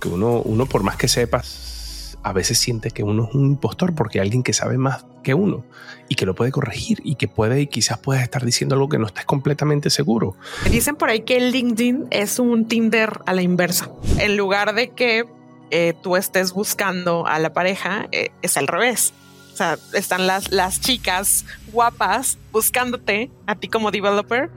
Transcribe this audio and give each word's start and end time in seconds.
Que 0.00 0.08
uno, 0.08 0.42
uno, 0.42 0.66
por 0.66 0.84
más 0.84 0.94
que 0.94 1.08
sepas, 1.08 2.16
a 2.22 2.32
veces 2.32 2.56
siente 2.56 2.92
que 2.92 3.02
uno 3.02 3.24
es 3.24 3.34
un 3.34 3.46
impostor 3.46 3.96
porque 3.96 4.20
alguien 4.20 4.44
que 4.44 4.52
sabe 4.52 4.78
más 4.78 5.04
que 5.24 5.34
uno 5.34 5.64
y 6.08 6.14
que 6.14 6.24
lo 6.24 6.36
puede 6.36 6.52
corregir 6.52 7.00
y 7.02 7.16
que 7.16 7.26
puede 7.26 7.60
y 7.62 7.66
quizás 7.66 7.98
puedes 7.98 8.22
estar 8.22 8.44
diciendo 8.44 8.76
algo 8.76 8.88
que 8.88 8.98
no 9.00 9.08
estés 9.08 9.24
completamente 9.24 9.90
seguro. 9.90 10.36
Dicen 10.70 10.94
por 10.94 11.10
ahí 11.10 11.22
que 11.22 11.40
LinkedIn 11.40 12.06
es 12.12 12.38
un 12.38 12.68
Tinder 12.68 13.22
a 13.26 13.32
la 13.32 13.42
inversa. 13.42 13.90
En 14.20 14.36
lugar 14.36 14.72
de 14.76 14.90
que 14.90 15.24
eh, 15.72 15.94
tú 16.00 16.14
estés 16.14 16.52
buscando 16.52 17.26
a 17.26 17.40
la 17.40 17.52
pareja, 17.52 18.06
eh, 18.12 18.30
es 18.40 18.56
al 18.56 18.68
revés. 18.68 19.12
O 19.52 19.56
sea, 19.56 19.78
están 19.94 20.28
las, 20.28 20.52
las 20.52 20.80
chicas 20.80 21.44
guapas 21.72 22.38
buscándote 22.52 23.32
a 23.48 23.56
ti 23.56 23.66
como 23.66 23.90
developer. 23.90 24.48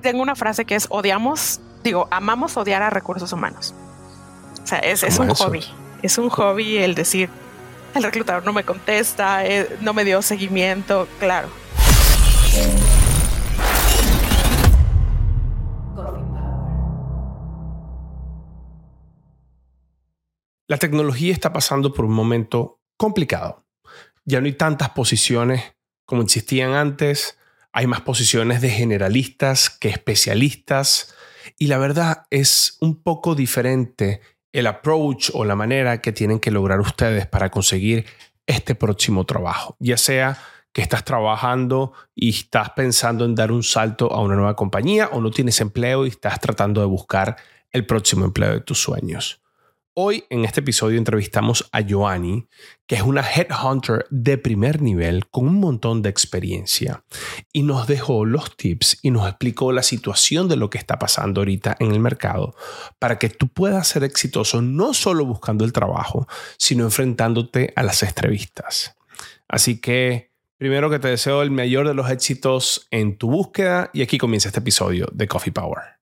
Tengo 0.00 0.22
una 0.22 0.34
frase 0.34 0.64
que 0.64 0.76
es 0.76 0.86
odiamos, 0.88 1.60
digo, 1.84 2.08
amamos 2.10 2.56
odiar 2.56 2.82
a 2.82 2.88
recursos 2.88 3.34
humanos. 3.34 3.74
O 4.62 4.66
sea, 4.66 4.78
es, 4.78 5.02
es 5.02 5.18
un 5.18 5.30
hobby. 5.30 5.64
Es 6.02 6.18
un 6.18 6.30
hobby 6.30 6.78
el 6.78 6.94
decir, 6.94 7.28
el 7.94 8.02
reclutador 8.02 8.44
no 8.44 8.52
me 8.52 8.64
contesta, 8.64 9.44
eh, 9.46 9.76
no 9.80 9.92
me 9.92 10.04
dio 10.04 10.22
seguimiento, 10.22 11.08
claro. 11.18 11.48
La 20.68 20.78
tecnología 20.78 21.32
está 21.32 21.52
pasando 21.52 21.92
por 21.92 22.04
un 22.04 22.12
momento 22.12 22.80
complicado. 22.96 23.66
Ya 24.24 24.40
no 24.40 24.46
hay 24.46 24.52
tantas 24.52 24.90
posiciones 24.90 25.74
como 26.06 26.22
existían 26.22 26.74
antes, 26.74 27.38
hay 27.72 27.86
más 27.86 28.02
posiciones 28.02 28.60
de 28.60 28.70
generalistas 28.70 29.70
que 29.70 29.88
especialistas 29.88 31.14
y 31.58 31.66
la 31.66 31.78
verdad 31.78 32.26
es 32.30 32.76
un 32.80 33.02
poco 33.02 33.34
diferente 33.34 34.20
el 34.52 34.66
approach 34.66 35.30
o 35.34 35.44
la 35.44 35.56
manera 35.56 36.00
que 36.00 36.12
tienen 36.12 36.40
que 36.40 36.50
lograr 36.50 36.80
ustedes 36.80 37.26
para 37.26 37.50
conseguir 37.50 38.06
este 38.46 38.74
próximo 38.74 39.24
trabajo, 39.24 39.76
ya 39.78 39.96
sea 39.96 40.38
que 40.72 40.82
estás 40.82 41.04
trabajando 41.04 41.92
y 42.14 42.30
estás 42.30 42.70
pensando 42.70 43.24
en 43.24 43.34
dar 43.34 43.52
un 43.52 43.62
salto 43.62 44.12
a 44.12 44.20
una 44.20 44.36
nueva 44.36 44.56
compañía 44.56 45.08
o 45.12 45.20
no 45.20 45.30
tienes 45.30 45.60
empleo 45.60 46.06
y 46.06 46.10
estás 46.10 46.40
tratando 46.40 46.80
de 46.80 46.86
buscar 46.86 47.36
el 47.70 47.86
próximo 47.86 48.24
empleo 48.24 48.52
de 48.52 48.60
tus 48.60 48.80
sueños. 48.80 49.40
Hoy 50.02 50.24
en 50.30 50.46
este 50.46 50.60
episodio 50.60 50.96
entrevistamos 50.96 51.68
a 51.72 51.82
Joanny, 51.86 52.48
que 52.86 52.94
es 52.94 53.02
una 53.02 53.20
headhunter 53.20 54.06
de 54.08 54.38
primer 54.38 54.80
nivel 54.80 55.28
con 55.28 55.46
un 55.46 55.60
montón 55.60 56.00
de 56.00 56.08
experiencia 56.08 57.04
y 57.52 57.64
nos 57.64 57.86
dejó 57.86 58.24
los 58.24 58.56
tips 58.56 58.96
y 59.02 59.10
nos 59.10 59.28
explicó 59.28 59.72
la 59.72 59.82
situación 59.82 60.48
de 60.48 60.56
lo 60.56 60.70
que 60.70 60.78
está 60.78 60.98
pasando 60.98 61.42
ahorita 61.42 61.76
en 61.80 61.92
el 61.92 62.00
mercado 62.00 62.54
para 62.98 63.18
que 63.18 63.28
tú 63.28 63.48
puedas 63.48 63.88
ser 63.88 64.02
exitoso 64.02 64.62
no 64.62 64.94
solo 64.94 65.26
buscando 65.26 65.66
el 65.66 65.74
trabajo, 65.74 66.26
sino 66.56 66.84
enfrentándote 66.84 67.74
a 67.76 67.82
las 67.82 68.02
entrevistas. 68.02 68.96
Así 69.48 69.82
que 69.82 70.32
primero 70.56 70.88
que 70.88 70.98
te 70.98 71.08
deseo 71.08 71.42
el 71.42 71.50
mayor 71.50 71.86
de 71.86 71.92
los 71.92 72.08
éxitos 72.08 72.88
en 72.90 73.18
tu 73.18 73.28
búsqueda 73.28 73.90
y 73.92 74.00
aquí 74.00 74.16
comienza 74.16 74.48
este 74.48 74.60
episodio 74.60 75.08
de 75.12 75.28
Coffee 75.28 75.52
Power. 75.52 75.99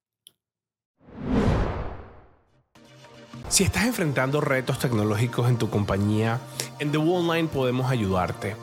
Si 3.49 3.63
estás 3.63 3.85
enfrentando 3.85 4.41
retos 4.41 4.77
tecnológicos 4.77 5.49
en 5.49 5.57
tu 5.57 5.71
compañía, 5.71 6.39
en 6.77 6.91
The 6.91 6.99
Wall 6.99 7.35
Line 7.35 7.49
podemos 7.49 7.89
ayudarte. 7.89 8.55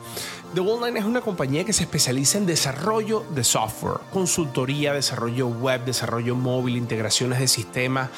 The 0.53 0.61
Wall 0.61 0.95
es 0.95 1.03
una 1.03 1.19
compañía 1.19 1.65
que 1.65 1.73
se 1.73 1.83
especializa 1.83 2.37
en 2.37 2.45
desarrollo 2.45 3.25
de 3.35 3.43
software, 3.43 3.99
consultoría, 4.13 4.93
desarrollo 4.93 5.47
web, 5.49 5.83
desarrollo 5.83 6.35
móvil, 6.35 6.77
integraciones 6.77 7.39
de 7.39 7.49
sistemas. 7.49 8.09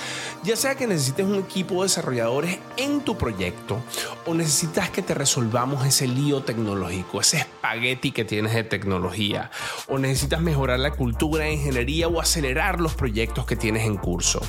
Ya 0.44 0.56
sea 0.56 0.76
que 0.76 0.86
necesites 0.86 1.26
un 1.26 1.36
equipo 1.36 1.76
de 1.76 1.84
desarrolladores 1.84 2.60
en 2.78 3.02
tu 3.02 3.18
proyecto 3.18 3.82
o 4.28 4.36
necesitas 4.36 4.92
que 4.92 5.02
te 5.02 5.16
resolvamos 5.16 5.86
ese 5.86 6.08
lío 6.08 6.44
tecnológico, 6.44 7.20
ese 7.20 7.38
espagueti 7.38 8.12
que 8.12 8.26
tienes 8.26 8.54
de 8.54 8.64
tecnología, 8.64 9.50
o 9.88 9.98
necesitas 9.98 10.40
mejorar 10.40 10.80
la 10.80 10.92
cultura 10.92 11.46
de 11.46 11.54
ingeniería 11.54 12.08
o 12.08 12.22
acelerar 12.22 12.80
los 12.80 12.94
proyectos 12.94 13.46
que 13.48 13.56
tienes 13.56 13.88
en 13.88 13.98
curso. 13.98 14.40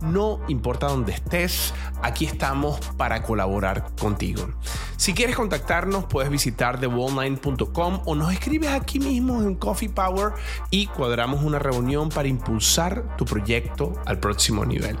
No 0.00 0.40
importa 0.48 0.88
dónde 0.88 1.12
estés, 1.12 1.74
aquí 2.02 2.24
estamos 2.24 2.80
para 2.96 3.22
colaborar 3.22 3.86
contigo. 4.00 4.48
Si 4.96 5.14
quieres 5.14 5.36
contactarnos, 5.36 6.04
puedes 6.04 6.30
visitar 6.30 6.78
thewallnine.com 7.10 8.02
o 8.06 8.14
nos 8.14 8.32
escribes 8.32 8.70
aquí 8.70 8.98
mismo 8.98 9.42
en 9.42 9.54
Coffee 9.56 9.88
Power 9.88 10.32
y 10.70 10.86
cuadramos 10.86 11.42
una 11.42 11.58
reunión 11.58 12.08
para 12.08 12.28
impulsar 12.28 13.16
tu 13.16 13.24
proyecto 13.24 14.00
al 14.06 14.18
próximo 14.18 14.64
nivel. 14.64 14.96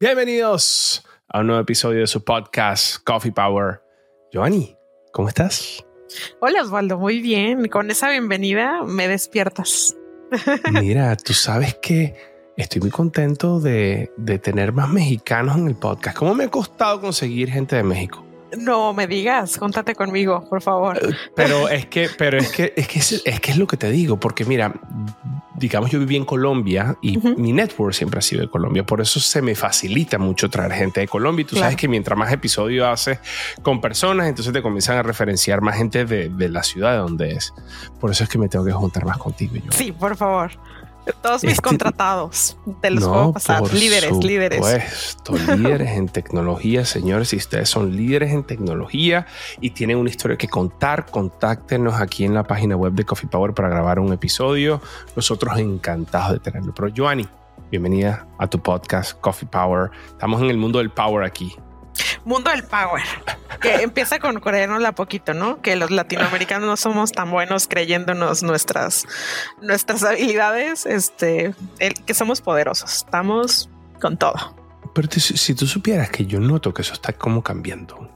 Bienvenidos 0.00 1.04
a 1.28 1.40
un 1.40 1.48
nuevo 1.48 1.62
episodio 1.62 2.00
de 2.00 2.06
su 2.06 2.22
podcast 2.22 3.02
Coffee 3.04 3.32
Power. 3.32 3.82
Joanny, 4.32 4.76
¿cómo 5.12 5.28
estás? 5.28 5.84
Hola 6.40 6.62
Osvaldo, 6.62 6.98
muy 6.98 7.20
bien. 7.20 7.68
Con 7.68 7.90
esa 7.90 8.10
bienvenida 8.10 8.82
me 8.84 9.08
despiertas. 9.08 9.96
Mira, 10.72 11.16
tú 11.16 11.32
sabes 11.32 11.74
que 11.82 12.14
estoy 12.56 12.80
muy 12.80 12.90
contento 12.90 13.60
de, 13.60 14.10
tener 14.42 14.72
más 14.72 14.88
mexicanos 14.88 15.56
en 15.56 15.68
el 15.68 15.76
podcast. 15.76 16.16
¿Cómo 16.16 16.34
me 16.34 16.44
ha 16.44 16.48
costado 16.48 17.00
conseguir 17.00 17.50
gente 17.50 17.76
de 17.76 17.82
México? 17.82 18.27
No 18.56 18.94
me 18.94 19.06
digas, 19.06 19.58
contate 19.58 19.94
conmigo, 19.94 20.48
por 20.48 20.62
favor. 20.62 20.96
Eh, 20.96 21.14
pero 21.34 21.68
es 21.68 21.86
que, 21.86 22.08
pero 22.16 22.38
es 22.38 22.50
que, 22.50 22.72
es 22.76 22.88
que 22.88 22.98
es, 22.98 23.40
que 23.40 23.50
es 23.50 23.56
lo 23.58 23.66
que 23.66 23.76
te 23.76 23.90
digo, 23.90 24.18
porque 24.18 24.44
mira, 24.44 24.72
digamos, 25.56 25.90
yo 25.90 25.98
viví 25.98 26.16
en 26.16 26.24
Colombia 26.24 26.96
y 27.02 27.18
mi 27.18 27.52
network 27.52 27.92
siempre 27.92 28.18
ha 28.18 28.22
sido 28.22 28.42
de 28.42 28.48
Colombia, 28.48 28.84
por 28.84 29.00
eso 29.00 29.20
se 29.20 29.42
me 29.42 29.54
facilita 29.54 30.18
mucho 30.18 30.48
traer 30.48 30.72
gente 30.72 31.00
de 31.00 31.08
Colombia. 31.08 31.42
Y 31.42 31.46
tú 31.46 31.56
sabes 31.56 31.76
que 31.76 31.88
mientras 31.88 32.18
más 32.18 32.32
episodios 32.32 32.86
haces 32.86 33.18
con 33.62 33.80
personas, 33.80 34.28
entonces 34.28 34.52
te 34.52 34.62
comienzan 34.62 34.96
a 34.96 35.02
referenciar 35.02 35.60
más 35.60 35.76
gente 35.76 36.04
de, 36.04 36.28
de, 36.30 36.48
la 36.48 36.62
ciudad 36.62 36.92
de 36.92 36.98
donde 36.98 37.32
es. 37.32 37.52
Por 38.00 38.10
eso 38.10 38.24
es 38.24 38.30
que 38.30 38.38
me 38.38 38.48
tengo 38.48 38.64
que 38.64 38.72
juntar 38.72 39.04
más 39.04 39.18
contigo. 39.18 39.56
Yo. 39.56 39.72
Sí, 39.72 39.92
por 39.92 40.16
favor. 40.16 40.52
Todos 41.12 41.42
mis 41.44 41.54
este, 41.54 41.62
contratados 41.62 42.56
te 42.80 42.90
los 42.90 43.04
puedo 43.04 43.32
pasar. 43.32 43.62
Líderes, 43.72 44.24
líderes. 44.24 44.58
Supuesto, 44.58 45.56
líderes 45.56 45.90
en 45.96 46.08
tecnología, 46.08 46.84
señores. 46.84 47.28
Si 47.28 47.36
ustedes 47.36 47.68
son 47.68 47.96
líderes 47.96 48.32
en 48.32 48.44
tecnología 48.44 49.26
y 49.60 49.70
tienen 49.70 49.98
una 49.98 50.10
historia 50.10 50.36
que 50.36 50.48
contar, 50.48 51.06
contáctenos 51.06 52.00
aquí 52.00 52.24
en 52.24 52.34
la 52.34 52.44
página 52.44 52.76
web 52.76 52.92
de 52.92 53.04
Coffee 53.04 53.28
Power 53.28 53.54
para 53.54 53.68
grabar 53.68 53.98
un 53.98 54.12
episodio. 54.12 54.80
Nosotros 55.16 55.58
encantados 55.58 56.32
de 56.32 56.38
tenerlo. 56.38 56.74
Pero 56.74 56.92
Joanny, 56.96 57.26
bienvenida 57.70 58.26
a 58.38 58.46
tu 58.46 58.60
podcast 58.60 59.18
Coffee 59.20 59.48
Power. 59.48 59.90
Estamos 60.08 60.42
en 60.42 60.50
el 60.50 60.56
mundo 60.56 60.78
del 60.78 60.90
power 60.90 61.24
aquí. 61.24 61.54
Mundo 62.24 62.50
del 62.50 62.64
Power, 62.64 63.02
que 63.60 63.74
empieza 63.82 64.18
con 64.18 64.40
creernos 64.40 64.82
poquito, 64.94 65.34
¿no? 65.34 65.60
Que 65.62 65.76
los 65.76 65.90
latinoamericanos 65.90 66.66
no 66.66 66.76
somos 66.76 67.12
tan 67.12 67.30
buenos 67.30 67.68
creyéndonos 67.68 68.42
nuestras, 68.42 69.06
nuestras 69.60 70.02
habilidades, 70.04 70.86
este, 70.86 71.54
que 72.06 72.14
somos 72.14 72.40
poderosos, 72.40 72.96
estamos 72.96 73.68
con 74.00 74.16
todo. 74.16 74.54
Pero 74.94 75.08
si 75.12 75.54
tú 75.54 75.66
supieras 75.66 76.10
que 76.10 76.26
yo 76.26 76.40
noto 76.40 76.72
que 76.72 76.82
eso 76.82 76.94
está 76.94 77.12
como 77.12 77.42
cambiando. 77.42 78.08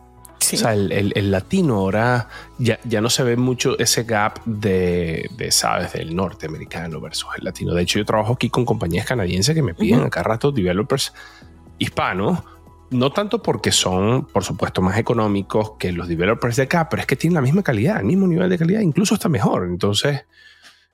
O 0.53 0.57
sea, 0.57 0.75
el, 0.75 1.31
latino 1.31 1.77
ahora 1.77 2.29
ya, 2.59 2.79
ya 2.85 3.01
no 3.01 3.09
se 3.09 3.23
ve 3.23 3.37
mucho 3.37 3.79
ese 3.79 4.03
gap 4.03 4.43
de, 4.45 5.31
de, 5.37 5.53
sabes, 5.53 5.93
del 5.93 6.15
norteamericano 6.15 7.01
versus 7.01 7.29
el 7.39 7.45
latino. 7.45 7.73
De 7.75 7.83
hecho, 7.83 7.99
yo 7.99 8.05
trabajo 8.05 8.33
aquí 8.35 8.51
con 8.51 8.65
compañías 8.65 9.07
canadienses 9.07 9.55
que 9.55 9.63
me 9.63 9.75
piden 9.75 10.01
acá 10.01 10.23
rato 10.23 10.51
developers 10.51 11.15
hispanos 11.79 12.41
no 12.93 13.13
tanto 13.13 13.43
porque 13.43 13.73
son, 13.73 14.27
por 14.27 14.45
supuesto, 14.45 14.83
más 14.83 14.99
económicos 14.99 15.73
que 15.79 15.93
los 15.93 16.09
developers 16.09 16.57
de 16.57 16.65
acá, 16.65 16.89
pero 16.89 17.01
es 17.01 17.07
que 17.07 17.17
tienen 17.17 17.35
la 17.35 17.41
misma 17.41 17.63
calidad, 17.63 17.99
el 17.99 18.07
mismo 18.07 18.27
nivel 18.27 18.49
de 18.49 18.59
calidad, 18.59 18.81
incluso 18.81 19.15
está 19.15 19.29
mejor. 19.29 19.67
Entonces, 19.67 20.25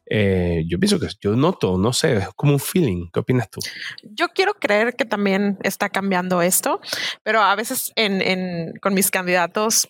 eh, 0.06 0.64
yo 0.66 0.78
pienso 0.78 0.98
que 0.98 1.08
yo 1.20 1.36
noto, 1.36 1.76
no 1.76 1.92
sé, 1.92 2.16
es 2.16 2.28
como 2.34 2.52
un 2.52 2.60
feeling. 2.60 3.08
¿Qué 3.12 3.20
opinas 3.20 3.50
tú? 3.50 3.60
Yo 4.02 4.28
quiero 4.28 4.54
creer 4.54 4.94
que 4.94 5.04
también 5.04 5.58
está 5.62 5.90
cambiando 5.90 6.40
esto, 6.40 6.80
pero 7.22 7.42
a 7.42 7.54
veces 7.54 7.92
con 8.80 8.94
mis 8.94 9.10
candidatos 9.10 9.88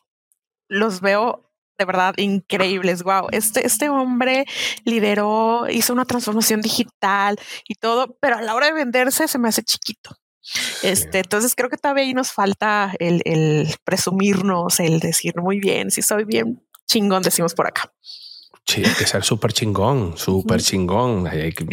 los 0.68 1.00
veo 1.00 1.44
de 1.78 1.84
verdad 1.84 2.14
increíbles. 2.16 3.04
Wow, 3.04 3.28
este, 3.30 3.64
este 3.64 3.88
hombre 3.88 4.44
lideró, 4.84 5.66
hizo 5.70 5.92
una 5.92 6.04
transformación 6.04 6.60
digital 6.60 7.38
y 7.68 7.74
todo, 7.74 8.16
pero 8.20 8.38
a 8.38 8.42
la 8.42 8.54
hora 8.54 8.66
de 8.66 8.72
venderse 8.72 9.28
se 9.28 9.38
me 9.38 9.48
hace 9.48 9.62
chiquito. 9.62 10.16
Este, 10.82 11.18
entonces 11.18 11.54
creo 11.54 11.68
que 11.68 11.76
todavía 11.76 12.04
ahí 12.04 12.14
nos 12.14 12.32
falta 12.32 12.94
el, 12.98 13.74
presumirnos, 13.84 14.80
el 14.80 15.00
decir 15.00 15.34
muy 15.36 15.60
bien, 15.60 15.90
si 15.90 16.02
soy 16.02 16.24
bien 16.24 16.62
chingón, 16.86 17.22
decimos 17.22 17.54
por 17.54 17.66
acá. 17.66 17.92
Sí, 18.66 18.82
hay 18.84 18.94
que 18.94 19.06
ser 19.06 19.24
súper 19.24 19.52
chingón, 19.52 20.16
súper 20.16 20.60
chingón. 20.60 21.26
Hay 21.26 21.52
que, 21.52 21.66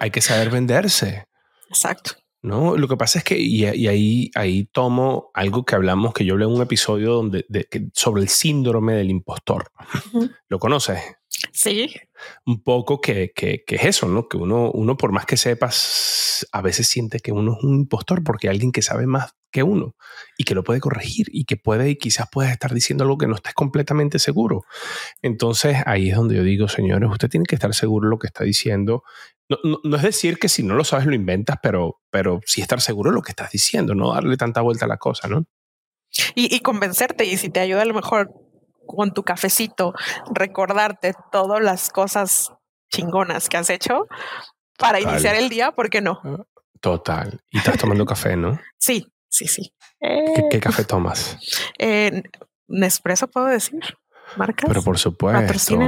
hay, 0.00 0.10
que, 0.10 0.20
saber 0.20 0.50
venderse. 0.50 1.26
Exacto. 1.68 2.12
No, 2.42 2.76
lo 2.76 2.88
que 2.88 2.96
pasa 2.96 3.18
es 3.18 3.24
que, 3.24 3.38
y, 3.38 3.64
ahí, 3.64 4.30
ahí 4.34 4.64
tomo 4.66 5.30
algo 5.34 5.64
que 5.64 5.74
hablamos, 5.74 6.14
que 6.14 6.24
yo 6.24 6.34
hablé 6.34 6.44
en 6.46 6.52
un 6.52 6.62
episodio 6.62 7.12
donde, 7.12 7.44
sobre 7.92 8.22
el 8.22 8.28
síndrome 8.28 8.94
del 8.94 9.10
impostor. 9.10 9.70
¿Lo 10.48 10.58
conoces? 10.58 11.00
Sí. 11.56 11.90
Un 12.44 12.62
poco 12.62 13.00
que, 13.00 13.32
que, 13.34 13.64
que, 13.66 13.76
es 13.76 13.84
eso, 13.84 14.08
¿no? 14.08 14.28
Que 14.28 14.36
uno, 14.36 14.70
uno, 14.72 14.98
por 14.98 15.10
más 15.10 15.24
que 15.24 15.38
sepas, 15.38 16.46
a 16.52 16.60
veces 16.60 16.86
siente 16.86 17.18
que 17.18 17.32
uno 17.32 17.56
es 17.56 17.64
un 17.64 17.76
impostor 17.76 18.22
porque 18.22 18.48
hay 18.48 18.56
alguien 18.56 18.72
que 18.72 18.82
sabe 18.82 19.06
más 19.06 19.34
que 19.50 19.62
uno 19.62 19.96
y 20.36 20.44
que 20.44 20.54
lo 20.54 20.64
puede 20.64 20.80
corregir 20.80 21.28
y 21.30 21.46
que 21.46 21.56
puede 21.56 21.88
y 21.88 21.96
quizás 21.96 22.26
puedes 22.30 22.52
estar 22.52 22.74
diciendo 22.74 23.04
algo 23.04 23.16
que 23.16 23.26
no 23.26 23.36
estés 23.36 23.54
completamente 23.54 24.18
seguro. 24.18 24.64
Entonces 25.22 25.78
ahí 25.86 26.10
es 26.10 26.16
donde 26.16 26.36
yo 26.36 26.42
digo, 26.42 26.68
señores, 26.68 27.08
usted 27.10 27.30
tiene 27.30 27.46
que 27.46 27.54
estar 27.54 27.72
seguro 27.74 28.06
de 28.06 28.10
lo 28.10 28.18
que 28.18 28.26
está 28.26 28.44
diciendo. 28.44 29.02
No, 29.48 29.56
no, 29.64 29.78
no, 29.82 29.96
es 29.96 30.02
decir 30.02 30.38
que 30.38 30.50
si 30.50 30.62
no 30.62 30.74
lo 30.74 30.84
sabes 30.84 31.06
lo 31.06 31.14
inventas, 31.14 31.56
pero, 31.62 32.02
pero 32.10 32.40
sí 32.44 32.60
estar 32.60 32.82
seguro 32.82 33.10
de 33.10 33.14
lo 33.14 33.22
que 33.22 33.32
estás 33.32 33.50
diciendo, 33.50 33.94
no 33.94 34.12
darle 34.12 34.36
tanta 34.36 34.60
vuelta 34.60 34.84
a 34.84 34.88
la 34.88 34.98
cosa, 34.98 35.26
¿no? 35.26 35.46
Y, 36.34 36.54
y 36.54 36.60
convencerte 36.60 37.24
y 37.24 37.38
si 37.38 37.48
te 37.48 37.60
ayuda 37.60 37.80
a 37.80 37.86
lo 37.86 37.94
mejor 37.94 38.45
con 38.86 39.12
tu 39.12 39.22
cafecito, 39.22 39.94
recordarte 40.32 41.12
todas 41.32 41.62
las 41.62 41.90
cosas 41.90 42.52
chingonas 42.90 43.48
que 43.48 43.56
has 43.56 43.70
hecho 43.70 44.06
para 44.78 44.98
Total. 44.98 45.12
iniciar 45.12 45.34
el 45.36 45.48
día, 45.48 45.72
¿por 45.72 45.90
qué 45.90 46.00
no? 46.00 46.20
Total. 46.80 47.40
Y 47.50 47.58
estás 47.58 47.78
tomando 47.78 48.04
café, 48.06 48.36
¿no? 48.36 48.58
Sí, 48.78 49.06
sí, 49.28 49.46
sí. 49.46 49.72
Eh, 50.00 50.32
¿Qué, 50.34 50.42
¿Qué, 50.50 50.60
café 50.60 50.84
tomas? 50.84 51.36
Eh, 51.78 52.22
Nespresso, 52.68 53.28
puedo 53.28 53.46
decir. 53.46 53.80
Marcas. 54.36 54.68
Pero 54.68 54.82
por 54.82 54.98
supuesto. 54.98 55.78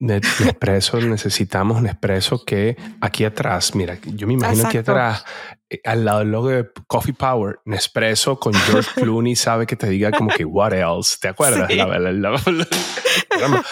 Nespresso, 0.00 1.00
necesitamos 1.00 1.82
Nespresso 1.82 2.44
que 2.44 2.76
aquí 3.00 3.24
atrás, 3.24 3.74
mira, 3.74 3.98
yo 4.04 4.26
me 4.26 4.34
imagino 4.34 4.60
Exacto. 4.60 4.68
aquí 4.68 4.78
atrás, 4.78 5.24
eh, 5.52 5.57
al 5.84 6.04
lado 6.04 6.20
del 6.20 6.30
logo 6.30 6.48
de 6.48 6.70
Coffee 6.86 7.14
Power, 7.14 7.60
Nespresso 7.64 8.38
con 8.38 8.54
George 8.54 8.90
Clooney 9.02 9.36
sabe 9.36 9.66
que 9.66 9.76
te 9.76 9.88
diga 9.88 10.10
como 10.10 10.30
que 10.30 10.44
what 10.44 10.72
else, 10.72 11.16
¿te 11.20 11.28
acuerdas? 11.28 11.68
Sí. 11.68 11.76
La, 11.76 11.86
la, 11.98 12.12
la, 12.12 13.64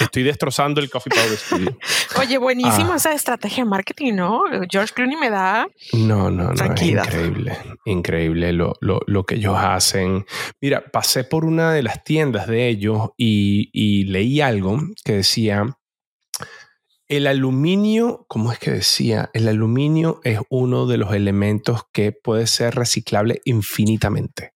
estoy 0.00 0.22
destrozando 0.22 0.80
el 0.80 0.90
Coffee 0.90 1.12
Power 1.14 1.36
Studio. 1.36 1.78
Oye, 2.18 2.38
buenísimo 2.38 2.92
ah. 2.92 2.96
esa 2.96 3.12
estrategia 3.12 3.64
de 3.64 3.70
marketing, 3.70 4.14
¿no? 4.14 4.42
George 4.70 4.94
Clooney 4.94 5.16
me 5.16 5.30
da 5.30 5.66
no, 5.92 6.30
no, 6.30 6.52
no, 6.52 6.74
es 6.74 6.82
increíble, 6.82 7.56
increíble 7.84 8.52
lo, 8.52 8.74
lo, 8.80 9.00
lo, 9.06 9.24
que 9.24 9.36
ellos 9.36 9.56
hacen. 9.58 10.24
Mira, 10.60 10.84
pasé 10.92 11.24
por 11.24 11.44
una 11.44 11.72
de 11.72 11.82
las 11.82 12.02
tiendas 12.04 12.46
de 12.46 12.68
ellos 12.68 13.10
y, 13.16 13.70
y 13.72 14.04
leí 14.04 14.40
algo 14.40 14.78
que 15.04 15.14
decía 15.14 15.76
el 17.12 17.26
aluminio, 17.26 18.24
¿cómo 18.26 18.52
es 18.52 18.58
que 18.58 18.70
decía? 18.70 19.28
El 19.34 19.46
aluminio 19.46 20.22
es 20.24 20.40
uno 20.48 20.86
de 20.86 20.96
los 20.96 21.12
elementos 21.12 21.82
que 21.92 22.10
puede 22.10 22.46
ser 22.46 22.74
reciclable 22.74 23.42
infinitamente. 23.44 24.54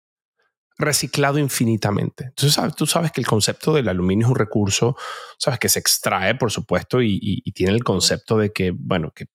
Reciclado 0.78 1.40
infinitamente. 1.40 2.26
Entonces, 2.26 2.54
¿sabes? 2.54 2.76
tú 2.76 2.86
sabes 2.86 3.12
que 3.12 3.22
el 3.22 3.26
concepto 3.26 3.74
del 3.74 3.90
aluminio 3.90 4.28
es 4.28 4.30
un 4.30 4.36
recurso, 4.36 4.96
sabes 5.40 5.60
que 5.60 5.68
se 5.68 5.80
extrae, 5.80 6.36
por 6.36 6.52
supuesto, 6.52 7.02
y, 7.02 7.16
y, 7.16 7.42
y 7.44 7.52
tiene 7.54 7.74
el 7.74 7.84
concepto 7.84 8.38
de 8.38 8.52
que, 8.52 8.70
bueno, 8.70 9.12
que 9.16 9.26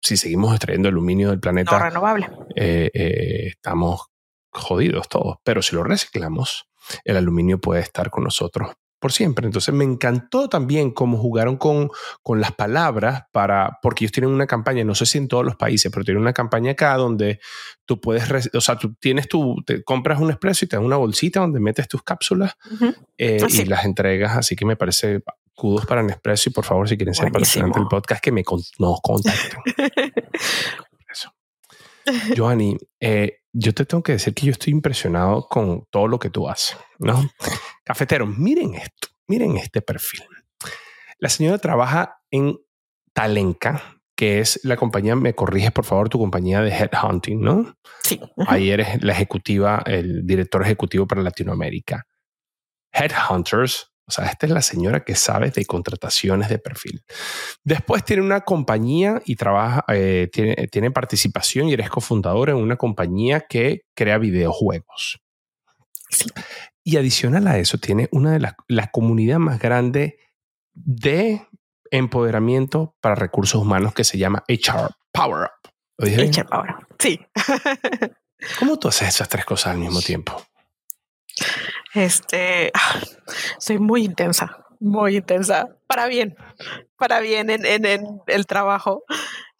si 0.00 0.16
seguimos 0.16 0.54
extrayendo 0.54 0.88
aluminio 0.88 1.28
del 1.28 1.40
planeta, 1.40 1.72
no 1.72 1.84
renovable, 1.84 2.30
eh, 2.56 2.90
eh, 2.94 3.48
estamos 3.48 4.06
jodidos 4.50 5.10
todos. 5.10 5.36
Pero 5.44 5.60
si 5.60 5.76
lo 5.76 5.84
reciclamos, 5.84 6.66
el 7.04 7.18
aluminio 7.18 7.60
puede 7.60 7.82
estar 7.82 8.08
con 8.08 8.24
nosotros 8.24 8.72
por 9.04 9.12
siempre. 9.12 9.44
Entonces 9.44 9.74
me 9.74 9.84
encantó 9.84 10.48
también 10.48 10.90
cómo 10.90 11.18
jugaron 11.18 11.58
con, 11.58 11.90
con 12.22 12.40
las 12.40 12.52
palabras 12.52 13.24
para, 13.32 13.78
porque 13.82 14.04
ellos 14.04 14.12
tienen 14.12 14.30
una 14.30 14.46
campaña, 14.46 14.82
no 14.82 14.94
sé 14.94 15.04
si 15.04 15.18
en 15.18 15.28
todos 15.28 15.44
los 15.44 15.56
países, 15.56 15.92
pero 15.92 16.06
tienen 16.06 16.22
una 16.22 16.32
campaña 16.32 16.70
acá 16.70 16.96
donde 16.96 17.38
tú 17.84 18.00
puedes, 18.00 18.48
o 18.54 18.62
sea, 18.62 18.78
tú 18.78 18.94
tienes 18.94 19.28
tu, 19.28 19.56
te 19.66 19.84
compras 19.84 20.22
un 20.22 20.30
expreso 20.30 20.64
y 20.64 20.68
te 20.68 20.76
dan 20.76 20.86
una 20.86 20.96
bolsita 20.96 21.40
donde 21.40 21.60
metes 21.60 21.86
tus 21.86 22.02
cápsulas 22.02 22.54
uh 22.70 22.76
-huh. 22.76 22.96
eh, 23.18 23.46
y 23.46 23.60
ah, 23.60 23.64
las 23.66 23.84
entregas. 23.84 24.38
Así 24.38 24.56
que 24.56 24.64
me 24.64 24.74
parece 24.74 25.22
kudos 25.54 25.84
para 25.84 26.02
Nespresso 26.02 26.48
y 26.48 26.52
por 26.54 26.64
favor, 26.64 26.88
si 26.88 26.96
quieren 26.96 27.14
ser 27.14 27.30
patrocinantes 27.30 27.82
del 27.82 27.88
podcast, 27.88 28.24
que 28.24 28.32
me 28.32 28.42
con, 28.42 28.62
nos 28.78 29.02
contacten. 29.02 29.60
Joanny, 32.36 32.76
eh, 33.00 33.38
yo 33.52 33.72
te 33.72 33.84
tengo 33.84 34.02
que 34.02 34.12
decir 34.12 34.34
que 34.34 34.46
yo 34.46 34.52
estoy 34.52 34.72
impresionado 34.72 35.46
con 35.48 35.86
todo 35.90 36.08
lo 36.08 36.18
que 36.18 36.30
tú 36.30 36.48
haces, 36.48 36.76
¿no? 36.98 37.30
Cafeteros, 37.84 38.28
miren 38.36 38.74
esto, 38.74 39.08
miren 39.28 39.56
este 39.56 39.80
perfil. 39.82 40.24
La 41.18 41.28
señora 41.28 41.58
trabaja 41.58 42.18
en 42.30 42.58
Talenca, 43.12 44.00
que 44.16 44.40
es 44.40 44.60
la 44.64 44.76
compañía, 44.76 45.16
me 45.16 45.34
corriges 45.34 45.72
por 45.72 45.84
favor, 45.84 46.08
tu 46.08 46.18
compañía 46.18 46.60
de 46.60 46.70
headhunting, 46.70 47.40
¿no? 47.40 47.76
Sí. 48.02 48.20
Uh 48.36 48.44
-huh. 48.44 48.46
Ahí 48.48 48.70
eres 48.70 49.02
la 49.02 49.12
ejecutiva, 49.12 49.82
el 49.86 50.26
director 50.26 50.62
ejecutivo 50.62 51.06
para 51.06 51.22
Latinoamérica. 51.22 52.06
Headhunters 52.92 53.93
o 54.06 54.10
sea, 54.10 54.26
esta 54.26 54.46
es 54.46 54.52
la 54.52 54.60
señora 54.60 55.04
que 55.04 55.14
sabe 55.14 55.50
de 55.50 55.64
contrataciones 55.64 56.48
de 56.48 56.58
perfil. 56.58 57.02
Después 57.62 58.04
tiene 58.04 58.22
una 58.22 58.42
compañía 58.42 59.22
y 59.24 59.36
trabaja, 59.36 59.84
eh, 59.88 60.28
tiene, 60.32 60.68
tiene, 60.68 60.90
participación 60.90 61.68
y 61.68 61.72
eres 61.72 61.88
cofundador 61.88 62.50
en 62.50 62.56
una 62.56 62.76
compañía 62.76 63.40
que 63.40 63.82
crea 63.94 64.18
videojuegos. 64.18 65.20
Sí. 66.10 66.26
Y 66.82 66.98
adicional 66.98 67.46
a 67.48 67.58
eso, 67.58 67.78
tiene 67.78 68.08
una 68.12 68.32
de 68.32 68.40
las 68.40 68.54
la 68.68 68.90
comunidad 68.90 69.38
más 69.38 69.58
grande 69.58 70.18
de 70.74 71.46
empoderamiento 71.90 72.96
para 73.00 73.14
recursos 73.14 73.60
humanos 73.60 73.94
que 73.94 74.04
se 74.04 74.18
llama 74.18 74.44
HR 74.48 74.90
Power 75.12 75.44
Up. 75.44 75.70
¿Lo 75.96 76.06
dije 76.06 76.42
HR 76.42 76.46
Power 76.46 76.70
Up. 76.70 76.86
Sí. 76.98 77.20
¿Cómo 78.58 78.78
tú 78.78 78.88
haces 78.88 79.08
esas 79.08 79.28
tres 79.28 79.46
cosas 79.46 79.72
al 79.72 79.78
mismo 79.78 80.02
tiempo? 80.02 80.44
Este, 81.94 82.72
soy 83.58 83.78
muy 83.78 84.04
intensa, 84.04 84.64
muy 84.80 85.16
intensa, 85.16 85.68
para 85.86 86.06
bien, 86.06 86.36
para 86.98 87.20
bien 87.20 87.50
en, 87.50 87.64
en, 87.64 88.20
el 88.26 88.46
trabajo 88.46 89.04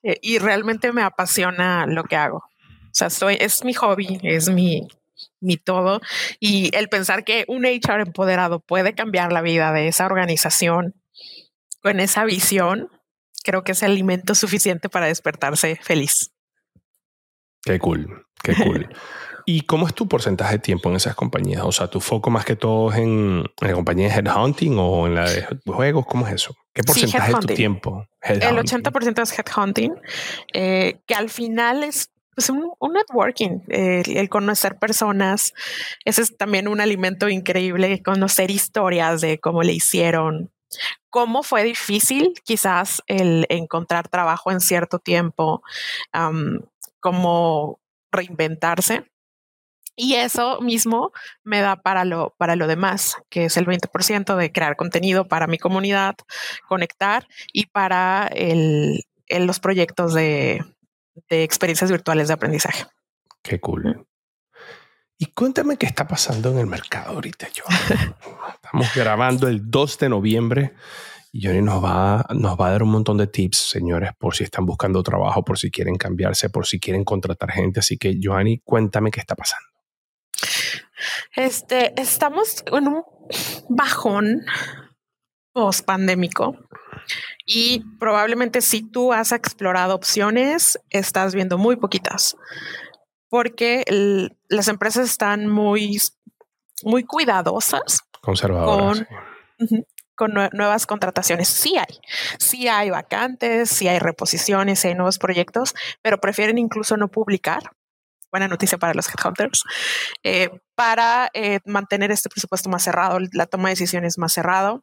eh, 0.02 0.18
y 0.20 0.38
realmente 0.38 0.92
me 0.92 1.02
apasiona 1.02 1.86
lo 1.86 2.04
que 2.04 2.16
hago. 2.16 2.38
O 2.38 2.96
sea, 2.96 3.10
soy, 3.10 3.36
es 3.40 3.64
mi 3.64 3.72
hobby, 3.74 4.20
es 4.22 4.48
mi, 4.50 4.88
mi 5.40 5.56
todo 5.56 6.00
y 6.40 6.74
el 6.76 6.88
pensar 6.88 7.24
que 7.24 7.44
un 7.48 7.64
HR 7.64 8.02
empoderado 8.02 8.60
puede 8.60 8.94
cambiar 8.94 9.32
la 9.32 9.42
vida 9.42 9.72
de 9.72 9.88
esa 9.88 10.06
organización 10.06 10.94
con 11.82 12.00
esa 12.00 12.24
visión, 12.24 12.88
creo 13.44 13.62
que 13.62 13.72
es 13.72 13.82
alimento 13.82 14.34
suficiente 14.34 14.88
para 14.88 15.06
despertarse 15.06 15.78
feliz. 15.82 16.32
Qué 17.62 17.78
cool, 17.78 18.23
qué 18.44 18.54
cool. 18.54 18.88
¿Y 19.46 19.62
cómo 19.62 19.86
es 19.86 19.94
tu 19.94 20.08
porcentaje 20.08 20.54
de 20.54 20.58
tiempo 20.58 20.88
en 20.88 20.96
esas 20.96 21.14
compañías? 21.14 21.62
O 21.64 21.72
sea, 21.72 21.88
¿tu 21.88 22.00
foco 22.00 22.30
más 22.30 22.46
que 22.46 22.56
todo 22.56 22.90
es 22.90 22.98
en, 22.98 23.44
en 23.60 23.68
la 23.68 23.74
compañía 23.74 24.08
de 24.08 24.14
headhunting 24.14 24.78
o 24.78 25.06
en 25.06 25.16
la 25.16 25.28
de 25.28 25.46
juegos? 25.66 26.06
¿Cómo 26.06 26.26
es 26.26 26.34
eso? 26.34 26.56
¿Qué 26.72 26.82
porcentaje 26.82 27.26
sí, 27.26 27.34
de 27.34 27.40
tu 27.40 27.54
tiempo? 27.54 28.06
El 28.22 28.40
80% 28.40 29.22
es 29.22 29.38
headhunting, 29.38 29.94
eh, 30.54 31.00
que 31.06 31.14
al 31.14 31.28
final 31.28 31.84
es 31.84 32.10
pues 32.34 32.50
un, 32.50 32.72
un 32.80 32.92
networking, 32.94 33.60
eh, 33.68 34.02
el 34.06 34.28
conocer 34.28 34.76
personas. 34.78 35.52
Ese 36.04 36.22
es 36.22 36.36
también 36.36 36.66
un 36.66 36.80
alimento 36.80 37.28
increíble, 37.28 38.02
conocer 38.02 38.50
historias 38.50 39.20
de 39.20 39.38
cómo 39.38 39.62
le 39.62 39.72
hicieron, 39.74 40.50
cómo 41.10 41.42
fue 41.42 41.64
difícil 41.64 42.32
quizás 42.44 43.02
el 43.06 43.46
encontrar 43.50 44.08
trabajo 44.08 44.50
en 44.50 44.60
cierto 44.60 44.98
tiempo, 44.98 45.62
um, 46.12 46.60
cómo 46.98 47.78
reinventarse. 48.14 49.04
Y 49.96 50.14
eso 50.14 50.60
mismo 50.60 51.12
me 51.44 51.60
da 51.60 51.76
para 51.76 52.04
lo, 52.04 52.34
para 52.36 52.56
lo 52.56 52.66
demás, 52.66 53.16
que 53.28 53.44
es 53.44 53.56
el 53.56 53.66
20% 53.66 54.34
de 54.34 54.50
crear 54.50 54.74
contenido 54.74 55.28
para 55.28 55.46
mi 55.46 55.58
comunidad, 55.58 56.16
conectar 56.66 57.28
y 57.52 57.66
para 57.66 58.26
el, 58.26 59.04
el 59.28 59.46
los 59.46 59.60
proyectos 59.60 60.12
de, 60.12 60.64
de, 61.28 61.44
experiencias 61.44 61.92
virtuales 61.92 62.26
de 62.26 62.34
aprendizaje. 62.34 62.86
Qué 63.40 63.60
cool. 63.60 64.04
Y 65.16 65.26
cuéntame 65.26 65.76
qué 65.76 65.86
está 65.86 66.08
pasando 66.08 66.50
en 66.50 66.58
el 66.58 66.66
mercado 66.66 67.12
ahorita, 67.12 67.48
yo. 67.52 67.62
Estamos 68.54 68.92
grabando 68.96 69.46
el 69.46 69.70
2 69.70 69.98
de 69.98 70.08
noviembre 70.08 70.74
y 71.36 71.44
Johnny 71.44 71.62
nos 71.62 71.82
va, 71.82 72.24
nos 72.32 72.56
va 72.56 72.68
a 72.68 72.70
dar 72.70 72.84
un 72.84 72.90
montón 72.90 73.18
de 73.18 73.26
tips, 73.26 73.70
señores, 73.70 74.12
por 74.16 74.36
si 74.36 74.44
están 74.44 74.64
buscando 74.66 75.02
trabajo, 75.02 75.44
por 75.44 75.58
si 75.58 75.68
quieren 75.68 75.96
cambiarse, 75.96 76.48
por 76.48 76.64
si 76.64 76.78
quieren 76.78 77.02
contratar 77.02 77.50
gente. 77.50 77.80
Así 77.80 77.98
que, 77.98 78.16
Joanny, 78.22 78.60
cuéntame 78.60 79.10
qué 79.10 79.18
está 79.18 79.34
pasando. 79.34 79.66
Este, 81.34 82.00
estamos 82.00 82.62
en 82.70 82.86
un 82.86 83.02
bajón 83.68 84.42
post 85.52 85.84
pandémico 85.84 86.56
y 87.44 87.82
probablemente 87.98 88.60
si 88.60 88.88
tú 88.88 89.12
has 89.12 89.32
explorado 89.32 89.96
opciones, 89.96 90.78
estás 90.90 91.34
viendo 91.34 91.58
muy 91.58 91.74
poquitas 91.74 92.36
porque 93.28 93.82
el, 93.88 94.36
las 94.48 94.68
empresas 94.68 95.10
están 95.10 95.48
muy, 95.48 95.98
muy 96.84 97.02
cuidadosas. 97.02 98.02
Conservadoras. 98.20 99.04
Con, 99.58 99.68
sí. 99.68 99.84
Con 100.14 100.32
nuevas 100.32 100.86
contrataciones. 100.86 101.48
Sí 101.48 101.76
hay, 101.76 102.00
sí 102.38 102.68
hay 102.68 102.90
vacantes, 102.90 103.70
sí 103.70 103.88
hay 103.88 103.98
reposiciones, 103.98 104.80
sí 104.80 104.88
hay 104.88 104.94
nuevos 104.94 105.18
proyectos, 105.18 105.74
pero 106.02 106.18
prefieren 106.18 106.58
incluso 106.58 106.96
no 106.96 107.08
publicar 107.08 107.72
buena 108.34 108.48
noticia 108.48 108.78
para 108.78 108.94
los 108.94 109.08
headhunters, 109.08 109.62
eh, 110.24 110.50
para 110.74 111.30
eh, 111.34 111.60
mantener 111.66 112.10
este 112.10 112.28
presupuesto 112.28 112.68
más 112.68 112.82
cerrado, 112.82 113.20
la 113.32 113.46
toma 113.46 113.68
de 113.68 113.74
decisiones 113.74 114.18
más 114.18 114.32
cerrado. 114.32 114.82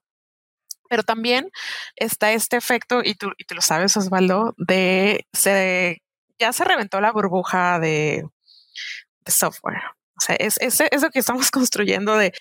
Pero 0.90 1.04
también 1.04 1.52
está 1.98 2.32
este 2.32 2.56
efecto, 2.56 3.02
y 3.04 3.16
tú, 3.16 3.32
y 3.38 3.44
tú 3.44 3.56
lo 3.56 3.62
sabes, 3.62 3.98
Osvaldo, 3.98 4.54
de 4.58 5.26
se, 5.34 6.02
ya 6.40 6.54
se 6.54 6.64
reventó 6.64 7.02
la 7.02 7.12
burbuja 7.12 7.80
de, 7.80 8.26
de 9.26 9.32
software. 9.32 9.82
O 10.18 10.22
sea, 10.22 10.36
es, 10.36 10.58
es, 10.60 10.80
es, 10.80 11.02
lo 11.02 11.10
que 11.10 11.20
estamos 11.20 11.52
construyendo 11.52 12.16
de 12.16 12.34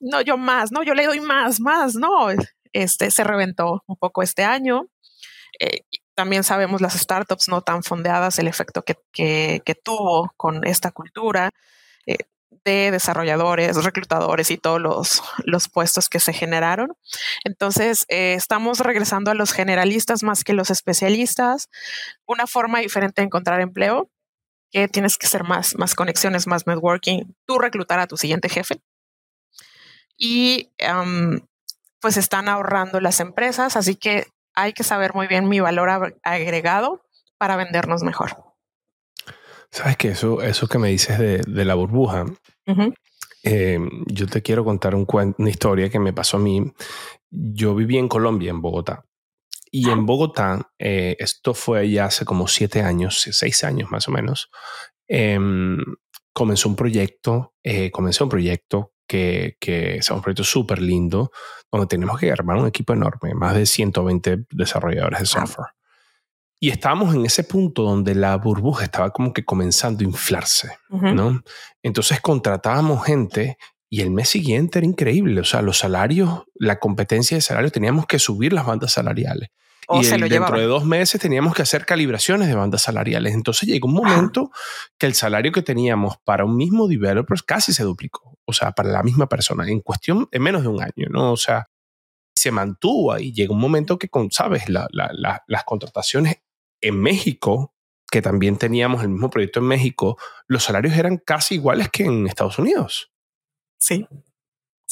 no, 0.00 0.20
yo 0.20 0.36
más, 0.36 0.72
no, 0.72 0.82
yo 0.82 0.94
le 0.94 1.06
doy 1.06 1.20
más, 1.20 1.60
más, 1.60 1.94
no. 1.94 2.28
Este 2.72 3.10
se 3.10 3.24
reventó 3.24 3.82
un 3.86 3.96
poco 3.96 4.22
este 4.22 4.44
año. 4.44 4.86
Eh, 5.60 5.82
también 6.14 6.44
sabemos 6.44 6.80
las 6.80 6.94
startups 6.94 7.48
no 7.48 7.62
tan 7.62 7.82
fondeadas, 7.82 8.38
el 8.38 8.48
efecto 8.48 8.82
que, 8.84 8.96
que, 9.12 9.74
tuvo 9.74 10.32
con 10.36 10.66
esta 10.66 10.90
cultura. 10.90 11.50
Eh, 12.06 12.16
de 12.64 12.90
desarrolladores, 12.90 13.82
reclutadores 13.84 14.50
y 14.50 14.56
todos 14.56 14.80
los, 14.80 15.22
los 15.44 15.68
puestos 15.68 16.08
que 16.08 16.20
se 16.20 16.32
generaron. 16.32 16.96
Entonces, 17.44 18.06
eh, 18.08 18.34
estamos 18.34 18.80
regresando 18.80 19.30
a 19.30 19.34
los 19.34 19.52
generalistas 19.52 20.22
más 20.22 20.44
que 20.44 20.54
los 20.54 20.70
especialistas, 20.70 21.68
una 22.26 22.46
forma 22.46 22.80
diferente 22.80 23.20
de 23.20 23.26
encontrar 23.26 23.60
empleo, 23.60 24.10
que 24.70 24.88
tienes 24.88 25.18
que 25.18 25.26
hacer 25.26 25.44
más, 25.44 25.76
más 25.76 25.94
conexiones, 25.94 26.46
más 26.46 26.66
networking, 26.66 27.24
tú 27.46 27.58
reclutar 27.58 28.00
a 28.00 28.06
tu 28.06 28.16
siguiente 28.16 28.48
jefe. 28.48 28.80
Y 30.16 30.70
pues 32.00 32.16
están 32.16 32.48
ahorrando 32.48 33.00
las 33.00 33.20
empresas, 33.20 33.76
así 33.76 33.96
que 33.96 34.26
hay 34.54 34.72
que 34.72 34.84
saber 34.84 35.14
muy 35.14 35.26
bien 35.26 35.48
mi 35.48 35.60
valor 35.60 36.18
agregado 36.22 37.04
para 37.38 37.56
vendernos 37.56 38.02
mejor. 38.02 38.36
Sabes 39.70 39.96
que 39.96 40.08
eso, 40.10 40.40
eso 40.40 40.68
que 40.68 40.78
me 40.78 40.88
dices 40.88 41.18
de, 41.18 41.38
de 41.38 41.64
la 41.64 41.74
burbuja, 41.74 42.26
eh, 43.42 43.78
yo 44.06 44.26
te 44.26 44.40
quiero 44.40 44.64
contar 44.64 44.94
un 44.94 45.06
una 45.38 45.50
historia 45.50 45.90
que 45.90 45.98
me 45.98 46.12
pasó 46.12 46.38
a 46.38 46.40
mí. 46.40 46.62
Yo 47.30 47.74
viví 47.74 47.98
en 47.98 48.08
Colombia, 48.08 48.50
en 48.50 48.62
Bogotá. 48.62 49.04
Y 49.70 49.90
en 49.90 50.06
Bogotá, 50.06 50.70
eh, 50.78 51.16
esto 51.18 51.52
fue 51.52 51.90
ya 51.90 52.06
hace 52.06 52.24
como 52.24 52.46
siete 52.46 52.82
años, 52.82 53.20
seis 53.32 53.64
años 53.64 53.90
más 53.90 54.06
o 54.06 54.12
menos, 54.12 54.48
em, 55.08 55.78
comenzó 56.32 56.68
un 56.68 56.76
proyecto, 56.76 57.54
eh, 57.64 57.90
comenzó 57.90 58.24
un 58.24 58.30
proyecto 58.30 58.93
que, 59.06 59.56
que 59.60 59.96
es 59.96 60.10
un 60.10 60.22
proyecto 60.22 60.44
súper 60.44 60.80
lindo, 60.80 61.30
donde 61.70 61.86
tenemos 61.86 62.18
que 62.18 62.30
armar 62.30 62.56
un 62.56 62.66
equipo 62.66 62.92
enorme, 62.92 63.34
más 63.34 63.54
de 63.54 63.66
120 63.66 64.46
desarrolladores 64.50 65.20
de 65.20 65.26
software. 65.26 65.68
Y 66.60 66.70
estábamos 66.70 67.14
en 67.14 67.26
ese 67.26 67.44
punto 67.44 67.82
donde 67.82 68.14
la 68.14 68.36
burbuja 68.36 68.84
estaba 68.84 69.10
como 69.10 69.32
que 69.32 69.44
comenzando 69.44 70.02
a 70.02 70.08
inflarse, 70.08 70.78
¿no? 70.88 71.42
Entonces 71.82 72.20
contratábamos 72.20 73.04
gente 73.04 73.58
y 73.90 74.00
el 74.00 74.10
mes 74.10 74.30
siguiente 74.30 74.78
era 74.78 74.86
increíble. 74.86 75.40
O 75.40 75.44
sea, 75.44 75.62
los 75.62 75.78
salarios, 75.78 76.44
la 76.54 76.78
competencia 76.78 77.36
de 77.36 77.42
salarios, 77.42 77.72
teníamos 77.72 78.06
que 78.06 78.18
subir 78.18 78.52
las 78.52 78.66
bandas 78.66 78.92
salariales. 78.92 79.50
Y 79.88 80.28
dentro 80.28 80.58
de 80.58 80.66
dos 80.66 80.84
meses 80.84 81.20
teníamos 81.20 81.54
que 81.54 81.62
hacer 81.62 81.84
calibraciones 81.84 82.48
de 82.48 82.54
bandas 82.54 82.82
salariales. 82.82 83.34
Entonces 83.34 83.68
llegó 83.68 83.88
un 83.88 83.94
momento 83.94 84.50
que 84.98 85.06
el 85.06 85.14
salario 85.14 85.52
que 85.52 85.62
teníamos 85.62 86.16
para 86.24 86.44
un 86.44 86.56
mismo 86.56 86.88
developer 86.88 87.42
casi 87.44 87.72
se 87.72 87.84
duplicó. 87.84 88.38
O 88.46 88.52
sea, 88.52 88.72
para 88.72 88.90
la 88.90 89.02
misma 89.02 89.28
persona, 89.28 89.68
en 89.68 89.80
cuestión, 89.80 90.28
en 90.30 90.42
menos 90.42 90.62
de 90.62 90.68
un 90.68 90.82
año, 90.82 91.08
¿no? 91.10 91.32
O 91.32 91.36
sea, 91.36 91.68
se 92.34 92.50
mantuvo 92.50 93.12
ahí. 93.12 93.32
Llegó 93.32 93.54
un 93.54 93.60
momento 93.60 93.98
que, 93.98 94.08
con, 94.08 94.30
sabes, 94.30 94.64
las 94.68 95.64
contrataciones 95.64 96.36
en 96.80 97.00
México, 97.00 97.74
que 98.10 98.20
también 98.20 98.58
teníamos 98.58 99.02
el 99.02 99.08
mismo 99.08 99.30
proyecto 99.30 99.60
en 99.60 99.66
México, 99.66 100.18
los 100.46 100.62
salarios 100.64 100.96
eran 100.96 101.16
casi 101.16 101.54
iguales 101.54 101.88
que 101.90 102.04
en 102.04 102.26
Estados 102.26 102.58
Unidos. 102.58 103.12
Sí. 103.78 104.06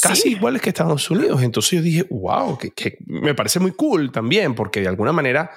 Casi 0.00 0.30
iguales 0.30 0.62
que 0.62 0.70
Estados 0.70 1.10
Unidos. 1.10 1.42
Entonces 1.42 1.72
yo 1.72 1.82
dije, 1.82 2.06
wow, 2.10 2.58
que, 2.58 2.98
me 3.06 3.34
parece 3.34 3.60
muy 3.60 3.72
cool 3.72 4.10
también, 4.10 4.54
porque 4.54 4.80
de 4.80 4.88
alguna 4.88 5.12
manera 5.12 5.50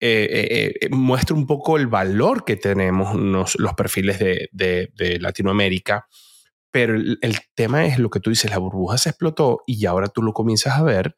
eh, 0.00 0.28
eh, 0.30 0.74
eh, 0.80 0.88
muestra 0.90 1.36
un 1.36 1.46
poco 1.46 1.76
el 1.76 1.86
valor 1.86 2.44
que 2.44 2.56
tenemos 2.56 3.14
los 3.14 3.74
perfiles 3.76 4.18
de, 4.18 4.48
de, 4.52 5.18
Latinoamérica. 5.20 6.06
Pero 6.70 6.94
el, 6.94 7.18
el, 7.20 7.36
tema 7.54 7.84
es 7.86 7.98
lo 7.98 8.08
que 8.08 8.20
tú 8.20 8.30
dices, 8.30 8.50
la 8.50 8.58
burbuja 8.58 8.96
se 8.96 9.10
explotó 9.10 9.62
y 9.66 9.84
ahora 9.84 10.08
tú 10.08 10.22
lo 10.22 10.32
comienzas 10.32 10.78
a 10.78 10.82
ver 10.82 11.16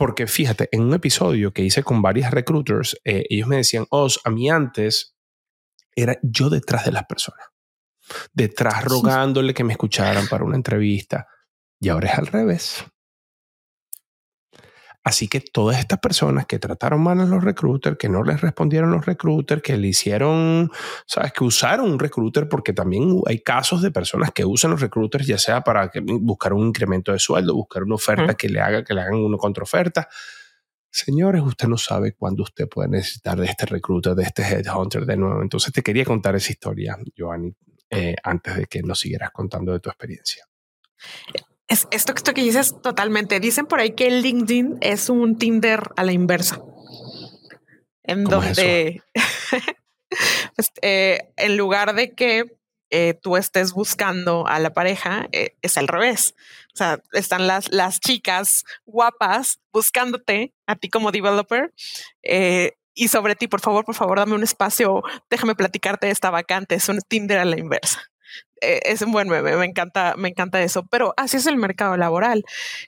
porque 0.00 0.26
fíjate, 0.26 0.70
en 0.72 0.80
un 0.80 0.94
episodio 0.94 1.52
que 1.52 1.60
hice 1.60 1.82
con 1.82 2.00
varios 2.00 2.30
recruiters, 2.30 2.98
eh, 3.04 3.24
ellos 3.28 3.46
me 3.46 3.56
decían, 3.56 3.84
Os, 3.90 4.18
a 4.24 4.30
mí 4.30 4.48
antes 4.48 5.14
era 5.94 6.18
yo 6.22 6.48
detrás 6.48 6.86
de 6.86 6.92
las 6.92 7.04
personas, 7.04 7.46
detrás 8.32 8.82
rogándole 8.82 9.52
que 9.52 9.62
me 9.62 9.74
escucharan 9.74 10.26
para 10.26 10.42
una 10.42 10.56
entrevista. 10.56 11.26
Y 11.80 11.88
ahora 11.88 12.10
es 12.10 12.18
al 12.18 12.26
revés. 12.26 12.84
Así 15.02 15.28
que 15.28 15.40
todas 15.40 15.78
estas 15.78 15.98
personas 15.98 16.44
que 16.44 16.58
trataron 16.58 17.02
mal 17.02 17.18
a 17.20 17.24
los 17.24 17.42
recruiters, 17.42 17.96
que 17.96 18.10
no 18.10 18.22
les 18.22 18.42
respondieron 18.42 18.90
los 18.90 19.06
recruiters, 19.06 19.62
que 19.62 19.78
le 19.78 19.88
hicieron, 19.88 20.70
sabes, 21.06 21.32
que 21.32 21.42
usaron 21.42 21.90
un 21.90 21.98
recruiter, 21.98 22.48
porque 22.48 22.74
también 22.74 23.22
hay 23.26 23.40
casos 23.40 23.80
de 23.80 23.90
personas 23.90 24.30
que 24.32 24.44
usan 24.44 24.72
los 24.72 24.80
recruiters, 24.82 25.26
ya 25.26 25.38
sea 25.38 25.62
para 25.62 25.90
buscar 26.20 26.52
un 26.52 26.66
incremento 26.66 27.12
de 27.12 27.18
sueldo, 27.18 27.54
buscar 27.54 27.82
una 27.82 27.94
oferta 27.94 28.34
que 28.34 28.50
le 28.50 28.60
haga, 28.60 28.84
que 28.84 28.92
le 28.92 29.00
hagan 29.00 29.14
una 29.14 29.38
contraoferta. 29.38 30.06
Señores, 30.90 31.40
usted 31.42 31.68
no 31.68 31.78
sabe 31.78 32.12
cuándo 32.12 32.42
usted 32.42 32.68
puede 32.68 32.90
necesitar 32.90 33.40
de 33.40 33.46
este 33.46 33.64
recruiter, 33.64 34.14
de 34.14 34.24
este 34.24 34.42
headhunter 34.42 35.06
de 35.06 35.16
nuevo. 35.16 35.40
Entonces 35.40 35.72
te 35.72 35.82
quería 35.82 36.04
contar 36.04 36.36
esa 36.36 36.52
historia, 36.52 36.98
Giovanni, 37.16 37.54
eh, 37.88 38.16
antes 38.22 38.54
de 38.54 38.66
que 38.66 38.82
nos 38.82 39.00
siguieras 39.00 39.30
contando 39.30 39.72
de 39.72 39.80
tu 39.80 39.88
experiencia. 39.88 40.44
Es, 41.70 41.86
esto, 41.92 42.12
esto 42.14 42.34
que 42.34 42.42
dices 42.42 42.74
totalmente. 42.82 43.38
Dicen 43.38 43.64
por 43.64 43.80
ahí 43.80 43.92
que 43.92 44.10
LinkedIn 44.10 44.78
es 44.80 45.08
un 45.08 45.38
Tinder 45.38 45.80
a 45.96 46.04
la 46.04 46.12
inversa. 46.12 46.60
En 48.02 48.24
donde, 48.24 49.02
pues, 50.56 50.72
eh, 50.82 51.32
en 51.36 51.56
lugar 51.56 51.94
de 51.94 52.12
que 52.12 52.44
eh, 52.90 53.14
tú 53.14 53.36
estés 53.36 53.72
buscando 53.72 54.48
a 54.48 54.58
la 54.58 54.74
pareja, 54.74 55.28
eh, 55.30 55.54
es 55.62 55.78
al 55.78 55.86
revés. 55.86 56.34
O 56.74 56.76
sea, 56.76 57.00
están 57.12 57.46
las, 57.46 57.70
las 57.70 58.00
chicas 58.00 58.64
guapas 58.84 59.60
buscándote 59.72 60.52
a 60.66 60.74
ti 60.74 60.90
como 60.90 61.12
developer 61.12 61.72
y 62.94 63.08
sobre 63.08 63.36
ti, 63.36 63.46
por 63.46 63.60
favor, 63.60 63.84
por 63.84 63.94
favor, 63.94 64.18
dame 64.18 64.34
un 64.34 64.42
espacio, 64.42 65.02
déjame 65.30 65.54
platicarte 65.54 66.06
de 66.06 66.12
esta 66.12 66.30
vacante. 66.30 66.74
Es 66.74 66.88
un 66.88 66.98
Tinder 67.00 67.38
a 67.38 67.44
la 67.44 67.58
inversa. 67.58 68.09
Eh, 68.60 68.80
es 68.84 69.02
un 69.02 69.12
buen 69.12 69.28
meme, 69.28 69.56
me 69.56 69.64
encanta, 69.64 70.14
me 70.16 70.28
encanta 70.28 70.62
eso, 70.62 70.84
pero 70.86 71.14
así 71.16 71.36
es 71.36 71.46
el 71.46 71.56
mercado 71.56 71.96
laboral. 71.96 72.44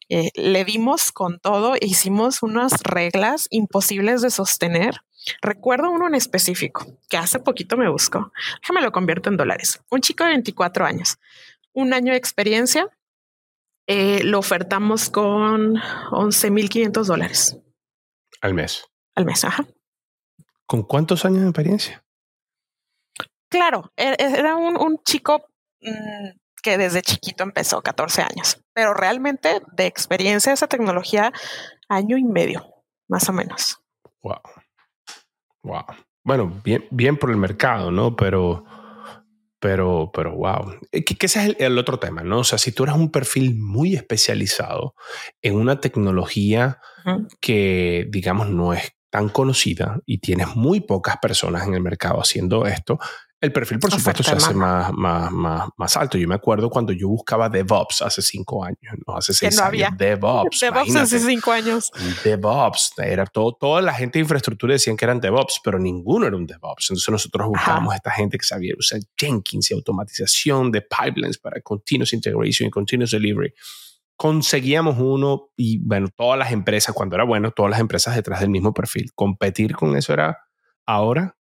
Eh, 0.09 0.31
le 0.35 0.65
dimos 0.65 1.13
con 1.13 1.39
todo, 1.39 1.75
e 1.75 1.87
hicimos 1.87 2.43
unas 2.43 2.83
reglas 2.83 3.49
imposibles 3.51 4.23
de 4.23 4.31
sostener. 4.31 5.01
Recuerdo 5.41 5.91
uno 5.91 6.09
en 6.09 6.15
específico 6.15 6.87
que 7.09 7.17
hace 7.17 7.39
poquito 7.39 7.77
me 7.77 7.89
buscó. 7.89 8.33
Déjame 8.61 8.83
lo 8.83 8.93
convierto 8.93 9.31
en 9.31 9.37
dólares. 9.37 9.81
Un 9.91 10.01
chico 10.01 10.25
de 10.25 10.31
24 10.31 10.85
años, 10.85 11.19
un 11.73 11.95
año 11.95 12.13
de 12.13 12.19
experiencia, 12.19 12.89
eh, 13.87 14.23
lo 14.25 14.39
ofertamos 14.39 15.11
con 15.11 15.77
11.500 15.77 17.05
dólares. 17.05 17.59
Al 18.41 18.55
mes. 18.55 18.85
Al 19.15 19.25
mes, 19.25 19.45
ajá. 19.45 19.67
¿Con 20.67 20.83
cuántos 20.83 21.25
años 21.25 21.43
de 21.43 21.49
experiencia? 21.49 22.05
Claro, 23.49 23.93
e-, 23.97 24.17
era 24.19 24.57
un, 24.57 24.77
un 24.77 24.99
chico 25.05 25.52
Mm, 25.83 26.39
que 26.63 26.79
desde 26.79 27.03
chiquito 27.03 27.43
empezó, 27.43 27.83
14 27.83 28.23
años, 28.23 28.63
pero 28.73 28.95
realmente 28.95 29.61
de 29.73 29.87
experiencia 29.87 30.53
esa 30.53 30.69
tecnología, 30.69 31.33
año 31.89 32.17
y 32.17 32.25
medio, 32.25 32.65
más 33.09 33.29
o 33.29 33.33
menos. 33.33 33.81
Wow. 34.23 34.41
Wow. 35.63 35.85
Bueno, 36.25 36.61
bien, 36.65 36.85
bien 36.91 37.17
por 37.17 37.31
el 37.31 37.37
mercado, 37.37 37.91
¿no? 37.91 38.15
Pero, 38.15 38.65
pero, 39.59 40.11
pero, 40.15 40.37
wow. 40.37 40.79
Eh, 40.93 41.05
que, 41.05 41.27
ese 41.27 41.51
es 41.51 41.57
el, 41.59 41.79
otro 41.79 41.99
tema, 41.99 42.23
¿no? 42.23 42.39
O 42.39 42.45
sea, 42.45 42.59
si 42.59 42.71
tú 42.71 42.85
eres 42.85 42.95
un 42.95 43.11
perfil 43.11 43.57
muy 43.57 43.97
especializado 43.97 44.95
en 45.41 45.57
una 45.57 45.81
tecnología 45.81 46.79
que, 47.41 48.07
digamos, 48.09 48.49
no 48.49 48.73
es 48.73 48.93
tan 49.11 49.29
conocida 49.29 50.01
y 50.07 50.19
tienes 50.19 50.55
muy 50.55 50.81
pocas 50.81 51.17
personas 51.19 51.67
en 51.67 51.75
el 51.75 51.83
mercado 51.83 52.21
haciendo 52.21 52.67
esto, 52.67 52.99
el 53.43 53.53
perfil, 53.53 53.81
por 53.81 53.91
supuesto, 53.91 54.23
se 54.23 54.31
hace 54.31 54.55
más, 54.55 54.93
más, 54.93 55.33
más, 55.33 55.69
más, 55.77 55.97
alto. 55.97 56.17
Yo 56.17 56.29
me 56.29 56.37
acuerdo 56.37 56.71
cuando 56.71 56.93
yo 56.93 57.09
buscaba 57.09 57.49
DevOps 57.49 58.03
hace 58.03 58.23
cinco 58.23 58.65
años, 58.65 58.79
no 59.05 59.17
hace 59.17 59.35
seis 59.35 59.57
no 59.57 59.65
años. 59.65 59.91
DevOps. 59.99 60.61
DevOps 60.61 60.95
hace 60.95 61.19
cinco 61.19 61.51
años. 61.51 61.91
DevOps. 62.23 62.93
Era 62.99 63.27
todo, 63.27 63.57
toda 63.61 63.83
la 63.83 63.93
gente 63.95 64.21
de 64.21 64.23
infraestructura 64.23 64.75
decían 64.75 64.97
que 64.97 65.05
eran 65.05 65.19
DevOps, 65.19 65.61
pero 65.65 65.81
ninguno 65.81 66.25
era 66.29 66.37
un 66.37 66.47
DevOps. 66.47 66.91
Entonces 66.91 67.09
nosotros 67.11 67.49
buscábamos 67.49 67.93
a 67.93 67.97
esta 67.97 68.13
gente 68.13 68.39
que 68.39 68.45
sabía 68.45 68.75
usar 68.79 69.01
Jenkins 69.19 69.73
y 69.73 69.75
automatización 69.75 70.71
de 70.71 70.83
pipelines 70.83 71.37
para 71.39 71.61
continuous 71.63 72.13
integration 72.13 72.69
y 72.69 72.71
continuous 72.71 73.11
delivery. 73.11 73.53
Conseguíamos 74.15 74.99
uno 75.01 75.51
y, 75.57 75.79
bueno, 75.85 76.07
todas 76.15 76.39
las 76.39 76.53
empresas, 76.53 76.95
cuando 76.95 77.17
era 77.17 77.25
bueno, 77.25 77.51
todas 77.51 77.71
las 77.71 77.81
empresas 77.81 78.15
detrás 78.15 78.39
del 78.39 78.51
mismo 78.51 78.73
perfil. 78.73 79.11
Competir 79.17 79.75
con 79.75 79.97
eso 79.97 80.13
era 80.13 80.39
ahora 80.87 81.37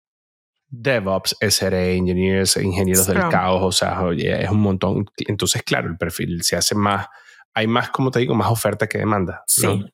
DevOps, 0.70 1.36
SRE, 1.40 1.96
engineers, 1.96 2.56
ingenieros 2.56 3.06
del 3.08 3.18
caos, 3.28 3.62
o 3.62 3.72
sea, 3.72 4.02
oye, 4.02 4.42
es 4.42 4.50
un 4.50 4.60
montón. 4.60 5.04
Entonces, 5.16 5.62
claro, 5.64 5.88
el 5.88 5.98
perfil 5.98 6.42
se 6.44 6.56
hace 6.56 6.76
más, 6.76 7.08
hay 7.52 7.66
más, 7.66 7.90
como 7.90 8.12
te 8.12 8.20
digo, 8.20 8.34
más 8.34 8.50
oferta 8.50 8.86
que 8.86 8.98
demanda. 8.98 9.42
Sí. 9.48 9.84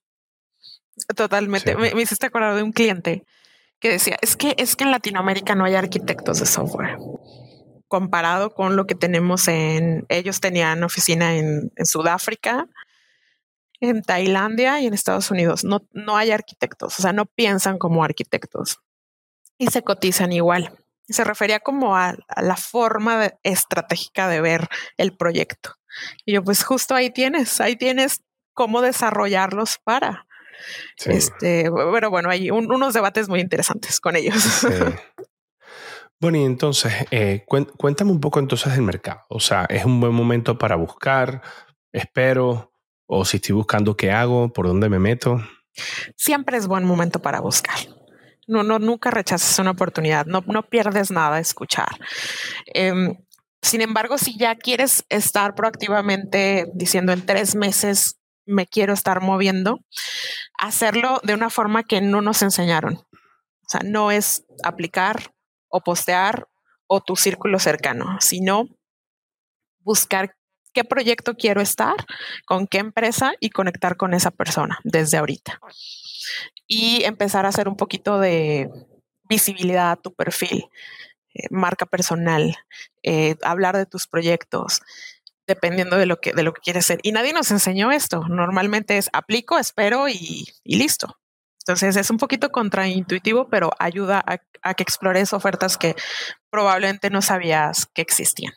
Totalmente. 1.14 1.76
Me, 1.76 1.94
me, 1.94 2.02
hiciste 2.02 2.26
acordar 2.26 2.54
de 2.54 2.62
un 2.62 2.72
cliente 2.72 3.24
que 3.80 3.90
decía, 3.90 4.16
es 4.20 4.36
que 4.36 4.54
es 4.58 4.76
que 4.76 4.84
en 4.84 4.90
Latinoamérica 4.90 5.54
no 5.54 5.64
hay 5.64 5.74
arquitectos 5.74 6.40
de 6.40 6.46
software. 6.46 6.98
Comparado 7.88 8.52
con 8.52 8.76
lo 8.76 8.86
que 8.86 8.94
tenemos 8.94 9.48
en, 9.48 10.04
ellos 10.08 10.40
tenían 10.40 10.82
oficina 10.82 11.36
en, 11.36 11.72
en 11.74 11.86
Sudáfrica, 11.86 12.66
en 13.80 14.02
Tailandia 14.02 14.80
y 14.80 14.86
en 14.86 14.94
Estados 14.94 15.30
Unidos. 15.30 15.64
No, 15.64 15.86
no 15.92 16.16
hay 16.16 16.32
arquitectos, 16.32 16.98
o 16.98 17.02
sea, 17.02 17.14
no 17.14 17.24
piensan 17.24 17.78
como 17.78 18.04
arquitectos 18.04 18.80
y 19.58 19.68
se 19.68 19.82
cotizan 19.82 20.32
igual. 20.32 20.72
Se 21.08 21.24
refería 21.24 21.60
como 21.60 21.96
a, 21.96 22.16
la 22.36 22.56
forma 22.56 23.32
estratégica 23.42 24.28
de 24.28 24.40
ver 24.40 24.68
el 24.96 25.16
proyecto. 25.16 25.74
Y 26.24 26.34
yo, 26.34 26.42
pues 26.42 26.64
justo 26.64 26.94
ahí 26.94 27.10
tienes, 27.10 27.60
ahí 27.60 27.76
tienes 27.76 28.22
cómo 28.52 28.82
desarrollarlos 28.82 29.78
para. 29.84 30.26
Este, 31.04 31.70
pero 31.92 32.10
bueno, 32.10 32.30
hay 32.30 32.50
unos 32.50 32.94
debates 32.94 33.28
muy 33.28 33.40
interesantes 33.40 34.00
con 34.00 34.16
ellos. 34.16 34.66
Bueno, 36.18 36.38
y 36.38 36.44
entonces, 36.44 36.94
eh, 37.10 37.44
cuéntame 37.46 38.10
un 38.10 38.20
poco 38.20 38.38
entonces 38.38 38.72
del 38.72 38.80
mercado. 38.80 39.20
O 39.28 39.38
sea, 39.38 39.66
¿es 39.68 39.84
un 39.84 40.00
buen 40.00 40.14
momento 40.14 40.56
para 40.56 40.74
buscar? 40.74 41.42
¿Espero? 41.92 42.72
¿O 43.04 43.26
si 43.26 43.36
estoy 43.36 43.54
buscando 43.54 43.98
qué 43.98 44.12
hago? 44.12 44.50
¿Por 44.50 44.66
dónde 44.66 44.88
me 44.88 44.98
meto? 44.98 45.42
Siempre 46.16 46.56
es 46.56 46.66
buen 46.66 46.84
momento 46.84 47.20
para 47.20 47.40
buscar. 47.40 47.76
No, 48.46 48.62
no, 48.62 48.78
nunca 48.78 49.10
rechaces 49.10 49.58
una 49.58 49.72
oportunidad. 49.72 50.26
No, 50.26 50.42
no 50.46 50.62
pierdes 50.62 51.10
nada 51.10 51.36
a 51.36 51.40
escuchar. 51.40 51.88
Em, 52.66 53.16
sin 53.62 53.80
embargo, 53.80 54.18
si 54.18 54.38
ya 54.38 54.54
quieres 54.54 55.04
estar 55.08 55.54
proactivamente 55.54 56.70
diciendo 56.74 57.12
en 57.12 57.26
tres 57.26 57.54
meses 57.54 58.18
me 58.46 58.66
quiero 58.66 58.92
estar 58.92 59.20
moviendo, 59.20 59.80
hacerlo 60.58 61.20
de 61.24 61.34
una 61.34 61.50
forma 61.50 61.82
que 61.82 62.00
no 62.00 62.20
nos 62.22 62.42
enseñaron. 62.42 62.94
O 62.94 63.68
sea, 63.68 63.80
no 63.84 64.12
es 64.12 64.44
aplicar 64.62 65.34
o 65.68 65.80
postear 65.80 66.46
o 66.86 67.00
tu 67.00 67.16
círculo 67.16 67.58
cercano, 67.58 68.16
sino 68.20 68.68
buscar 69.80 70.35
qué 70.76 70.84
proyecto 70.84 71.36
quiero 71.36 71.62
estar, 71.62 71.96
con 72.44 72.66
qué 72.66 72.76
empresa 72.76 73.32
y 73.40 73.48
conectar 73.48 73.96
con 73.96 74.12
esa 74.12 74.30
persona 74.30 74.78
desde 74.84 75.16
ahorita. 75.16 75.58
Y 76.66 77.02
empezar 77.04 77.46
a 77.46 77.48
hacer 77.48 77.66
un 77.66 77.76
poquito 77.76 78.20
de 78.20 78.68
visibilidad 79.26 79.90
a 79.90 79.96
tu 79.96 80.12
perfil, 80.12 80.68
eh, 81.32 81.44
marca 81.48 81.86
personal, 81.86 82.54
eh, 83.02 83.36
hablar 83.42 83.74
de 83.74 83.86
tus 83.86 84.06
proyectos, 84.06 84.82
dependiendo 85.46 85.96
de 85.96 86.04
lo 86.04 86.20
que, 86.20 86.34
de 86.34 86.42
lo 86.42 86.52
que 86.52 86.60
quieres 86.60 86.84
ser. 86.84 86.98
Y 87.02 87.12
nadie 87.12 87.32
nos 87.32 87.50
enseñó 87.50 87.90
esto. 87.90 88.28
Normalmente 88.28 88.98
es 88.98 89.08
aplico, 89.14 89.58
espero 89.58 90.10
y, 90.10 90.44
listo. 90.64 91.16
Entonces 91.60 91.96
es 91.96 92.10
un 92.10 92.18
poquito 92.18 92.50
contraintuitivo, 92.50 93.48
pero 93.48 93.70
ayuda 93.78 94.22
a, 94.26 94.74
que 94.74 94.82
explores 94.82 95.32
ofertas 95.32 95.78
que 95.78 95.96
probablemente 96.50 97.08
no 97.08 97.22
sabías 97.22 97.86
que 97.86 98.02
existían. 98.02 98.52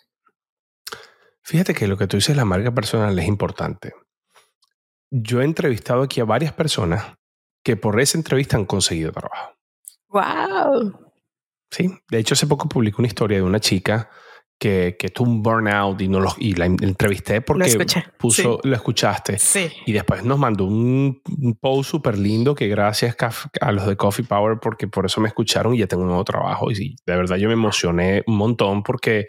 Fíjate 1.49 1.73
que 1.73 1.87
lo 1.87 1.97
que 1.97 2.05
tú 2.05 2.15
dices, 2.15 2.37
la 2.37 2.45
marca 2.45 2.71
personal 2.71 3.17
es 3.17 3.27
importante. 3.27 3.93
Yo 5.09 5.41
he 5.41 5.45
entrevistado 5.45 6.03
aquí 6.03 6.21
a 6.21 6.25
varias 6.25 6.53
personas 6.53 7.15
que 7.65 7.75
por 7.75 7.99
esa 7.99 8.19
entrevista 8.19 8.55
han 8.55 8.65
conseguido 8.65 9.11
trabajo. 9.11 9.55
¡Wow! 10.09 11.09
Sí, 11.71 11.89
de 12.07 12.19
hecho 12.19 12.35
hace 12.35 12.45
poco 12.45 12.69
publicó 12.69 13.01
una 13.01 13.07
historia 13.07 13.39
de 13.39 13.43
una 13.43 13.59
chica 13.59 14.11
que, 14.59 14.95
que 14.99 15.09
tuvo 15.09 15.27
un 15.27 15.41
burnout 15.41 15.99
y, 15.99 16.07
no 16.07 16.19
lo, 16.19 16.35
y 16.37 16.53
la 16.53 16.65
entrevisté 16.65 17.41
porque 17.41 17.83
puso, 18.19 18.59
lo 18.63 18.75
escuchaste. 18.75 19.39
Sí. 19.39 19.71
Y 19.87 19.91
después 19.91 20.23
nos 20.23 20.37
mandó 20.37 20.65
un, 20.65 21.19
post 21.59 21.89
súper 21.89 22.19
lindo 22.19 22.53
que 22.53 22.67
gracias 22.67 23.17
a 23.59 23.71
los 23.71 23.87
de 23.87 23.97
Coffee 23.97 24.25
Power 24.25 24.59
porque 24.61 24.87
por 24.87 25.07
eso 25.07 25.19
me 25.19 25.29
escucharon 25.29 25.73
y 25.73 25.79
ya 25.79 25.87
tengo 25.87 26.03
un 26.03 26.09
nuevo 26.09 26.25
trabajo. 26.25 26.69
Y 26.69 26.75
sí, 26.75 26.95
de 27.07 27.15
verdad 27.15 27.37
yo 27.37 27.47
me 27.47 27.53
emocioné 27.53 28.23
un 28.27 28.37
montón 28.37 28.83
porque, 28.83 29.25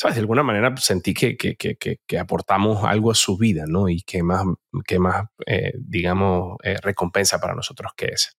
¿sabes? 0.00 0.14
De 0.14 0.22
alguna 0.22 0.42
manera 0.42 0.74
sentí 0.78 1.12
que, 1.12 1.36
que, 1.36 1.56
que, 1.56 1.76
que 1.76 2.18
aportamos 2.18 2.84
algo 2.84 3.10
a 3.10 3.14
su 3.14 3.36
vida, 3.36 3.64
¿no? 3.68 3.86
Y 3.90 4.00
que 4.00 4.22
más, 4.22 4.46
que 4.86 4.98
más 4.98 5.26
eh, 5.44 5.74
digamos, 5.78 6.56
eh, 6.62 6.78
recompensa 6.80 7.38
para 7.38 7.54
nosotros 7.54 7.92
que 7.94 8.06
ese. 8.06 8.30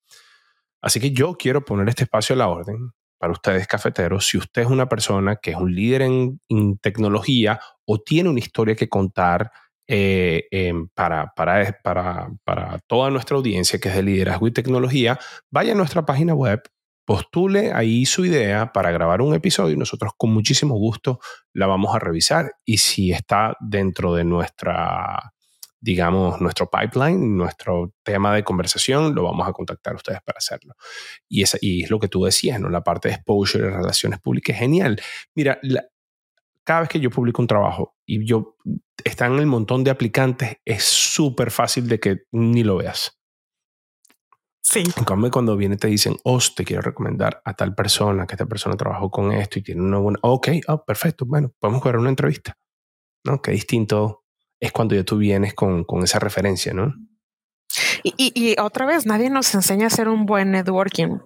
Así 0.81 0.99
que 0.99 1.11
yo 1.11 1.35
quiero 1.37 1.63
poner 1.63 1.87
este 1.87 2.05
espacio 2.05 2.33
a 2.33 2.37
la 2.37 2.47
orden 2.47 2.93
para 3.19 3.33
ustedes 3.33 3.67
cafeteros, 3.67 4.25
si 4.25 4.39
usted 4.39 4.63
es 4.63 4.69
una 4.69 4.89
persona 4.89 5.35
que 5.35 5.51
es 5.51 5.57
un 5.57 5.75
líder 5.75 6.01
en, 6.01 6.39
tecnología 6.81 7.59
o 7.85 7.99
tiene 8.01 8.29
una 8.29 8.39
historia 8.39 8.73
que 8.73 8.89
contar 8.89 9.51
eh, 9.87 10.47
em, 10.49 10.87
para, 10.95 11.31
para, 11.35 11.79
para, 11.83 12.29
para 12.43 12.79
toda 12.87 13.11
nuestra 13.11 13.37
audiencia 13.37 13.79
que 13.79 13.89
es 13.89 13.95
de 13.95 14.01
liderazgo 14.01 14.47
y 14.47 14.51
tecnología, 14.51 15.19
vaya 15.51 15.73
a 15.73 15.75
nuestra 15.75 16.07
página 16.07 16.33
web, 16.33 16.63
postule 17.05 17.73
ahí 17.73 18.05
su 18.05 18.25
idea 18.25 18.71
para 18.71 18.91
grabar 18.91 19.21
un 19.21 19.33
episodio 19.33 19.75
nosotros 19.75 20.13
con 20.17 20.33
muchísimo 20.33 20.75
gusto 20.75 21.19
la 21.53 21.67
vamos 21.67 21.95
a 21.95 21.99
revisar 21.99 22.53
y 22.65 22.77
si 22.77 23.11
está 23.11 23.57
dentro 23.59 24.13
de 24.13 24.23
nuestra 24.23 25.33
digamos, 25.81 26.39
nuestro 26.39 26.69
pipeline, 26.69 27.35
nuestro 27.35 27.91
tema 28.03 28.35
de 28.35 28.43
conversación, 28.43 29.15
lo 29.15 29.23
vamos 29.23 29.47
a 29.47 29.51
contactar 29.51 29.93
a 29.93 29.95
ustedes 29.95 30.21
para 30.21 30.37
hacerlo. 30.37 30.75
Y, 31.27 31.41
es, 31.41 31.57
y 31.59 31.83
es 31.83 31.89
lo 31.89 31.99
que 31.99 32.07
tú 32.07 32.23
decías, 32.23 32.59
¿no? 32.59 32.69
La 32.69 32.83
parte 32.83 33.09
de 33.09 33.15
exposure 33.15 33.65
y 33.65 33.71
relaciones 33.71 34.19
públicas 34.19 34.55
genial. 34.55 35.01
Mira, 35.33 35.59
cada 36.63 36.81
vez 36.81 36.89
que 36.89 36.99
yo 36.99 37.09
publico 37.09 37.41
un 37.41 37.47
trabajo 37.47 37.95
y 38.05 38.23
yo 38.25 38.55
están 39.03 39.39
el 39.39 39.47
montón 39.47 39.83
de 39.83 39.89
aplicantes, 39.89 40.57
es 40.63 40.83
súper 40.83 41.49
fácil 41.49 41.87
de 41.87 41.99
que 41.99 42.17
ni 42.31 42.63
lo 42.63 42.77
veas. 42.77 43.19
Sí. 44.61 44.83
En 44.95 45.03
cambio, 45.03 45.31
cuando 45.31 45.57
viene 45.57 45.75
te 45.75 45.87
dicen, 45.87 46.17
oh, 46.23 46.39
te 46.55 46.63
quiero 46.63 46.81
recomendar 46.81 47.41
a 47.43 47.53
tal 47.55 47.73
persona, 47.73 48.27
que 48.27 48.35
esta 48.35 48.45
persona 48.45 48.77
trabajó 48.77 49.09
con 49.09 49.31
esto 49.31 49.59
y 49.59 49.63
tiene 49.63 49.81
una 49.81 49.97
buena... 49.97 50.19
Ok, 50.21 50.49
oh, 50.67 50.85
perfecto, 50.85 51.25
bueno, 51.25 51.51
podemos 51.59 51.81
jugar 51.81 51.97
una 51.97 52.09
entrevista. 52.09 52.57
¿No? 53.23 53.41
Qué 53.41 53.51
distinto 53.51 54.23
es 54.59 54.71
cuando 54.71 54.95
ya 54.95 55.03
tú 55.03 55.17
vienes 55.17 55.53
con, 55.53 55.85
esa 56.03 56.19
referencia, 56.19 56.73
¿no? 56.73 56.93
Y, 58.03 58.55
otra 58.59 58.85
vez, 58.85 59.05
nadie 59.05 59.29
nos 59.29 59.53
enseña 59.53 59.85
a 59.85 59.87
hacer 59.87 60.07
un 60.07 60.25
buen 60.25 60.51
networking, 60.51 61.19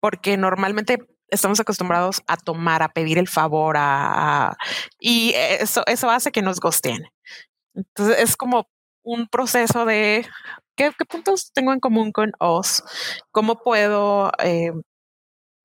porque 0.00 0.36
normalmente 0.36 0.98
estamos 1.28 1.60
acostumbrados 1.60 2.22
a 2.26 2.36
tomar, 2.36 2.82
a 2.82 2.88
pedir 2.88 3.18
el 3.18 3.28
favor, 3.28 3.76
a, 3.78 4.56
y 4.98 5.32
eso, 5.34 5.82
eso 5.86 6.10
hace 6.10 6.32
que 6.32 6.42
nos 6.42 6.60
gosteen. 6.60 7.06
Entonces 7.74 8.18
es 8.18 8.36
como 8.36 8.68
un 9.02 9.28
proceso 9.28 9.84
de 9.84 10.26
¿qué, 10.78 10.92
puntos 11.06 11.52
tengo 11.52 11.72
en 11.72 11.80
común 11.80 12.12
con 12.12 12.32
os, 12.38 12.84
cómo 13.32 13.62
puedo 13.62 14.32
eh, 14.38 14.72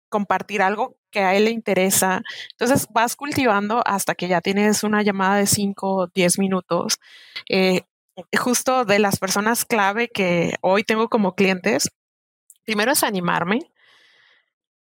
compartir 0.09 0.61
algo 0.61 0.97
que 1.11 1.19
a 1.19 1.35
él 1.35 1.45
le 1.45 1.51
interesa. 1.51 2.21
Entonces 2.51 2.87
vas 2.91 3.15
cultivando 3.15 3.81
hasta 3.85 4.15
que 4.15 4.27
ya 4.27 4.41
tienes 4.41 4.83
una 4.83 5.03
llamada 5.03 5.37
de 5.37 5.47
5 5.47 5.95
o 5.95 6.07
10 6.07 6.39
minutos. 6.39 6.99
Eh, 7.49 7.81
justo 8.37 8.85
de 8.85 8.99
las 8.99 9.17
personas 9.19 9.65
clave 9.65 10.09
que 10.09 10.55
hoy 10.61 10.83
tengo 10.83 11.09
como 11.09 11.35
clientes, 11.35 11.89
primero 12.65 12.91
es 12.91 13.03
animarme. 13.03 13.59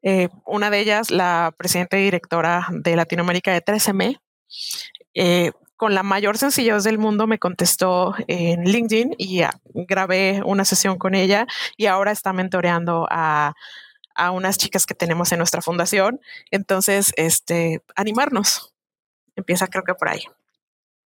Eh, 0.04 0.30
una 0.46 0.70
de 0.70 0.80
ellas, 0.80 1.12
la 1.12 1.54
presidenta 1.58 1.98
directora 1.98 2.68
de 2.72 2.96
Latinoamérica 2.96 3.54
de 3.54 3.62
3M, 3.62 4.20
eh, 5.14 5.52
con 5.82 5.96
la 5.96 6.04
mayor 6.04 6.38
sencillez 6.38 6.84
del 6.84 7.00
mundo 7.00 7.26
me 7.26 7.40
contestó 7.40 8.14
en 8.28 8.66
LinkedIn 8.66 9.16
y 9.18 9.42
grabé 9.74 10.44
una 10.46 10.64
sesión 10.64 11.00
con 11.00 11.16
ella 11.16 11.48
y 11.76 11.88
ahora 11.88 12.12
está 12.12 12.34
mentoreando 12.34 13.08
a 13.10 13.56
a 14.14 14.30
unas 14.30 14.60
chicas 14.60 14.86
que 14.86 14.94
tenemos 14.94 15.32
en 15.32 15.40
nuestra 15.40 15.64
fundación. 15.64 16.22
Entonces, 16.52 17.14
este, 17.18 17.82
animarnos. 17.96 18.76
Empieza 19.36 19.66
creo 19.66 19.84
que 19.84 19.96
por 19.96 20.10
ahí. 20.10 20.22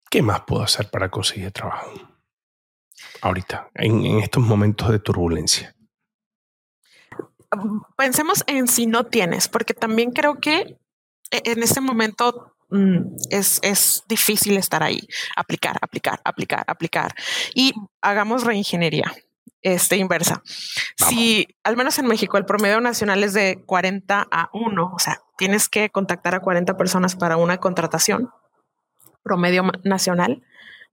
¿Qué 0.08 0.22
más 0.22 0.40
puedo 0.46 0.62
hacer 0.62 0.88
para 0.88 1.10
conseguir 1.10 1.52
trabajo? 1.52 1.92
Ahorita, 3.20 3.68
en, 3.74 4.20
estos 4.20 4.42
momentos 4.42 4.88
de 4.88 4.98
turbulencia. 4.98 5.76
Pensemos 7.98 8.44
en 8.46 8.66
si 8.66 8.86
no 8.86 9.04
tienes, 9.04 9.48
porque 9.48 9.74
también 9.74 10.12
creo 10.12 10.36
que 10.36 10.78
e, 11.30 11.42
en 11.44 11.62
este 11.62 11.82
momento 11.82 12.54
mm, 12.74 13.16
es, 13.30 13.60
es, 13.62 14.02
difícil 14.08 14.56
estar 14.56 14.82
ahí, 14.82 15.00
aplicar, 15.36 15.78
aplicar, 15.80 16.20
aplicar, 16.24 16.64
aplicar. 16.66 17.14
Y 17.54 17.72
hagamos 18.00 18.44
reingeniería 18.44 19.12
este, 19.62 19.96
inversa. 19.96 20.42
Si 20.96 21.48
al 21.64 21.76
menos 21.76 21.98
en 21.98 22.06
México 22.06 22.36
el 22.36 22.44
promedio 22.44 22.80
nacional 22.80 23.24
es 23.24 23.32
de 23.32 23.62
40 23.66 24.28
a 24.30 24.50
1, 24.52 24.92
o 24.94 24.98
sea, 24.98 25.20
tienes 25.38 25.68
que 25.68 25.90
contactar 25.90 26.34
a 26.34 26.40
40 26.40 26.76
personas 26.76 27.16
para 27.16 27.36
una 27.36 27.58
contratación 27.58 28.30
promedio 29.22 29.64
nacional, 29.82 30.42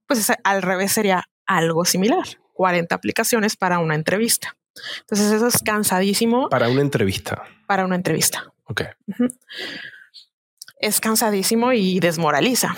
pues 0.06 0.32
al 0.42 0.62
revés 0.62 0.92
sería 0.92 1.24
algo 1.46 1.84
similar, 1.84 2.24
40 2.54 2.94
aplicaciones 2.94 3.56
para 3.56 3.78
una 3.78 3.94
entrevista. 3.94 4.56
Entonces 5.00 5.30
eso 5.32 5.46
es 5.46 5.62
cansadísimo. 5.62 6.48
Para 6.48 6.70
una 6.70 6.80
entrevista. 6.80 7.42
Para 7.66 7.84
una 7.84 7.96
entrevista. 7.96 8.52
Ok. 8.64 8.82
Es 10.82 11.00
cansadísimo 11.00 11.72
y 11.72 12.00
desmoraliza. 12.00 12.76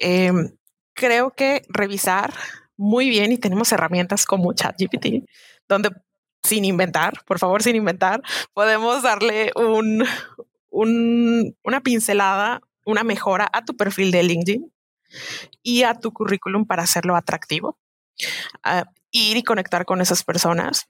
Em, 0.00 0.50
creo 0.94 1.30
que 1.30 1.62
revisar 1.68 2.34
muy 2.76 3.08
bien 3.08 3.30
y 3.30 3.38
tenemos 3.38 3.70
herramientas 3.70 4.26
como 4.26 4.52
ChatGPT, 4.52 5.24
donde 5.68 5.90
sin 6.42 6.64
inventar, 6.64 7.22
por 7.24 7.38
favor, 7.38 7.62
sin 7.62 7.76
inventar, 7.76 8.20
podemos 8.52 9.04
darle 9.04 9.52
un, 9.54 10.04
una 10.70 11.80
pincelada, 11.82 12.62
una 12.84 13.04
mejora 13.04 13.48
a 13.52 13.64
tu 13.64 13.76
perfil 13.76 14.10
de 14.10 14.24
LinkedIn 14.24 14.72
y 15.62 15.84
a 15.84 15.94
tu 15.94 16.12
currículum 16.12 16.66
para 16.66 16.82
hacerlo 16.82 17.14
atractivo. 17.14 17.78
Uh, 18.64 18.82
ir 19.12 19.36
y 19.36 19.44
conectar 19.44 19.84
con 19.84 20.00
esas 20.00 20.24
personas 20.24 20.88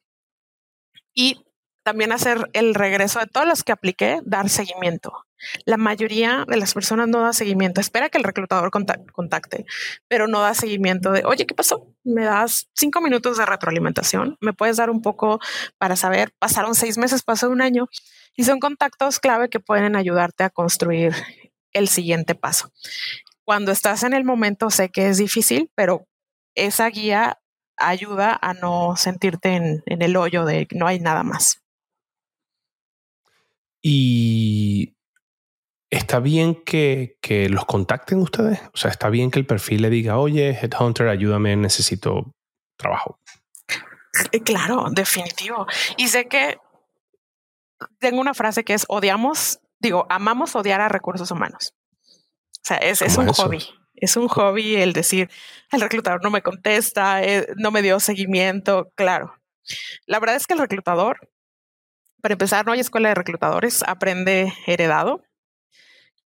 y 1.12 1.45
también 1.86 2.10
hacer 2.10 2.50
el 2.52 2.74
regreso 2.74 3.20
de 3.20 3.28
todos 3.28 3.46
los 3.46 3.62
que 3.62 3.70
apliqué, 3.70 4.20
dar 4.24 4.48
seguimiento. 4.48 5.24
La 5.66 5.76
mayoría 5.76 6.44
de 6.48 6.56
las 6.56 6.74
personas 6.74 7.06
no 7.06 7.20
da 7.20 7.32
seguimiento, 7.32 7.80
espera 7.80 8.08
que 8.08 8.18
el 8.18 8.24
reclutador 8.24 8.72
contacte, 8.72 9.64
pero 10.08 10.26
no 10.26 10.40
da 10.40 10.52
seguimiento 10.54 11.12
de, 11.12 11.24
oye, 11.24 11.46
¿qué 11.46 11.54
pasó? 11.54 11.86
Me 12.02 12.24
das 12.24 12.68
cinco 12.74 13.00
minutos 13.00 13.38
de 13.38 13.46
retroalimentación, 13.46 14.36
me 14.40 14.52
puedes 14.52 14.78
dar 14.78 14.90
un 14.90 15.00
poco 15.00 15.38
para 15.78 15.94
saber, 15.94 16.32
pasaron 16.40 16.74
seis 16.74 16.98
meses, 16.98 17.22
pasó 17.22 17.48
un 17.50 17.62
año, 17.62 17.88
y 18.34 18.42
son 18.42 18.58
contactos 18.58 19.20
clave 19.20 19.48
que 19.48 19.60
pueden 19.60 19.94
ayudarte 19.94 20.42
a 20.42 20.50
construir 20.50 21.14
el 21.72 21.86
siguiente 21.86 22.34
paso. 22.34 22.72
Cuando 23.44 23.70
estás 23.70 24.02
en 24.02 24.12
el 24.12 24.24
momento, 24.24 24.70
sé 24.70 24.88
que 24.88 25.08
es 25.08 25.18
difícil, 25.18 25.70
pero 25.76 26.08
esa 26.56 26.88
guía 26.88 27.38
ayuda 27.76 28.36
a 28.42 28.54
no 28.54 28.96
sentirte 28.96 29.50
en, 29.50 29.84
en 29.86 30.02
el 30.02 30.16
hoyo 30.16 30.44
de 30.44 30.66
no 30.72 30.88
hay 30.88 30.98
nada 30.98 31.22
más. 31.22 31.62
Y 33.88 34.96
está 35.90 36.18
bien 36.18 36.56
que, 36.64 37.18
que, 37.22 37.48
los 37.48 37.66
contacten 37.66 38.18
ustedes. 38.18 38.60
O 38.74 38.76
sea, 38.76 38.90
está 38.90 39.10
bien 39.10 39.30
que 39.30 39.38
el 39.38 39.46
perfil 39.46 39.82
le 39.82 39.90
diga, 39.90 40.18
oye, 40.18 40.58
Headhunter, 40.60 41.06
ayúdame, 41.06 41.54
necesito 41.54 42.34
trabajo. 42.76 43.20
Eh, 44.32 44.40
claro, 44.40 44.86
definitivo. 44.90 45.68
Y 45.96 46.08
sé 46.08 46.26
que 46.26 46.58
tengo 48.00 48.20
una 48.20 48.34
frase 48.34 48.64
que 48.64 48.74
es 48.74 48.86
odiamos, 48.88 49.60
digo, 49.78 50.04
amamos 50.10 50.56
odiar 50.56 50.80
a 50.80 50.88
recursos 50.88 51.30
humanos. 51.30 51.72
O 52.08 52.64
sea, 52.64 52.78
es, 52.78 53.02
es 53.02 53.16
un 53.16 53.28
hobby. 53.28 53.64
Es 53.94 54.16
un 54.16 54.26
hobby 54.26 54.74
el 54.74 54.94
decir, 54.94 55.30
el 55.70 55.80
reclutador 55.80 56.24
no 56.24 56.32
me 56.32 56.42
contesta, 56.42 57.22
eh, 57.22 57.46
no 57.56 57.70
me 57.70 57.82
dio 57.82 58.00
seguimiento. 58.00 58.90
Claro. 58.96 59.32
La 60.06 60.18
verdad 60.18 60.34
es 60.34 60.48
que 60.48 60.54
el 60.54 60.58
reclutador 60.58 61.20
para 62.20 62.32
empezar, 62.32 62.66
no 62.66 62.72
hay 62.72 62.80
escuela 62.80 63.08
de 63.08 63.14
reclutadores, 63.14 63.82
aprende 63.86 64.52
heredado. 64.66 65.22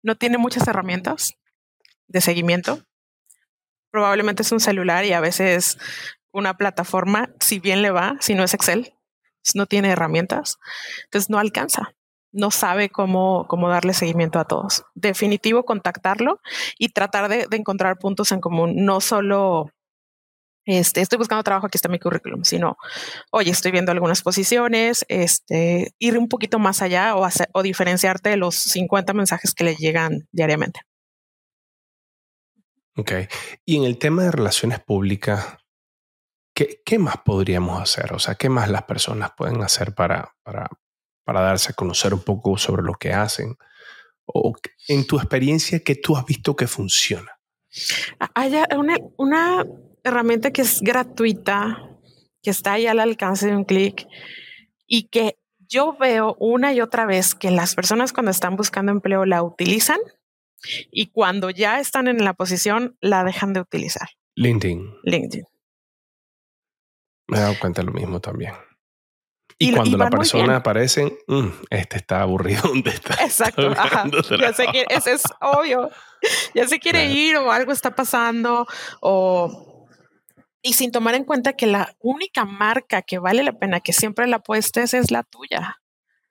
No 0.01 0.15
tiene 0.15 0.37
muchas 0.37 0.67
herramientas 0.67 1.33
de 2.07 2.21
seguimiento. 2.21 2.83
Probablemente 3.91 4.43
es 4.43 4.51
un 4.51 4.59
celular 4.59 5.05
y 5.05 5.13
a 5.13 5.19
veces 5.19 5.77
una 6.31 6.55
plataforma, 6.55 7.29
si 7.39 7.59
bien 7.59 7.81
le 7.81 7.91
va, 7.91 8.15
si 8.19 8.35
no 8.35 8.43
es 8.43 8.53
Excel, 8.53 8.93
no 9.55 9.65
tiene 9.65 9.89
herramientas, 9.89 10.59
entonces 11.05 11.29
no 11.29 11.39
alcanza, 11.39 11.95
no 12.31 12.51
sabe 12.51 12.89
cómo, 12.89 13.47
cómo 13.47 13.69
darle 13.69 13.93
seguimiento 13.93 14.39
a 14.39 14.45
todos. 14.45 14.83
Definitivo 14.93 15.65
contactarlo 15.65 16.39
y 16.77 16.89
tratar 16.89 17.29
de, 17.29 17.47
de 17.47 17.57
encontrar 17.57 17.97
puntos 17.97 18.31
en 18.31 18.41
común, 18.41 18.85
no 18.85 19.01
solo 19.01 19.71
este, 20.69 21.01
estoy 21.01 21.17
buscando 21.17 21.43
trabajo, 21.43 21.65
aquí 21.65 21.77
está 21.77 21.89
mi 21.89 21.97
currículum, 21.97 22.43
sino, 22.43 22.77
oye, 23.31 23.49
estoy 23.49 23.71
viendo 23.71 23.91
algunas 23.91 24.21
posiciones, 24.21 25.03
este, 25.07 25.95
ir 25.97 26.15
un 26.15 26.29
poquito 26.29 26.59
más 26.59 26.83
allá 26.83 27.15
o, 27.15 27.27
o 27.53 27.63
diferenciarte 27.63 28.29
de 28.29 28.37
los 28.37 28.55
50 28.55 29.13
mensajes 29.13 29.55
que 29.55 29.63
le 29.63 29.75
llegan 29.75 30.27
diariamente. 30.31 30.81
Ok. 32.95 33.13
Y 33.65 33.77
en 33.77 33.85
el 33.85 33.97
tema 33.97 34.23
de 34.23 34.31
relaciones 34.31 34.79
públicas, 34.79 35.57
¿qué, 36.53 36.81
¿qué, 36.85 36.99
más 36.99 37.17
podríamos 37.25 37.81
hacer? 37.81 38.13
O 38.13 38.19
sea, 38.19 38.35
¿qué 38.35 38.49
más 38.49 38.69
las 38.69 38.83
personas 38.83 39.31
pueden 39.35 39.63
hacer 39.63 39.95
para, 39.95 40.35
para, 40.43 40.69
para 41.23 41.41
darse 41.41 41.71
a 41.71 41.75
conocer 41.75 42.13
un 42.13 42.21
poco 42.21 42.59
sobre 42.59 42.83
lo 42.83 42.93
que 42.93 43.11
hacen? 43.11 43.55
O 44.25 44.53
en 44.87 45.07
tu 45.07 45.17
experiencia, 45.17 45.79
¿qué 45.79 45.95
tú 45.95 46.15
has 46.15 46.25
visto 46.25 46.55
que 46.55 46.67
funciona? 46.67 47.39
Hay 48.35 48.53
una, 48.77 48.97
una 49.17 49.65
herramienta 50.09 50.51
que 50.51 50.61
es 50.61 50.81
gratuita, 50.81 51.89
que 52.41 52.49
está 52.49 52.73
ahí 52.73 52.87
al 52.87 52.99
alcance 52.99 53.47
de 53.47 53.55
un 53.55 53.63
clic 53.63 54.07
y 54.85 55.09
que 55.09 55.37
yo 55.59 55.95
veo 55.97 56.35
una 56.39 56.73
y 56.73 56.81
otra 56.81 57.05
vez 57.05 57.35
que 57.35 57.51
las 57.51 57.75
personas 57.75 58.11
cuando 58.11 58.31
están 58.31 58.55
buscando 58.55 58.91
empleo 58.91 59.25
la 59.25 59.43
utilizan 59.43 59.99
y 60.91 61.07
cuando 61.11 61.49
ya 61.49 61.79
están 61.79 62.07
en 62.07 62.23
la 62.23 62.33
posición 62.33 62.97
la 63.01 63.23
dejan 63.23 63.53
de 63.53 63.61
utilizar. 63.61 64.09
LinkedIn. 64.35 64.95
LinkedIn. 65.03 65.45
Me 67.27 67.37
he 67.37 67.41
dado 67.41 67.59
cuenta 67.59 67.81
de 67.81 67.87
lo 67.87 67.93
mismo 67.93 68.19
también. 68.19 68.53
Y, 69.61 69.73
cuando 69.73 69.97
la 69.97 70.09
persona 70.09 70.55
aparece, 70.55 71.17
mm, 71.27 71.47
este 71.69 71.97
está 71.97 72.21
aburrido 72.21 72.61
¿dónde 72.67 72.91
está. 72.91 73.15
Exacto. 73.23 73.73
Ya 74.39 74.53
sé 74.53 74.67
que 74.71 74.85
ese 74.89 75.13
es 75.13 75.23
obvio. 75.41 75.89
Ya 76.55 76.67
se 76.67 76.79
quiere 76.79 77.11
ir 77.11 77.35
o 77.35 77.51
algo 77.51 77.71
está 77.71 77.93
pasando 77.93 78.65
o 79.01 79.68
y 80.61 80.73
sin 80.73 80.91
tomar 80.91 81.15
en 81.15 81.23
cuenta 81.23 81.53
que 81.53 81.67
la 81.67 81.95
única 81.99 82.45
marca 82.45 83.01
que 83.01 83.19
vale 83.19 83.43
la 83.43 83.53
pena 83.53 83.79
que 83.79 83.93
siempre 83.93 84.27
la 84.27 84.37
apuestes 84.37 84.93
es 84.93 85.11
la 85.11 85.23
tuya. 85.23 85.81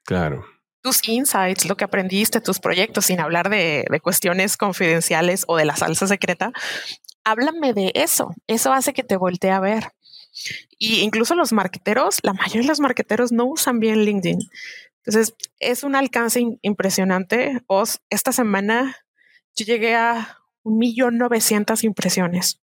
Claro. 0.04 0.44
Tus 0.82 1.06
insights, 1.08 1.66
lo 1.66 1.76
que 1.76 1.84
aprendiste, 1.84 2.40
tus 2.40 2.60
proyectos, 2.60 3.06
sin 3.06 3.20
hablar 3.20 3.48
de, 3.50 3.86
cuestiones 4.02 4.56
confidenciales 4.56 5.44
o 5.46 5.56
de 5.56 5.64
la 5.64 5.76
salsa 5.76 6.06
secreta, 6.06 6.52
háblame 7.24 7.72
de 7.72 7.92
eso. 7.94 8.34
Eso 8.46 8.72
hace 8.72 8.92
que 8.92 9.02
te 9.02 9.16
voltee 9.16 9.50
a 9.50 9.60
ver. 9.60 9.92
Y 10.78 11.00
incluso 11.00 11.34
los 11.34 11.52
marqueteros, 11.52 12.18
la 12.22 12.32
mayoría 12.32 12.62
de 12.62 12.68
los 12.68 12.80
marqueteros 12.80 13.32
no 13.32 13.46
usan 13.46 13.80
bien 13.80 14.04
LinkedIn. 14.04 14.38
Entonces, 15.04 15.34
es 15.58 15.82
un 15.82 15.96
alcance 15.96 16.42
impresionante. 16.62 17.62
Os, 17.66 18.00
esta 18.10 18.30
semana 18.30 18.96
yo 19.56 19.64
llegué 19.64 19.96
a 19.96 20.38
un 20.62 20.78
millón 20.78 21.18
novecientas 21.18 21.82
impresiones 21.82 22.60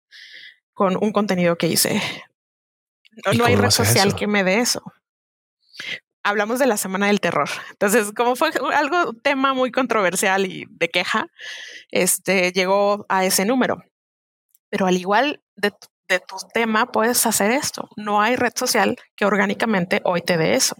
con 0.76 0.98
un 1.02 1.12
contenido 1.12 1.58
que 1.58 1.68
hice. 1.68 2.00
No, 3.36 3.46
hay 3.46 3.56
red 3.56 3.72
social 3.72 4.14
que 4.14 4.28
me 4.28 4.44
dé 4.44 4.60
eso. 4.60 4.84
Hablamos 6.22 6.60
de 6.60 6.68
la 6.68 6.78
semana 6.78 7.08
del 7.08 7.22
terror. 7.22 7.50
Entonces, 7.72 8.12
como 8.12 8.36
fue 8.36 8.52
algo 8.74 9.14
tema 9.14 9.54
muy 9.54 9.72
controversial 9.72 10.46
y 10.46 10.66
de 10.70 10.90
queja, 10.90 11.28
este 11.92 12.52
llegó 12.52 13.06
a 13.10 13.24
ese 13.26 13.46
número. 13.46 13.84
Pero 14.70 14.86
al 14.86 14.98
igual 14.98 15.42
de, 15.56 15.72
de 16.10 16.20
tu 16.20 16.36
tema, 16.54 16.92
puedes 16.92 17.26
hacer 17.26 17.52
esto. 17.52 17.90
No 17.96 18.22
hay 18.22 18.36
red 18.36 18.54
social 18.56 18.98
que 19.16 19.26
orgánicamente 19.26 20.02
hoy 20.04 20.22
te 20.22 20.38
dé 20.38 20.56
eso. 20.56 20.76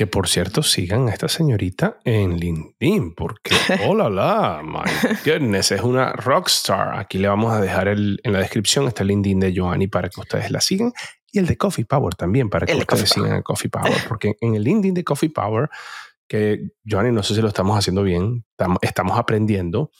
Que 0.00 0.06
por 0.06 0.28
cierto, 0.28 0.62
sigan 0.62 1.08
a 1.08 1.12
esta 1.12 1.28
señorita 1.28 1.98
en 2.04 2.38
LinkedIn, 2.38 3.14
porque 3.14 3.50
hola, 3.86 4.08
la, 4.08 4.62
my 4.64 4.80
goodness, 5.26 5.72
es 5.72 5.82
una 5.82 6.12
rockstar. 6.12 6.98
Aquí 6.98 7.18
le 7.18 7.28
vamos 7.28 7.52
a 7.52 7.60
dejar 7.60 7.86
el, 7.86 8.18
en 8.24 8.32
la 8.32 8.38
descripción 8.38 8.88
está 8.88 9.02
el 9.02 9.08
LinkedIn 9.08 9.40
de 9.40 9.52
Joanny 9.54 9.88
para 9.88 10.08
que 10.08 10.18
ustedes 10.18 10.50
la 10.50 10.62
sigan 10.62 10.94
y 11.30 11.38
el 11.38 11.46
de 11.46 11.58
Coffee 11.58 11.84
Power 11.84 12.14
también 12.14 12.48
para 12.48 12.64
que 12.64 12.76
ustedes 12.76 13.10
sigan 13.10 13.32
a 13.34 13.42
Coffee 13.42 13.68
Power, 13.68 13.92
porque 14.08 14.36
en 14.40 14.54
el 14.54 14.64
LinkedIn 14.64 14.94
de 14.94 15.04
Coffee 15.04 15.28
Power, 15.28 15.68
que 16.26 16.70
Joanny, 16.88 17.12
no 17.12 17.22
sé 17.22 17.34
si 17.34 17.42
lo 17.42 17.48
estamos 17.48 17.76
haciendo 17.76 18.02
bien, 18.02 18.46
estamos 18.80 19.18
aprendiendo 19.18 19.90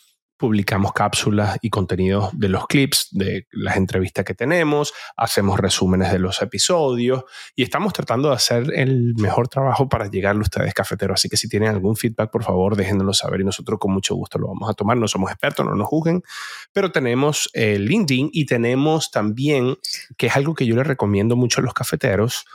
publicamos 0.41 0.95
cápsulas 0.95 1.59
y 1.61 1.69
contenidos 1.69 2.31
de 2.33 2.49
los 2.49 2.67
clips, 2.67 3.09
de 3.11 3.47
las 3.53 3.77
entrevistas 3.77 4.25
que 4.25 4.33
tenemos, 4.33 4.95
hacemos 5.15 5.61
resúmenes 5.61 6.11
de 6.11 6.19
los 6.19 6.41
episodios 6.41 7.25
y 7.55 7.63
estamos 7.63 7.93
tratando 7.93 8.31
de 8.31 8.37
hacer 8.37 8.73
el 8.75 9.15
mejor 9.19 9.49
trabajo 9.49 9.87
para 9.87 10.09
llegarle 10.09 10.41
a 10.41 10.45
ustedes 10.45 10.73
cafeteros. 10.73 11.21
Así 11.21 11.29
que 11.29 11.37
si 11.37 11.47
tienen 11.47 11.69
algún 11.69 11.95
feedback, 11.95 12.31
por 12.31 12.43
favor, 12.43 12.75
déjenoslo 12.75 13.13
saber 13.13 13.43
y 13.43 13.45
nosotros 13.45 13.79
con 13.79 13.93
mucho 13.93 14.15
gusto 14.15 14.39
lo 14.39 14.49
vamos 14.49 14.71
a 14.71 14.73
tomar. 14.73 14.97
No 14.97 15.07
somos 15.09 15.31
expertos, 15.31 15.67
no 15.67 15.75
nos 15.75 15.87
juzguen, 15.87 16.23
pero 16.73 16.91
tenemos 16.91 17.51
el 17.53 17.85
LinkedIn 17.85 18.31
y 18.33 18.47
tenemos 18.47 19.11
también, 19.11 19.77
que 20.17 20.29
es 20.29 20.37
algo 20.37 20.55
que 20.55 20.65
yo 20.65 20.75
les 20.75 20.87
recomiendo 20.87 21.37
mucho 21.37 21.61
a 21.61 21.65
los 21.65 21.75
cafeteros, 21.75 22.47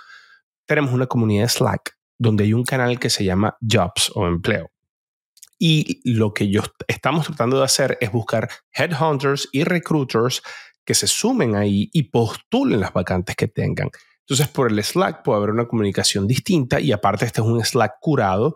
tenemos 0.66 0.92
una 0.92 1.06
comunidad 1.06 1.50
Slack 1.50 1.96
donde 2.18 2.46
hay 2.46 2.54
un 2.54 2.64
canal 2.64 3.00
que 3.00 3.12
se 3.12 3.24
llama 3.24 3.58
Jobs 3.62 4.12
o 4.16 4.26
Empleo. 4.26 4.72
Y 5.58 6.02
lo 6.04 6.34
que 6.34 6.50
yo 6.50 6.62
estamos 6.88 7.28
tratando 7.28 7.60
de 7.60 7.66
hacer 7.66 7.98
es 8.02 8.12
buscar 8.12 8.50
headhunters 8.74 9.48
y 9.52 9.64
recruiters 9.64 10.42
que 10.84 10.94
se 10.94 11.08
sumen 11.08 11.56
ahí 11.56 11.90
y 11.94 12.04
postulen 12.04 12.80
las 12.80 12.94
vacantes 12.94 13.36
que 13.36 13.48
tengan. 13.48 13.90
Entonces, 14.20 14.48
por 14.48 14.72
el 14.72 14.84
Slack 14.84 15.24
puede 15.24 15.38
haber 15.38 15.52
una 15.52 15.68
comunicación 15.68 16.28
distinta 16.28 16.80
y 16.80 16.92
aparte 16.92 17.26
este 17.26 17.42
es 17.42 17.48
un 17.48 17.64
Slack 17.64 17.96
curado 18.00 18.56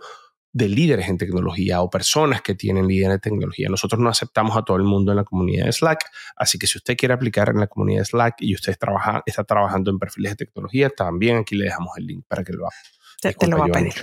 de 0.51 0.67
líderes 0.67 1.07
en 1.07 1.17
tecnología 1.17 1.81
o 1.81 1.89
personas 1.89 2.41
que 2.41 2.55
tienen 2.55 2.87
líderes 2.87 3.15
en 3.15 3.21
tecnología. 3.21 3.69
Nosotros 3.69 4.01
no 4.01 4.09
aceptamos 4.09 4.57
a 4.57 4.63
todo 4.63 4.77
el 4.77 4.83
mundo 4.83 5.11
en 5.11 5.17
la 5.17 5.23
comunidad 5.23 5.65
de 5.65 5.71
Slack, 5.71 6.05
así 6.35 6.57
que 6.57 6.65
si 6.65 6.79
usted 6.79 6.97
quiere 6.97 7.13
aplicar 7.13 7.49
en 7.49 7.59
la 7.59 7.67
comunidad 7.67 8.01
de 8.01 8.05
Slack 8.05 8.35
y 8.39 8.55
usted 8.55 8.75
trabaja, 8.77 9.21
está 9.25 9.43
trabajando 9.43 9.91
en 9.91 9.99
perfiles 9.99 10.31
de 10.31 10.45
tecnología, 10.45 10.89
también 10.89 11.37
aquí 11.37 11.55
le 11.55 11.65
dejamos 11.65 11.91
el 11.97 12.07
link 12.07 12.25
para 12.27 12.43
que 12.43 12.53
lo 12.53 12.65
haga. 12.65 12.75
Te, 13.21 13.47
lo 13.47 13.57
va 13.57 13.65
a 13.65 13.67
pedir. 13.67 13.93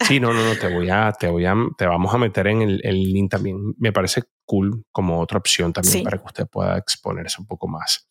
Sí, 0.00 0.20
no, 0.20 0.32
no, 0.32 0.44
no, 0.44 0.56
te 0.56 0.68
voy 0.68 0.90
a, 0.90 1.12
te 1.12 1.28
voy 1.28 1.44
a, 1.46 1.54
te 1.76 1.86
vamos 1.86 2.14
a 2.14 2.18
meter 2.18 2.46
en 2.46 2.62
el, 2.62 3.02
link 3.02 3.30
también. 3.30 3.74
Me 3.78 3.92
parece 3.92 4.22
cool 4.44 4.84
como 4.92 5.20
otra 5.20 5.38
opción 5.38 5.72
también 5.72 6.04
para 6.04 6.18
que 6.18 6.24
usted 6.24 6.46
pueda 6.46 6.78
exponerse 6.78 7.40
un 7.40 7.46
poco 7.46 7.68
más. 7.68 8.08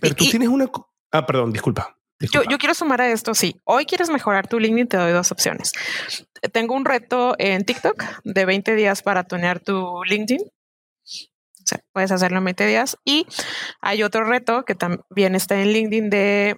Pero 0.00 0.14
tú 0.14 0.26
tienes 0.28 0.48
una, 0.48 0.70
ah, 1.12 1.26
perdón, 1.26 1.52
disculpa. 1.52 1.96
Yo, 2.18 2.42
yo, 2.44 2.56
quiero 2.56 2.72
sumar 2.74 3.02
a 3.02 3.10
esto, 3.10 3.34
sí. 3.34 3.60
Hoy 3.64 3.84
quieres 3.84 4.08
mejorar 4.08 4.48
tu 4.48 4.58
LinkedIn, 4.58 4.88
te 4.88 4.96
doy 4.96 5.12
dos 5.12 5.32
opciones. 5.32 5.72
Tengo 6.52 6.74
un 6.74 6.86
reto 6.86 7.34
en 7.38 7.64
TikTok 7.64 8.02
de 8.24 8.44
20 8.46 8.74
días 8.74 9.02
para 9.02 9.24
tunear 9.24 9.60
tu 9.60 10.02
LinkedIn. 10.04 10.40
O 10.40 11.68
sea, 11.68 11.80
puedes 11.92 12.12
hacerlo 12.12 12.38
en 12.38 12.44
20 12.44 12.66
días. 12.66 12.96
Y 13.04 13.26
hay 13.82 14.02
otro 14.02 14.24
reto 14.24 14.64
que 14.64 14.74
también 14.74 15.34
está 15.34 15.60
en 15.60 15.72
LinkedIn 15.72 16.08
de 16.08 16.56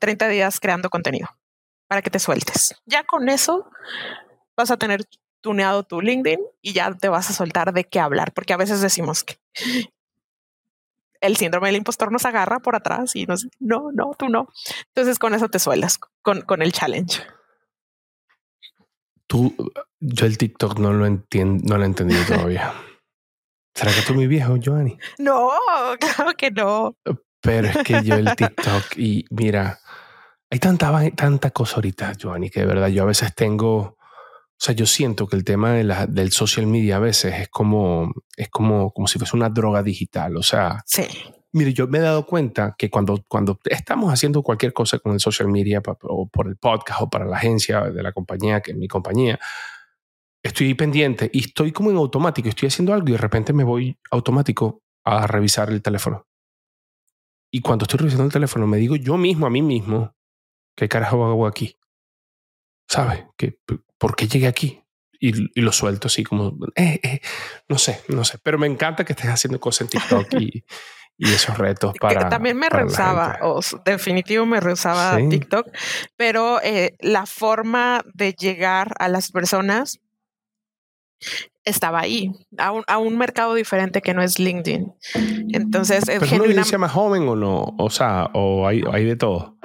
30 0.00 0.26
eh, 0.26 0.30
días 0.30 0.58
creando 0.58 0.90
contenido 0.90 1.28
para 1.88 2.02
que 2.02 2.10
te 2.10 2.18
sueltes. 2.18 2.74
Ya 2.86 3.04
con 3.04 3.28
eso 3.28 3.68
vas 4.56 4.70
a 4.70 4.76
tener 4.76 5.04
tuneado 5.40 5.82
tu 5.82 6.00
LinkedIn 6.00 6.40
y 6.62 6.72
ya 6.72 6.92
te 6.92 7.08
vas 7.08 7.30
a 7.30 7.32
soltar 7.32 7.72
de 7.72 7.84
qué 7.84 8.00
hablar, 8.00 8.32
porque 8.32 8.52
a 8.52 8.56
veces 8.56 8.80
decimos 8.80 9.24
que 9.24 9.38
el 11.20 11.36
síndrome 11.36 11.68
del 11.68 11.76
impostor 11.76 12.12
nos 12.12 12.24
agarra 12.24 12.60
por 12.60 12.76
atrás 12.76 13.16
y 13.16 13.26
nos 13.26 13.48
no, 13.58 13.90
no, 13.92 14.12
tú 14.16 14.28
no. 14.28 14.48
Entonces 14.94 15.18
con 15.18 15.34
eso 15.34 15.48
te 15.48 15.58
sueldas 15.58 15.98
con, 16.22 16.42
con 16.42 16.62
el 16.62 16.72
challenge. 16.72 17.22
Tú, 19.26 19.54
yo 20.00 20.26
el 20.26 20.38
TikTok 20.38 20.78
no 20.78 20.92
lo 20.92 21.06
entiendo, 21.06 21.62
no 21.66 21.76
lo 21.76 21.82
he 21.82 21.86
entendido 21.86 22.24
todavía. 22.24 22.72
¿Será 23.74 23.92
que 23.92 24.02
tú 24.02 24.14
mi 24.14 24.26
viejo, 24.26 24.56
Joanny? 24.62 24.98
No, 25.18 25.50
claro 26.00 26.32
que 26.36 26.50
no. 26.50 26.96
Pero 27.40 27.68
es 27.68 27.76
que 27.84 28.02
yo 28.02 28.16
el 28.16 28.34
TikTok 28.34 28.96
y 28.96 29.24
mira, 29.30 29.78
hay 30.50 30.58
tanta, 30.58 31.10
tanta 31.10 31.50
cosa 31.50 31.76
ahorita, 31.76 32.12
Joanny, 32.20 32.50
que 32.50 32.60
de 32.60 32.66
verdad 32.66 32.88
yo 32.88 33.02
a 33.02 33.06
veces 33.06 33.34
tengo 33.34 33.98
o 34.60 34.64
sea, 34.64 34.74
yo 34.74 34.86
siento 34.86 35.28
que 35.28 35.36
el 35.36 35.44
tema 35.44 35.72
de 35.72 35.84
la, 35.84 36.06
del 36.08 36.32
social 36.32 36.66
media 36.66 36.96
a 36.96 36.98
veces 36.98 37.32
es 37.42 37.48
como, 37.48 38.12
es 38.36 38.48
como, 38.48 38.90
como 38.90 39.06
si 39.06 39.16
fuese 39.16 39.36
una 39.36 39.50
droga 39.50 39.84
digital. 39.84 40.36
O 40.36 40.42
sea, 40.42 40.82
sí. 40.84 41.04
mire, 41.52 41.72
yo 41.72 41.86
me 41.86 41.98
he 41.98 42.00
dado 42.00 42.26
cuenta 42.26 42.74
que 42.76 42.90
cuando, 42.90 43.24
cuando 43.28 43.60
estamos 43.66 44.12
haciendo 44.12 44.42
cualquier 44.42 44.72
cosa 44.72 44.98
con 44.98 45.12
el 45.12 45.20
social 45.20 45.46
media 45.46 45.80
o 46.02 46.28
por 46.28 46.48
el 46.48 46.56
podcast 46.56 47.02
o 47.02 47.08
para 47.08 47.24
la 47.24 47.36
agencia 47.36 47.82
de 47.82 48.02
la 48.02 48.10
compañía, 48.10 48.60
que 48.60 48.72
es 48.72 48.76
mi 48.76 48.88
compañía, 48.88 49.38
estoy 50.42 50.74
pendiente 50.74 51.30
y 51.32 51.38
estoy 51.38 51.70
como 51.70 51.92
en 51.92 51.96
automático, 51.96 52.48
estoy 52.48 52.66
haciendo 52.66 52.92
algo 52.92 53.10
y 53.10 53.12
de 53.12 53.18
repente 53.18 53.52
me 53.52 53.62
voy 53.62 53.96
automático 54.10 54.82
a 55.04 55.28
revisar 55.28 55.70
el 55.70 55.82
teléfono. 55.82 56.26
Y 57.52 57.60
cuando 57.60 57.84
estoy 57.84 57.98
revisando 57.98 58.24
el 58.24 58.32
teléfono 58.32 58.66
me 58.66 58.78
digo 58.78 58.96
yo 58.96 59.16
mismo 59.16 59.46
a 59.46 59.50
mí 59.50 59.62
mismo, 59.62 60.16
¿qué 60.78 60.88
carajo 60.88 61.26
hago 61.26 61.46
aquí? 61.46 61.76
¿Sabes? 62.88 63.24
Que 63.36 63.58
¿por 63.98 64.14
qué 64.14 64.28
llegué 64.28 64.46
aquí? 64.46 64.82
Y, 65.20 65.60
lo 65.60 65.72
suelto 65.72 66.06
así 66.06 66.22
como, 66.22 66.56
eh, 66.76 67.00
eh, 67.02 67.20
no 67.68 67.76
sé, 67.76 68.02
no 68.06 68.24
sé, 68.24 68.38
pero 68.40 68.56
me 68.56 68.68
encanta 68.68 69.04
que 69.04 69.14
estés 69.14 69.28
haciendo 69.28 69.58
cosas 69.58 69.80
en 69.80 69.88
TikTok 69.88 70.34
y, 70.40 70.64
y 71.16 71.28
esos 71.28 71.58
retos 71.58 71.92
para... 72.00 72.28
También 72.28 72.56
me 72.56 72.68
rehusaba, 72.68 73.40
o 73.42 73.60
definitivo 73.84 74.46
me 74.46 74.60
rehusaba 74.60 75.18
TikTok, 75.28 75.66
pero 76.16 76.62
eh, 76.62 76.96
la 77.00 77.26
forma 77.26 78.04
de 78.14 78.32
llegar 78.34 78.92
a 79.00 79.08
las 79.08 79.32
personas 79.32 79.98
estaba 81.64 81.98
ahí, 81.98 82.30
a 82.56 82.70
un, 82.70 82.84
a 82.86 82.98
un, 82.98 83.18
mercado 83.18 83.54
diferente 83.54 84.00
que 84.00 84.14
no 84.14 84.22
es 84.22 84.38
LinkedIn. 84.38 84.94
Entonces, 85.52 86.04
¿Pero 86.06 86.24
es 86.24 86.32
una 86.32 86.44
audiencia 86.44 86.78
más 86.78 86.92
joven 86.92 87.28
o 87.28 87.34
no? 87.34 87.74
O 87.76 87.90
sea, 87.90 88.30
o 88.34 88.68
hay, 88.68 88.82
hay 88.90 89.04
de 89.04 89.16
todo. 89.16 89.57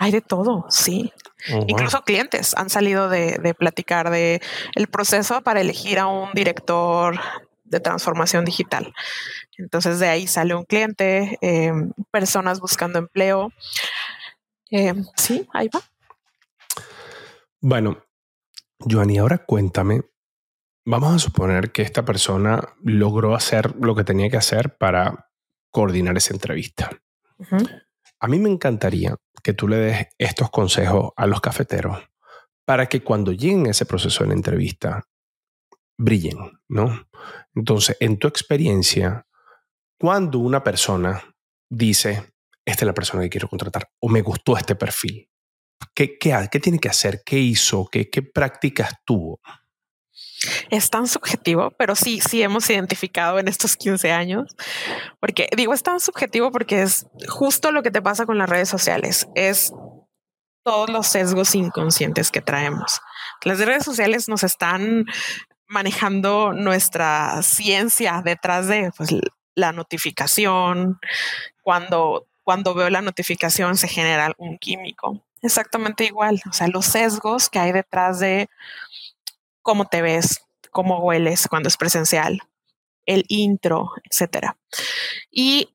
Hay 0.00 0.12
de 0.12 0.22
todo, 0.22 0.64
sí. 0.70 1.12
Oh, 1.52 1.62
Incluso 1.68 2.00
clientes 2.04 2.54
han 2.56 2.70
salido 2.70 3.10
de, 3.10 3.54
platicar 3.58 4.08
de 4.08 4.40
el 4.74 4.86
proceso 4.86 5.42
para 5.42 5.60
elegir 5.60 5.98
a 5.98 6.06
un 6.06 6.32
director 6.32 7.20
de 7.64 7.80
transformación 7.80 8.46
digital. 8.46 8.94
Entonces 9.58 9.98
de 10.00 10.08
ahí 10.08 10.26
sale 10.26 10.54
un 10.54 10.64
cliente, 10.64 11.36
em, 11.42 11.92
personas 12.10 12.60
buscando 12.60 12.98
empleo. 12.98 13.52
Em, 14.70 15.04
sí, 15.16 15.46
ahí 15.52 15.68
va. 15.68 15.82
Bueno, 17.60 18.02
Joanny, 18.78 19.18
ahora 19.18 19.36
cuéntame. 19.36 20.00
Vamos 20.86 21.14
a 21.14 21.18
suponer 21.18 21.72
que 21.72 21.82
esta 21.82 22.06
persona 22.06 22.74
logró 22.82 23.34
hacer 23.34 23.76
lo 23.76 23.94
que 23.94 24.04
tenía 24.04 24.30
que 24.30 24.38
hacer 24.38 24.78
para 24.78 25.28
coordinar 25.70 26.16
esa 26.16 26.32
entrevista. 26.32 26.90
A 28.20 28.28
mí 28.28 28.38
me 28.38 28.50
encantaría 28.50 29.16
que 29.42 29.54
tú 29.54 29.66
le 29.66 29.76
des 29.76 30.06
estos 30.18 30.50
consejos 30.50 31.12
a 31.16 31.26
los 31.26 31.40
cafeteros 31.40 31.98
para 32.66 32.86
que 32.86 33.02
cuando 33.02 33.32
lleguen 33.32 33.66
a 33.66 33.70
ese 33.70 33.86
proceso 33.86 34.22
de 34.22 34.28
la 34.28 34.34
entrevista 34.34 35.02
brillen, 35.98 36.38
¿no? 36.68 37.08
Entonces, 37.54 37.96
en 38.00 38.18
tu 38.18 38.28
experiencia, 38.28 39.26
cuando 39.98 40.38
una 40.38 40.62
persona 40.62 41.22
dice, 41.68 42.32
esta 42.64 42.84
es 42.84 42.86
la 42.86 42.94
persona 42.94 43.22
que 43.22 43.30
quiero 43.30 43.48
contratar 43.48 43.88
o 44.00 44.08
me 44.08 44.22
gustó 44.22 44.56
este 44.56 44.74
perfil, 44.74 45.28
¿qué, 45.94 46.18
qué, 46.18 46.48
qué 46.50 46.60
tiene 46.60 46.78
que 46.78 46.88
hacer? 46.88 47.22
¿Qué 47.24 47.38
hizo? 47.38 47.88
¿Qué, 47.90 48.08
qué 48.08 48.22
prácticas 48.22 48.94
tuvo? 49.04 49.40
Es 50.70 50.88
tan 50.90 51.06
subjetivo, 51.06 51.70
pero 51.72 51.94
sí, 51.94 52.20
sí 52.20 52.42
hemos 52.42 52.68
identificado 52.70 53.38
en 53.38 53.48
estos 53.48 53.76
15 53.76 54.10
años, 54.12 54.56
porque 55.20 55.48
digo, 55.56 55.74
es 55.74 55.82
tan 55.82 56.00
subjetivo 56.00 56.50
porque 56.50 56.82
es 56.82 57.06
justo 57.28 57.72
lo 57.72 57.82
que 57.82 57.90
te 57.90 58.00
pasa 58.00 58.24
con 58.24 58.38
las 58.38 58.48
redes 58.48 58.68
sociales, 58.68 59.28
es 59.34 59.72
todos 60.64 60.88
los 60.88 61.06
sesgos 61.06 61.54
inconscientes 61.54 62.30
que 62.30 62.40
traemos. 62.40 63.00
Las 63.44 63.58
redes 63.58 63.84
sociales 63.84 64.28
nos 64.28 64.42
están 64.42 65.06
manejando 65.66 66.52
nuestra 66.52 67.42
ciencia 67.42 68.22
detrás 68.24 68.66
de 68.66 68.90
pues, 68.96 69.10
la 69.54 69.72
notificación. 69.72 70.98
Cuando, 71.62 72.26
cuando 72.42 72.74
veo 72.74 72.90
la 72.90 73.02
notificación 73.02 73.76
se 73.76 73.88
genera 73.88 74.32
un 74.36 74.58
químico. 74.58 75.24
Exactamente 75.42 76.04
igual. 76.04 76.40
O 76.48 76.52
sea, 76.52 76.68
los 76.68 76.84
sesgos 76.86 77.48
que 77.48 77.58
hay 77.58 77.72
detrás 77.72 78.18
de 78.18 78.48
cómo 79.62 79.86
te 79.86 80.02
ves, 80.02 80.40
cómo 80.70 81.00
hueles 81.00 81.48
cuando 81.48 81.68
es 81.68 81.76
presencial, 81.76 82.40
el 83.06 83.24
intro, 83.28 83.92
etcétera. 84.04 84.56
Y 85.30 85.74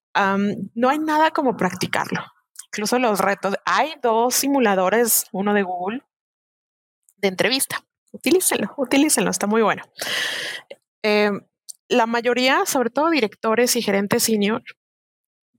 no 0.74 0.90
hay 0.90 1.00
nada 1.00 1.32
como 1.32 1.58
practicarlo. 1.58 2.24
Incluso 2.68 3.00
los 3.00 3.20
retos. 3.20 3.56
Hay 3.66 3.94
dos 4.02 4.36
simuladores, 4.36 5.26
uno 5.32 5.54
de 5.54 5.64
Google, 5.64 6.02
de 7.18 7.28
entrevista. 7.28 7.84
Utilícenlo, 8.12 8.74
utilícenlo, 8.78 9.30
está 9.30 9.48
muy 9.48 9.62
bueno. 9.62 9.84
Em, 11.02 11.42
la 11.90 12.06
mayoría, 12.06 12.66
sobre 12.66 12.90
todo 12.90 13.10
directores 13.10 13.76
y 13.76 13.82
gerentes 13.82 14.24
senior, 14.24 14.64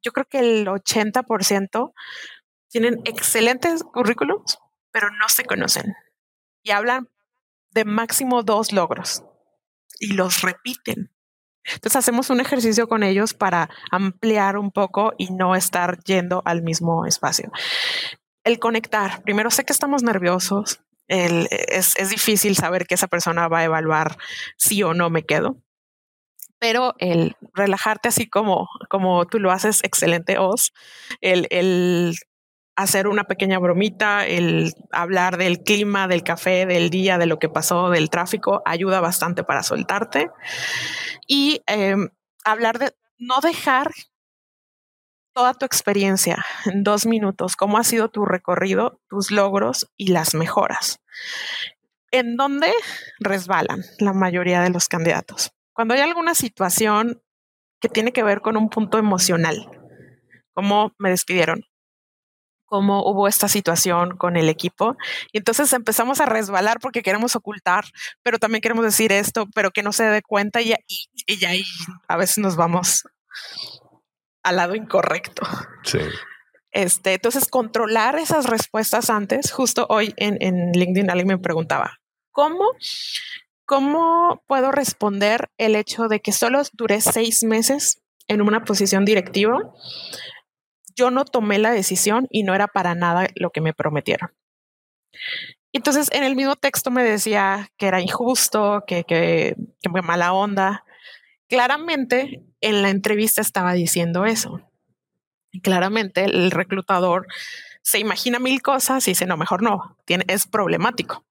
yo 0.02 0.12
creo 0.12 0.26
que 0.26 0.38
el 0.38 0.66
80% 0.66 1.92
tienen 2.68 3.00
excelentes 3.04 3.82
currículums, 3.82 4.58
pero 4.90 5.10
no 5.10 5.28
se 5.28 5.44
conocen 5.44 5.94
y 6.66 6.72
hablan 6.72 7.08
de 7.76 7.84
máximo 7.84 8.42
dos 8.42 8.72
logros 8.72 9.22
y 10.00 10.14
los 10.14 10.40
repiten. 10.40 11.12
Entonces 11.64 11.96
hacemos 11.96 12.30
un 12.30 12.40
ejercicio 12.40 12.88
con 12.88 13.02
ellos 13.02 13.34
para 13.34 13.68
ampliar 13.90 14.56
un 14.56 14.70
poco 14.70 15.12
y 15.18 15.30
no 15.30 15.54
estar 15.54 16.02
yendo 16.04 16.42
al 16.46 16.62
mismo 16.62 17.04
espacio. 17.04 17.52
El 18.44 18.58
conectar, 18.58 19.22
primero 19.22 19.50
sé 19.50 19.64
que 19.64 19.72
estamos 19.72 20.02
nerviosos, 20.02 20.80
es, 21.08 21.96
es, 21.96 22.10
difícil 22.10 22.56
saber 22.56 22.86
que 22.86 22.94
esa 22.94 23.08
persona 23.08 23.46
va 23.46 23.58
a 23.58 23.64
evaluar 23.64 24.16
si 24.56 24.82
o 24.82 24.94
no 24.94 25.10
me 25.10 25.24
quedo, 25.24 25.56
pero 26.58 26.94
el 26.98 27.36
relajarte 27.52 28.08
así 28.08 28.28
como, 28.28 28.68
como 28.88 29.26
tú 29.26 29.38
lo 29.38 29.52
haces, 29.52 29.84
excelente, 29.84 30.38
Oz, 30.38 30.72
el, 31.20 31.46
el 31.50 32.16
hacer 32.76 33.08
una 33.08 33.24
pequeña 33.24 33.58
bromita, 33.58 34.26
el 34.26 34.74
hablar 34.92 35.38
del 35.38 35.62
clima, 35.62 36.08
del 36.08 36.22
café, 36.22 36.66
del 36.66 36.90
día, 36.90 37.18
de 37.18 37.26
lo 37.26 37.38
que 37.38 37.48
pasó, 37.48 37.90
del 37.90 38.10
tráfico, 38.10 38.62
ayuda 38.66 39.00
bastante 39.00 39.42
para 39.42 39.62
soltarte. 39.62 40.30
Y 41.26 41.62
em, 41.66 42.10
hablar 42.44 42.78
de 42.78 42.92
no 43.18 43.40
dejar 43.40 43.92
toda 45.32 45.54
tu 45.54 45.64
experiencia 45.64 46.44
en 46.66 46.82
dos 46.84 47.06
minutos, 47.06 47.56
cómo 47.56 47.78
ha 47.78 47.84
sido 47.84 48.08
tu 48.08 48.24
recorrido, 48.24 49.00
tus 49.08 49.30
logros 49.30 49.90
y 49.96 50.08
las 50.08 50.34
mejoras. 50.34 51.00
En 52.10 52.36
dónde 52.36 52.72
resbalan 53.18 53.82
la 53.98 54.12
mayoría 54.12 54.62
de 54.62 54.70
los 54.70 54.88
candidatos. 54.88 55.52
Cuando 55.72 55.94
hay 55.94 56.00
alguna 56.00 56.34
situación 56.34 57.22
que 57.80 57.88
tiene 57.88 58.12
que 58.12 58.22
ver 58.22 58.40
con 58.40 58.56
un 58.56 58.70
punto 58.70 58.96
emocional, 58.96 59.68
como 60.54 60.92
me 60.98 61.10
despidieron, 61.10 61.64
cómo 62.66 63.08
hubo 63.08 63.28
esta 63.28 63.48
situación 63.48 64.16
con 64.16 64.36
el 64.36 64.48
equipo. 64.48 64.96
Y 65.32 65.38
entonces 65.38 65.72
empezamos 65.72 66.20
a 66.20 66.26
resbalar 66.26 66.78
porque 66.80 67.02
queremos 67.02 67.36
ocultar, 67.36 67.84
pero 68.22 68.38
también 68.38 68.60
queremos 68.60 68.84
decir 68.84 69.12
esto, 69.12 69.46
pero 69.54 69.70
que 69.70 69.82
no 69.82 69.92
se 69.92 70.04
dé 70.04 70.22
cuenta 70.22 70.60
y, 70.60 70.74
y, 70.88 71.44
ahí 71.44 71.64
a 72.08 72.16
veces 72.16 72.38
nos 72.38 72.56
vamos 72.56 73.04
al 74.42 74.56
lado 74.56 74.74
incorrecto. 74.74 75.42
Sí. 75.84 76.00
Este, 76.72 77.14
entonces, 77.14 77.48
controlar 77.48 78.18
esas 78.18 78.46
respuestas 78.46 79.08
antes, 79.08 79.50
justo 79.50 79.86
hoy 79.88 80.12
en, 80.18 80.36
en 80.40 80.72
LinkedIn 80.72 81.10
alguien 81.10 81.28
me 81.28 81.38
preguntaba, 81.38 82.00
¿cómo, 82.32 82.72
¿cómo 83.64 84.42
puedo 84.46 84.72
responder 84.72 85.48
el 85.56 85.74
hecho 85.74 86.08
de 86.08 86.20
que 86.20 86.32
solo 86.32 86.60
duré 86.74 87.00
seis 87.00 87.44
meses 87.44 88.02
en 88.28 88.42
una 88.42 88.64
posición 88.64 89.04
directiva 89.04 89.58
yo 90.96 91.10
no 91.10 91.24
tomé 91.24 91.58
la 91.58 91.70
decisión 91.70 92.26
y 92.30 92.42
no 92.42 92.54
era 92.54 92.66
para 92.66 92.94
nada 92.94 93.28
lo 93.34 93.50
que 93.50 93.60
me 93.60 93.74
prometieron. 93.74 94.30
Entonces, 95.72 96.08
en 96.12 96.24
el 96.24 96.36
mismo 96.36 96.56
texto 96.56 96.90
me 96.90 97.04
decía 97.04 97.68
que 97.76 97.86
era 97.86 98.00
injusto, 98.00 98.84
que, 98.86 99.04
que, 99.04 99.56
que 99.80 100.02
mala 100.02 100.32
onda. 100.32 100.84
Claramente, 101.48 102.42
en 102.60 102.82
la 102.82 102.90
entrevista 102.90 103.40
estaba 103.42 103.74
diciendo 103.74 104.24
eso. 104.24 104.62
claramente, 105.62 106.24
el 106.24 106.50
reclutador 106.50 107.26
se 107.82 107.98
imagina 107.98 108.38
mil 108.38 108.62
cosas 108.62 109.06
y 109.06 109.12
dice, 109.12 109.26
no, 109.26 109.36
mejor 109.36 109.62
no, 109.62 109.96
tiene, 110.04 110.24
es 110.28 110.46
problemático. 110.46 111.24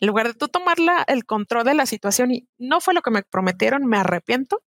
En 0.00 0.08
lugar 0.08 0.26
de 0.26 0.34
tú 0.34 0.48
tomar 0.48 0.76
el 1.06 1.24
control 1.24 1.64
de 1.64 1.74
la 1.74 1.86
situación 1.86 2.32
y 2.32 2.48
no 2.58 2.80
fue 2.80 2.92
lo 2.92 3.02
que 3.02 3.10
me 3.10 3.22
prometieron, 3.22 3.86
me 3.86 3.96
arrepiento 3.96 4.62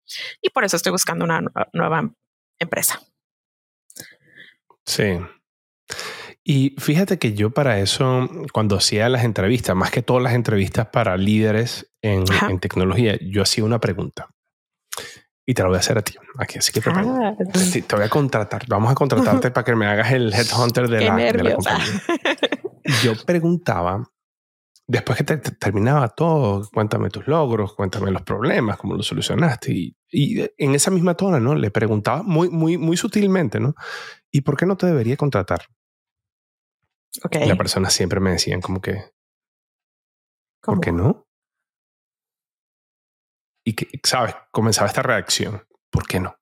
y 0.42 0.50
por 0.50 0.66
eso 0.66 0.76
estoy 0.76 0.92
buscando 0.92 1.26
una 1.26 1.42
nueva 1.74 2.12
empresa. 2.60 3.00
Sí. 4.90 5.20
Y 6.44 6.76
fíjate 6.80 7.20
que 7.20 7.34
yo 7.34 7.52
para 7.52 7.80
eso, 7.80 8.28
cuando 8.52 8.76
hacía 8.76 9.08
las 9.08 9.24
entrevistas, 9.24 9.76
más 9.76 9.92
que 9.92 10.02
todas 10.02 10.24
las 10.24 10.34
entrevistas 10.34 10.88
para 10.88 11.16
líderes 11.16 11.92
en, 12.02 12.26
tecnología, 12.60 13.18
yo 13.22 13.44
hacía 13.44 13.64
una 13.64 13.80
pregunta. 13.80 14.30
Y 15.46 15.54
te 15.54 15.62
la 15.62 15.68
voy 15.68 15.78
a 15.78 15.80
hacer 15.80 16.00
a 16.00 16.02
ti. 16.02 16.16
Aquí, 16.40 16.58
así 16.58 16.72
que 16.72 16.82
te, 16.82 16.90
ah, 16.90 17.36
te, 17.38 17.96
voy 17.96 18.06
a 18.06 18.10
contratar. 18.10 18.64
Vamos 18.68 18.92
a 18.92 18.96
contratarte 18.96 19.52
para 19.52 19.64
que 19.64 19.76
me 19.76 19.86
hagas 19.86 20.12
el 20.12 20.34
headhunter 20.34 20.88
de, 20.88 21.02
la, 21.02 21.16
de 21.16 21.44
la 21.44 21.56
compañía. 21.56 22.02
Yo 23.04 23.14
preguntaba 23.26 24.04
después 24.90 25.20
que 25.20 25.24
te, 25.24 25.38
terminaba 25.38 26.10
todo, 26.10 26.68
cuéntame 26.74 27.12
tus 27.12 27.28
logros, 27.28 27.76
cuéntame 27.76 28.10
los 28.10 28.24
problemas, 28.24 28.78
cómo 28.78 28.96
los 28.96 29.06
solucionaste. 29.06 29.72
Y, 29.72 29.96
en 30.58 30.74
esa 30.74 30.90
misma 30.90 31.14
tona, 31.14 31.40
¿no? 31.40 31.54
Le 31.54 31.70
preguntaba 31.70 32.24
muy, 32.24 32.50
muy, 32.50 32.80
muy 32.80 32.98
sutilmente, 32.98 33.60
¿no? 33.60 33.76
¿Y 34.32 34.42
por 34.42 34.58
qué 34.58 34.66
no 34.66 34.78
te 34.78 34.86
debería 34.88 35.18
contratar? 35.18 35.66
Okay. 37.24 37.48
La 37.48 37.56
persona 37.56 37.90
siempre 37.90 38.20
me 38.20 38.32
decían 38.32 38.62
como 38.62 38.82
que, 38.82 39.12
¿por 40.62 40.80
qué 40.80 40.92
no? 40.92 41.28
Y 43.66 43.74
que, 43.74 43.88
¿sabes? 44.04 44.36
Comenzaba 44.52 44.88
esta 44.88 45.02
reacción, 45.02 45.68
¿por 45.90 46.08
qué 46.08 46.20
no? 46.20 46.36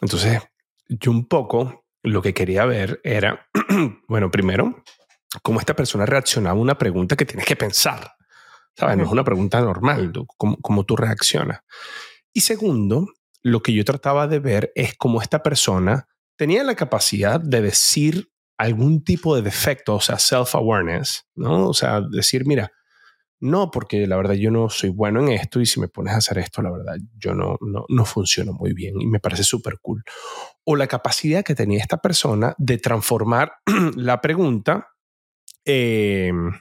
Entonces, 0.00 0.42
yo 0.88 1.10
un 1.10 1.26
poco 1.26 1.86
lo 2.02 2.22
que 2.22 2.34
quería 2.34 2.66
ver 2.66 3.00
era, 3.02 3.48
bueno, 4.08 4.30
primero, 4.30 4.84
cómo 5.42 5.58
esta 5.58 5.74
persona 5.74 6.06
reaccionaba 6.06 6.56
a 6.56 6.62
una 6.62 6.78
pregunta 6.78 7.16
que 7.16 7.26
tienes 7.26 7.46
que 7.46 7.56
pensar. 7.56 8.14
¿Sabes? 8.74 8.98
No 8.98 9.04
es 9.04 9.10
una 9.10 9.24
pregunta 9.24 9.58
normal, 9.60 10.12
cómo, 10.36 10.58
cómo 10.58 10.84
tú 10.84 10.96
reaccionas. 10.96 11.60
Y 12.34 12.42
segundo, 12.42 13.06
lo 13.42 13.62
que 13.62 13.72
yo 13.72 13.84
trataba 13.86 14.26
de 14.28 14.38
ver 14.38 14.72
es 14.74 14.94
cómo 14.98 15.22
esta 15.22 15.42
persona 15.42 16.06
tenía 16.36 16.62
la 16.64 16.74
capacidad 16.74 17.40
de 17.40 17.62
decir 17.62 18.30
algún 18.58 19.04
tipo 19.04 19.36
de 19.36 19.42
defecto, 19.42 19.96
o 19.96 20.00
sea, 20.00 20.16
self-awareness, 20.16 21.26
¿no? 21.34 21.68
O 21.68 21.74
sea, 21.74 22.00
decir, 22.00 22.46
mira, 22.46 22.72
no, 23.38 23.70
porque 23.70 24.06
la 24.06 24.16
verdad 24.16 24.34
yo 24.34 24.50
no 24.50 24.70
soy 24.70 24.88
bueno 24.88 25.20
en 25.20 25.28
esto 25.28 25.60
y 25.60 25.66
si 25.66 25.78
me 25.78 25.88
pones 25.88 26.14
a 26.14 26.18
hacer 26.18 26.38
esto, 26.38 26.62
la 26.62 26.70
verdad 26.70 26.96
yo 27.18 27.34
no, 27.34 27.58
no, 27.60 27.84
no 27.88 28.04
funciono 28.06 28.54
muy 28.54 28.72
bien 28.72 28.98
y 28.98 29.06
me 29.06 29.20
parece 29.20 29.44
súper 29.44 29.78
cool. 29.82 30.02
O 30.64 30.74
la 30.74 30.86
capacidad 30.86 31.44
que 31.44 31.54
tenía 31.54 31.80
esta 31.80 31.98
persona 31.98 32.54
de 32.56 32.78
transformar 32.78 33.52
la 33.96 34.22
pregunta 34.22 34.88
Em, 35.68 36.52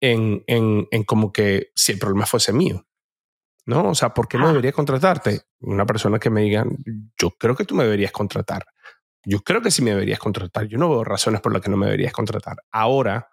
en, 0.00 0.42
en, 0.48 0.88
en, 0.90 1.04
como 1.04 1.32
que 1.32 1.70
si 1.76 1.92
el 1.92 1.98
problema 1.98 2.26
fuese 2.26 2.52
mío. 2.52 2.84
¿No? 3.66 3.90
O 3.90 3.94
sea, 3.94 4.14
¿por 4.14 4.26
qué 4.26 4.38
no 4.38 4.48
debería 4.48 4.72
contratarte? 4.72 5.42
Una 5.60 5.86
persona 5.86 6.18
que 6.18 6.30
me 6.30 6.42
diga, 6.42 6.64
yo 7.20 7.30
creo 7.38 7.54
que 7.54 7.64
tú 7.64 7.74
me 7.74 7.84
deberías 7.84 8.12
contratar. 8.12 8.64
Yo 9.24 9.40
creo 9.40 9.60
que 9.60 9.70
sí 9.70 9.82
me 9.82 9.90
deberías 9.90 10.18
contratar. 10.18 10.66
Yo 10.66 10.78
no 10.78 10.88
veo 10.88 11.04
razones 11.04 11.40
por 11.40 11.52
las 11.52 11.62
que 11.62 11.70
no 11.70 11.76
me 11.76 11.86
deberías 11.86 12.12
contratar. 12.12 12.56
Ahora, 12.70 13.28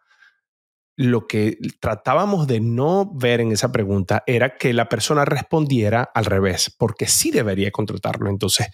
lo 0.98 1.28
que 1.28 1.58
tratábamos 1.80 2.48
de 2.48 2.62
no 2.62 3.12
ver 3.14 3.42
en 3.42 3.52
esa 3.52 3.72
pregunta 3.72 4.24
era 4.26 4.58
que 4.58 4.74
la 4.74 4.88
persona 4.88 5.26
respondiera 5.26 6.04
al 6.14 6.26
revés, 6.26 6.74
porque 6.78 7.08
sí 7.08 7.32
debería 7.32 7.72
contratarlo. 7.72 8.30
Entonces, 8.30 8.68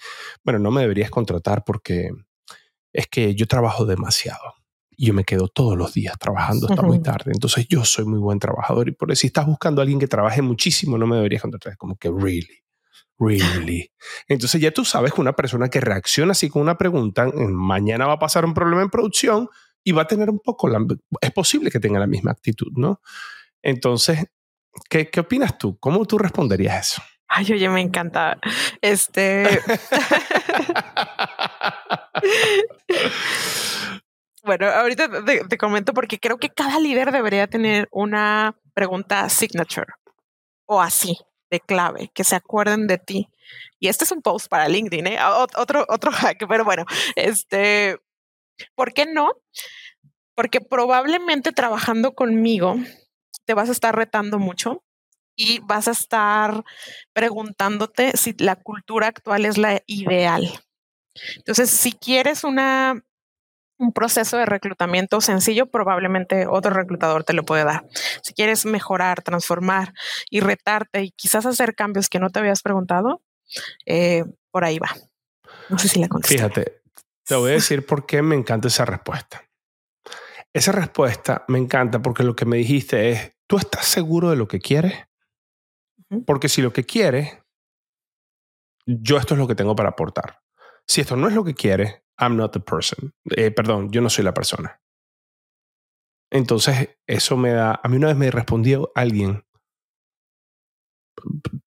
bueno, 0.43 0.59
no 0.59 0.71
me 0.71 0.81
deberías 0.81 1.09
contratar 1.09 1.63
porque 1.65 2.09
es 2.93 3.07
que 3.07 3.35
yo 3.35 3.47
trabajo 3.47 3.85
demasiado 3.85 4.61
yo 5.01 5.13
me 5.13 5.23
quedo 5.23 5.47
todos 5.47 5.75
los 5.75 5.93
días 5.93 6.15
trabajando 6.19 6.67
hasta 6.69 6.81
muy 6.83 7.01
tarde. 7.01 7.31
Entonces 7.33 7.65
yo 7.67 7.83
soy 7.85 8.05
muy 8.05 8.19
buen 8.19 8.37
trabajador 8.37 8.87
y 8.87 8.91
por 8.91 9.11
eso 9.11 9.21
si 9.21 9.27
estás 9.27 9.47
buscando 9.47 9.81
a 9.81 9.83
alguien 9.83 9.99
que 9.99 10.07
trabaje 10.07 10.41
muchísimo, 10.41 10.97
no 10.97 11.07
me 11.07 11.15
deberías 11.15 11.41
contratar. 11.41 11.75
como 11.77 11.95
que, 11.95 12.09
really, 12.09 12.60
really. 13.19 13.91
Entonces 14.27 14.59
ya 14.61 14.71
tú 14.71 14.85
sabes 14.85 15.13
que 15.13 15.21
una 15.21 15.33
persona 15.33 15.69
que 15.69 15.79
reacciona 15.79 16.31
así 16.31 16.49
con 16.49 16.61
una 16.61 16.77
pregunta, 16.77 17.27
mañana 17.33 18.07
va 18.07 18.13
a 18.13 18.19
pasar 18.19 18.45
un 18.45 18.53
problema 18.53 18.81
en 18.81 18.89
producción 18.89 19.49
y 19.83 19.91
va 19.91 20.03
a 20.03 20.07
tener 20.07 20.29
un 20.29 20.39
poco, 20.39 20.67
la, 20.67 20.79
es 21.21 21.31
posible 21.31 21.71
que 21.71 21.79
tenga 21.79 21.99
la 21.99 22.07
misma 22.07 22.31
actitud, 22.31 22.71
¿no? 22.75 23.01
Entonces, 23.61 24.25
¿qué, 24.89 25.09
qué 25.09 25.19
opinas 25.19 25.57
tú? 25.57 25.77
¿Cómo 25.79 26.05
tú 26.05 26.17
responderías 26.17 26.91
eso? 26.91 27.01
Ay, 27.27 27.53
oye, 27.53 27.69
me 27.69 27.81
encanta. 27.81 28.37
Este. 28.81 29.61
Bueno, 34.43 34.67
ahorita 34.67 35.23
te, 35.23 35.57
comento 35.57 35.93
porque 35.93 36.19
creo 36.19 36.37
que 36.37 36.49
cada 36.49 36.79
líder 36.79 37.11
debería 37.11 37.45
tener 37.47 37.87
una 37.91 38.55
pregunta 38.73 39.29
signature 39.29 39.93
o 40.65 40.81
así 40.81 41.15
de 41.51 41.59
clave, 41.59 42.09
que 42.15 42.23
se 42.23 42.35
acuerden 42.35 42.87
de 42.87 42.97
ti. 42.97 43.27
Y 43.79 43.89
este 43.89 44.05
es 44.05 44.11
un 44.11 44.21
post 44.21 44.47
para 44.47 44.67
LinkedIn, 44.67 45.07
¿eh? 45.07 45.19
otro, 45.57 45.85
otro 45.87 46.11
hack, 46.11 46.45
pero 46.47 46.65
bueno, 46.65 46.85
este, 47.15 47.99
¿por 48.73 48.93
qué 48.93 49.05
no? 49.05 49.33
Porque 50.33 50.61
probablemente 50.61 51.51
trabajando 51.51 52.15
conmigo 52.15 52.77
te 53.45 53.53
vas 53.53 53.69
a 53.69 53.73
estar 53.73 53.95
retando 53.95 54.39
mucho 54.39 54.83
y 55.35 55.59
vas 55.59 55.87
a 55.87 55.91
estar 55.91 56.63
preguntándote 57.13 58.15
si 58.15 58.33
la 58.37 58.55
cultura 58.55 59.07
actual 59.07 59.45
es 59.45 59.57
la 59.57 59.81
ideal. 59.87 60.47
Entonces, 61.35 61.69
si 61.69 61.91
quieres 61.91 62.43
una 62.43 63.03
un 63.81 63.91
proceso 63.91 64.37
de 64.37 64.45
reclutamiento 64.45 65.19
sencillo, 65.21 65.65
probablemente 65.65 66.45
otro 66.47 66.71
reclutador 66.71 67.23
te 67.23 67.33
lo 67.33 67.43
puede 67.43 67.65
dar. 67.65 67.83
Si 68.21 68.33
quieres 68.33 68.65
mejorar, 68.65 69.23
transformar 69.23 69.93
y 70.29 70.39
retarte 70.39 71.03
y 71.03 71.11
quizás 71.11 71.45
hacer 71.45 71.73
cambios 71.73 72.07
que 72.07 72.19
no 72.19 72.29
te 72.29 72.39
habías 72.39 72.61
preguntado, 72.61 73.21
eh, 73.85 74.23
por 74.51 74.63
ahí 74.63 74.77
va. 74.77 74.95
No 75.69 75.79
sé 75.79 75.87
si 75.87 75.99
la 75.99 76.07
contesté. 76.07 76.35
Fíjate, 76.35 76.81
te 77.25 77.35
voy 77.35 77.51
a 77.51 77.53
decir 77.55 77.85
por 77.85 78.05
qué 78.05 78.21
me 78.21 78.35
encanta 78.35 78.67
esa 78.67 78.85
respuesta. 78.85 79.43
Esa 80.53 80.71
respuesta 80.71 81.43
me 81.47 81.57
encanta 81.57 82.01
porque 82.01 82.23
lo 82.23 82.35
que 82.35 82.45
me 82.45 82.57
dijiste 82.57 83.09
es, 83.09 83.33
¿tú 83.47 83.57
estás 83.57 83.85
seguro 83.85 84.29
de 84.29 84.35
lo 84.35 84.47
que 84.47 84.59
quieres? 84.59 84.93
Porque 86.25 86.49
si 86.49 86.61
lo 86.61 86.73
que 86.73 86.83
quieres, 86.83 87.37
yo 88.85 89.17
esto 89.17 89.33
es 89.33 89.39
lo 89.39 89.47
que 89.47 89.55
tengo 89.55 89.75
para 89.75 89.89
aportar. 89.89 90.41
Si 90.85 91.01
esto 91.01 91.15
no 91.15 91.29
es 91.29 91.33
lo 91.33 91.45
que 91.45 91.55
quieres, 91.55 92.01
I'm 92.21 92.37
not 92.37 92.53
the 92.53 92.59
person. 92.59 93.13
Eh, 93.35 93.51
perdón, 93.51 93.91
yo 93.91 94.01
no 94.01 94.09
soy 94.09 94.23
la 94.23 94.33
persona. 94.33 94.79
Entonces, 96.31 96.89
eso 97.07 97.35
me 97.35 97.51
da. 97.51 97.79
A 97.83 97.89
mí 97.89 97.97
una 97.97 98.07
vez 98.07 98.15
me 98.15 98.31
respondió 98.31 98.91
alguien. 98.95 99.43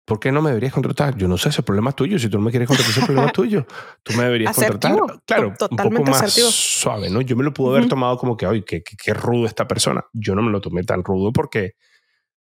¿Por 0.04 0.18
qué 0.18 0.32
no 0.32 0.40
me 0.40 0.48
deberías 0.48 0.72
contratar? 0.72 1.16
Yo 1.16 1.28
no 1.28 1.36
sé, 1.36 1.50
ese 1.50 1.62
problema 1.62 1.90
es 1.90 1.96
tuyo. 1.96 2.18
Si 2.18 2.30
tú 2.30 2.38
no 2.38 2.44
me 2.44 2.50
quieres 2.50 2.66
contratar, 2.66 2.90
ese 2.90 3.04
problema 3.04 3.26
es 3.26 3.32
tuyo. 3.34 3.66
Tú 4.02 4.14
me 4.14 4.24
deberías 4.24 4.56
contratar. 4.56 5.20
Claro, 5.26 5.54
un 5.70 5.76
poco 5.76 6.02
más 6.02 6.32
suave, 6.32 7.10
¿no? 7.10 7.20
Yo 7.20 7.36
me 7.36 7.44
lo 7.44 7.52
pude 7.52 7.76
haber 7.76 7.88
tomado 7.88 8.16
como 8.16 8.36
que, 8.36 8.46
ay, 8.46 8.62
qué, 8.62 8.82
qué 8.82 9.14
rudo 9.14 9.46
esta 9.46 9.68
persona. 9.68 10.02
Yo 10.14 10.34
no 10.34 10.42
me 10.42 10.50
lo 10.50 10.62
tomé 10.62 10.82
tan 10.82 11.04
rudo 11.04 11.30
porque 11.32 11.74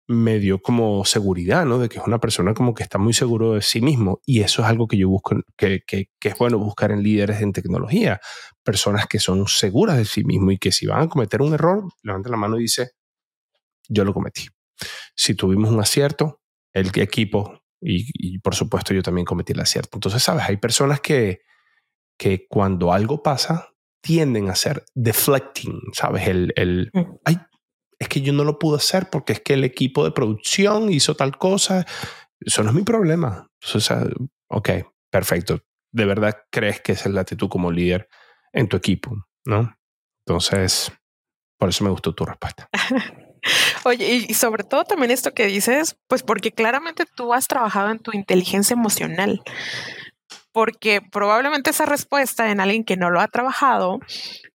me 0.09 0.39
dio 0.39 0.61
como 0.63 1.05
seguridad, 1.05 1.67
¿no? 1.67 1.79
De 1.79 1.91
que 1.91 1.99
es 1.99 2.07
una 2.07 2.19
persona 2.19 2.55
como 2.55 2.73
que 2.73 2.83
está 2.83 2.97
muy 2.97 3.13
seguro 3.13 3.53
de 3.53 3.63
sí 3.63 3.83
mismo. 3.83 4.21
Y 4.25 4.41
eso 4.41 4.63
es 4.63 4.69
algo 4.69 4.89
que 4.89 4.97
yo 4.97 5.09
busco, 5.09 5.37
que, 5.57 5.83
que, 5.87 6.07
que, 6.19 6.29
es 6.31 6.39
bueno 6.39 6.59
buscar 6.59 6.91
en 6.91 7.03
líderes 7.03 7.43
en 7.43 7.53
tecnología. 7.53 8.19
Personas 8.65 9.07
que 9.07 9.19
son 9.19 9.47
seguras 9.49 9.99
de 9.99 10.07
sí 10.07 10.25
mismo 10.25 10.51
y 10.51 10.59
que 10.59 10.73
si 10.73 10.87
van 10.87 11.03
a 11.03 11.09
cometer 11.09 11.43
un 11.43 11.53
error, 11.53 11.85
levanta 12.03 12.31
la 12.31 12.39
mano 12.39 12.59
y 12.59 12.63
dice, 12.63 12.93
yo 13.87 14.05
lo 14.05 14.15
cometí. 14.15 14.49
Si 15.15 15.35
tuvimos 15.35 15.71
un 15.71 15.81
acierto, 15.81 16.41
el 16.73 16.91
equipo, 16.95 17.61
y, 17.81 18.07
y 18.15 18.39
por 18.39 18.55
supuesto 18.55 18.95
yo 18.95 19.03
también 19.03 19.27
cometí 19.27 19.53
el 19.53 19.61
acierto. 19.61 19.99
Entonces, 19.99 20.23
¿sabes? 20.23 20.45
Hay 20.49 20.57
personas 20.57 21.01
que, 21.03 21.41
que 22.17 22.47
cuando 22.49 22.95
algo 22.95 23.23
pasa, 23.23 23.75
tienden 24.01 24.49
a 24.49 24.55
ser 24.55 24.85
deflecting, 24.95 25.81
¿sabes? 25.93 26.29
El, 26.29 26.53
el 26.57 26.91
ay, 27.25 27.39
es 27.99 28.09
que 28.09 28.21
yo 28.21 28.33
no 28.33 28.45
lo 28.45 28.59
pude 28.59 28.77
hacer 28.77 29.11
porque 29.11 29.33
es 29.33 29.41
que 29.41 29.55
el 29.55 29.65
equipo 29.65 30.05
de 30.05 30.13
producción 30.13 30.91
hizo 30.93 31.17
tal 31.17 31.37
cosa. 31.37 31.87
Eso 32.41 32.63
no 32.63 32.71
es 32.71 32.75
mi 32.75 32.83
problema. 32.83 33.49
O 33.75 33.81
sea, 33.81 34.05
ok, 34.49 34.71
perfecto. 35.11 35.61
De 35.93 36.05
verdad 36.05 36.37
crees 36.51 36.81
que 36.81 36.93
es 36.93 37.07
la 37.07 37.23
actitud 37.23 37.49
como 37.49 37.73
líder 37.73 38.09
en 38.53 38.69
tu 38.69 38.77
equipo, 38.77 39.17
¿no? 39.45 39.77
Entonces, 40.27 40.93
por 41.59 41.71
eso 41.71 41.85
me 41.85 41.91
gustó 41.91 42.15
tu 42.15 42.25
respuesta. 42.25 42.69
Oye, 43.85 44.27
y 44.29 44.35
sobre 44.35 44.65
todo 44.65 44.85
también 44.85 45.11
esto 45.11 45.33
que 45.33 45.47
dices, 45.47 45.97
pues 46.07 46.23
porque 46.23 46.53
claramente 46.53 47.05
tú 47.17 47.33
has 47.33 47.49
trabajado 47.49 47.91
en 47.91 47.99
tu 47.99 48.13
inteligencia 48.13 48.75
emocional 48.75 49.43
porque 50.59 51.01
probablemente 51.01 51.71
esa 51.71 51.87
respuesta 51.87 52.51
en 52.51 52.61
alguien 52.61 52.83
que 52.83 52.97
no 52.97 53.11
lo 53.11 53.21
ha 53.21 53.29
trabajado, 53.29 54.01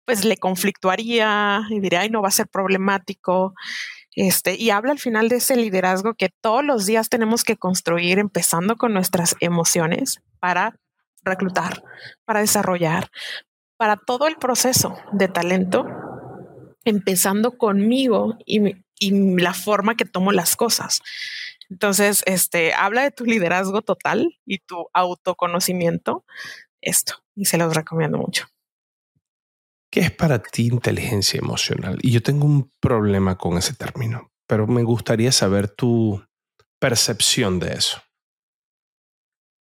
pues 0.09 0.25
le 0.25 0.39
conflictuaría 0.39 1.67
y 1.69 1.81
diría, 1.81 2.01
ay, 2.01 2.09
no 2.09 2.23
va 2.23 2.29
a 2.29 2.31
ser 2.31 2.49
problemático. 2.49 3.53
Este, 4.17 4.57
y 4.57 4.71
habla 4.71 4.93
al 4.93 4.99
final 4.99 5.29
de 5.29 5.37
ese 5.37 5.55
liderazgo 5.55 6.15
que 6.15 6.31
todos 6.31 6.65
los 6.65 6.87
días 6.87 7.11
tenemos 7.11 7.45
que 7.45 7.59
construir, 7.59 8.19
empezando 8.19 8.77
con 8.77 8.95
nuestras 8.95 9.37
emociones 9.41 10.23
para 10.41 10.81
reclutar, 11.25 11.83
para 12.25 12.41
desarrollar, 12.41 13.11
para 13.77 13.99
todo 13.99 14.29
el 14.29 14.37
proceso 14.37 14.97
de 15.13 15.29
talento, 15.29 15.85
empezando 16.85 17.59
conmigo 17.59 18.39
y, 18.47 18.77
y 18.99 19.11
la 19.39 19.53
forma 19.53 19.95
que 19.95 20.07
tomo 20.07 20.33
las 20.33 20.57
cosas. 20.57 21.03
Entonces, 21.69 22.23
este, 22.25 22.73
habla 22.73 23.03
de 23.03 23.11
tu 23.11 23.27
liderazgo 23.27 23.83
total 23.83 24.39
y 24.47 24.61
tu 24.61 24.89
autoconocimiento, 24.95 26.25
esto, 26.81 27.23
y 27.35 27.45
se 27.45 27.59
los 27.59 27.75
recomiendo 27.75 28.17
mucho. 28.17 28.47
¿Qué 29.91 30.01
es 30.01 30.11
para 30.11 30.43
ti 30.43 30.67
inteligencia 30.67 31.39
emocional? 31.39 31.99
Y 32.03 32.11
yo 32.11 32.23
tengo 32.23 32.45
un 32.45 32.71
problema 32.81 33.37
con 33.37 33.57
ese 33.57 33.75
término, 33.75 34.31
pero 34.47 34.67
me 34.67 34.83
gustaría 34.83 35.33
saber 35.33 35.69
tu 35.69 36.23
percepción 36.79 37.59
de 37.59 37.73
eso. 37.73 38.03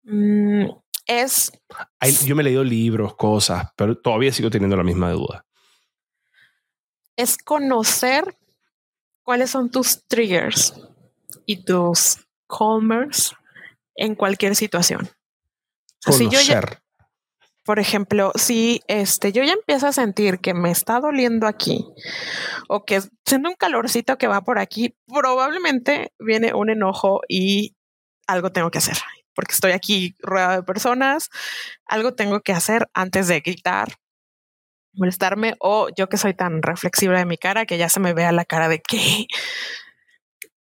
Mm, 0.03 0.67
es... 1.07 1.51
yo 2.25 2.35
me 2.35 2.41
he 2.41 2.45
leído 2.45 2.63
libros, 2.63 3.15
cosas, 3.15 3.67
pero 3.75 3.97
todavía 3.97 4.31
sigo 4.31 4.49
teniendo 4.49 4.77
la 4.77 4.83
misma 4.83 5.11
duda. 5.11 5.45
Es 7.17 7.37
conocer 7.37 8.37
cuáles 9.23 9.49
son 9.49 9.69
tus 9.69 10.05
triggers 10.07 10.73
y 11.45 11.63
tus 11.63 12.17
calmers 12.47 13.33
en 13.95 14.15
cualquier 14.15 14.55
situación. 14.55 15.09
Conocer. 16.05 16.84
Por 17.65 17.79
ejemplo, 17.79 18.31
si 18.35 18.81
este, 18.87 19.31
yo 19.31 19.43
ya 19.43 19.53
empiezo 19.53 19.87
a 19.87 19.91
sentir 19.91 20.39
que 20.39 20.53
me 20.53 20.71
está 20.71 20.99
doliendo 20.99 21.47
aquí 21.47 21.83
o 22.69 22.85
que 22.85 23.01
siento 23.25 23.49
un 23.49 23.55
calorcito 23.55 24.17
que 24.17 24.27
va 24.27 24.41
por 24.41 24.59
aquí, 24.59 24.95
probablemente 25.07 26.13
viene 26.19 26.53
un 26.53 26.69
enojo 26.69 27.21
y 27.27 27.75
algo 28.27 28.51
tengo 28.51 28.71
que 28.71 28.77
hacer 28.77 28.97
porque 29.35 29.53
estoy 29.53 29.73
aquí 29.73 30.15
rodeado 30.19 30.53
de 30.57 30.63
personas, 30.63 31.29
algo 31.85 32.13
tengo 32.15 32.41
que 32.41 32.53
hacer 32.53 32.87
antes 32.93 33.27
de 33.27 33.41
gritar, 33.41 33.95
molestarme 34.93 35.55
o 35.59 35.89
yo 35.95 36.07
que 36.07 36.17
soy 36.17 36.33
tan 36.33 36.61
reflexiva 36.61 37.17
de 37.17 37.25
mi 37.25 37.37
cara 37.37 37.65
que 37.65 37.77
ya 37.77 37.89
se 37.89 37.99
me 37.99 38.13
vea 38.13 38.31
la 38.31 38.45
cara 38.45 38.69
de 38.69 38.79
que 38.79 39.27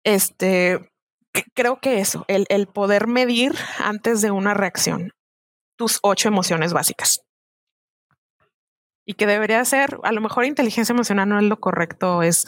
este 0.05 0.81
creo 1.55 1.81
que 1.81 2.01
eso, 2.01 2.25
el, 2.29 2.47
el 2.49 2.67
poder 2.67 3.07
medir 3.07 3.55
antes 3.79 4.21
de 4.21 4.31
una 4.31 4.55
reacción 4.55 5.13
tus 5.79 6.01
ocho 6.03 6.29
emociones 6.29 6.75
básicas. 6.75 7.23
Y 9.07 9.15
que 9.15 9.27
debería 9.27 9.65
ser, 9.65 9.99
a 10.03 10.13
lo 10.13 10.21
mejor 10.21 10.45
inteligencia 10.45 10.93
emocional 10.93 11.29
no 11.31 11.39
es 11.39 11.45
lo 11.45 11.59
correcto, 11.59 12.23
es 12.23 12.47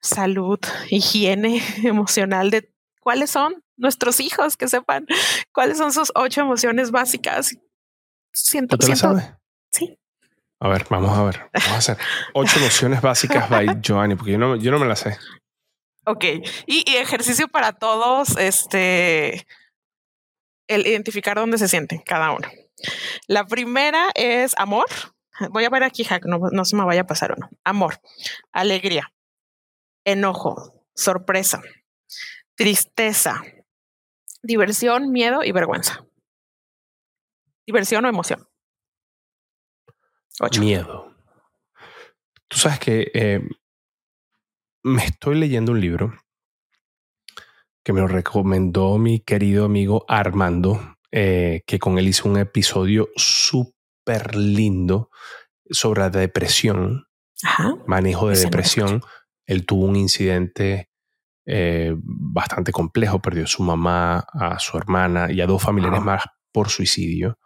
salud, 0.00 0.58
higiene 0.88 1.62
emocional 1.84 2.50
de 2.50 2.72
cuáles 3.00 3.30
son 3.30 3.62
nuestros 3.76 4.20
hijos, 4.20 4.56
que 4.56 4.68
sepan 4.68 5.06
cuáles 5.52 5.76
son 5.76 5.92
sus 5.92 6.10
ocho 6.14 6.40
emociones 6.40 6.90
básicas. 6.90 7.54
Siento, 8.32 8.78
¿Tú 8.78 8.86
te 8.86 8.96
Sí. 9.72 9.98
A 10.60 10.68
ver, 10.68 10.86
vamos 10.88 11.18
a 11.18 11.24
ver. 11.24 11.50
Vamos 11.52 11.72
a 11.72 11.76
hacer 11.78 11.98
ocho 12.32 12.58
emociones 12.60 13.02
básicas 13.02 13.50
by 13.50 13.80
Joanny, 13.86 14.14
porque 14.14 14.32
yo 14.32 14.38
no, 14.38 14.56
yo 14.56 14.70
no 14.70 14.78
me 14.78 14.86
las 14.86 15.00
sé. 15.00 15.18
Ok. 16.06 16.24
Y, 16.66 16.90
y, 16.90 16.96
ejercicio 16.96 17.48
para 17.48 17.72
todos, 17.72 18.36
este, 18.38 19.46
el 20.66 20.86
identificar 20.86 21.36
dónde 21.36 21.58
se 21.58 21.68
sienten 21.68 22.00
cada 22.00 22.32
uno. 22.32 22.48
La 23.26 23.46
primera 23.46 24.10
es 24.14 24.54
amor. 24.58 24.86
Voy 25.50 25.64
a 25.64 25.70
ver 25.70 25.82
aquí, 25.82 26.04
Jack, 26.04 26.26
no, 26.26 26.38
no 26.38 26.64
se 26.64 26.76
me 26.76 26.84
vaya 26.84 27.02
a 27.02 27.06
pasar 27.06 27.34
uno. 27.36 27.48
Amor, 27.64 28.00
alegría, 28.52 29.12
enojo, 30.04 30.86
sorpresa, 30.94 31.62
tristeza, 32.54 33.42
diversión, 34.42 35.10
miedo 35.10 35.42
y 35.42 35.52
vergüenza. 35.52 36.06
Diversión 37.66 38.04
o 38.04 38.08
emoción. 38.08 38.46
Miedo. 40.58 41.14
Tú 42.48 42.58
sabes 42.58 42.78
que 42.78 43.10
eh, 43.14 43.40
me 44.82 45.04
estoy 45.04 45.36
leyendo 45.36 45.72
un 45.72 45.80
libro 45.80 46.14
que 47.84 47.92
me 47.92 48.00
lo 48.00 48.08
recomendó 48.08 48.96
mi 48.98 49.20
querido 49.20 49.66
amigo 49.66 50.04
Armando, 50.08 50.96
eh, 51.12 51.62
que 51.66 51.78
con 51.78 51.98
él 51.98 52.08
hizo 52.08 52.28
un 52.28 52.38
episodio 52.38 53.10
súper 53.14 54.34
lindo 54.34 55.10
sobre 55.70 56.00
la 56.00 56.10
depresión, 56.10 57.06
manejo 57.86 58.28
de 58.28 58.38
depresión. 58.38 59.02
Él 59.46 59.66
tuvo 59.66 59.84
un 59.84 59.96
incidente 59.96 60.88
eh, 61.46 61.94
bastante 61.98 62.72
complejo, 62.72 63.20
perdió 63.20 63.44
a 63.44 63.48
su 63.48 63.62
mamá, 63.62 64.26
a 64.32 64.58
su 64.58 64.78
hermana 64.78 65.30
y 65.30 65.42
a 65.42 65.46
dos 65.46 65.62
familiares 65.62 66.00
más 66.00 66.24
por 66.52 66.70
suicidio, 66.70 67.38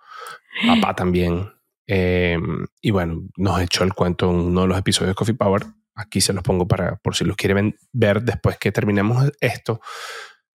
papá 0.66 0.95
también. 0.95 1.51
Em, 1.86 2.66
y 2.80 2.91
bueno, 2.91 3.22
nos 3.36 3.61
echó 3.61 3.82
el 3.82 3.95
cuento 3.95 4.30
en 4.30 4.36
uno 4.36 4.62
de 4.62 4.68
los 4.68 4.78
episodios 4.78 5.11
de 5.11 5.14
Coffee 5.16 5.34
Power. 5.34 5.64
Aquí 5.99 6.20
se 6.20 6.32
los 6.32 6.44
pongo 6.44 6.68
para 6.68 6.96
por 6.96 7.16
si 7.16 7.24
los 7.24 7.36
quieren 7.36 7.76
ver 7.92 8.22
después 8.22 8.57
que 8.57 8.70
terminemos 8.70 9.32
esto. 9.40 9.80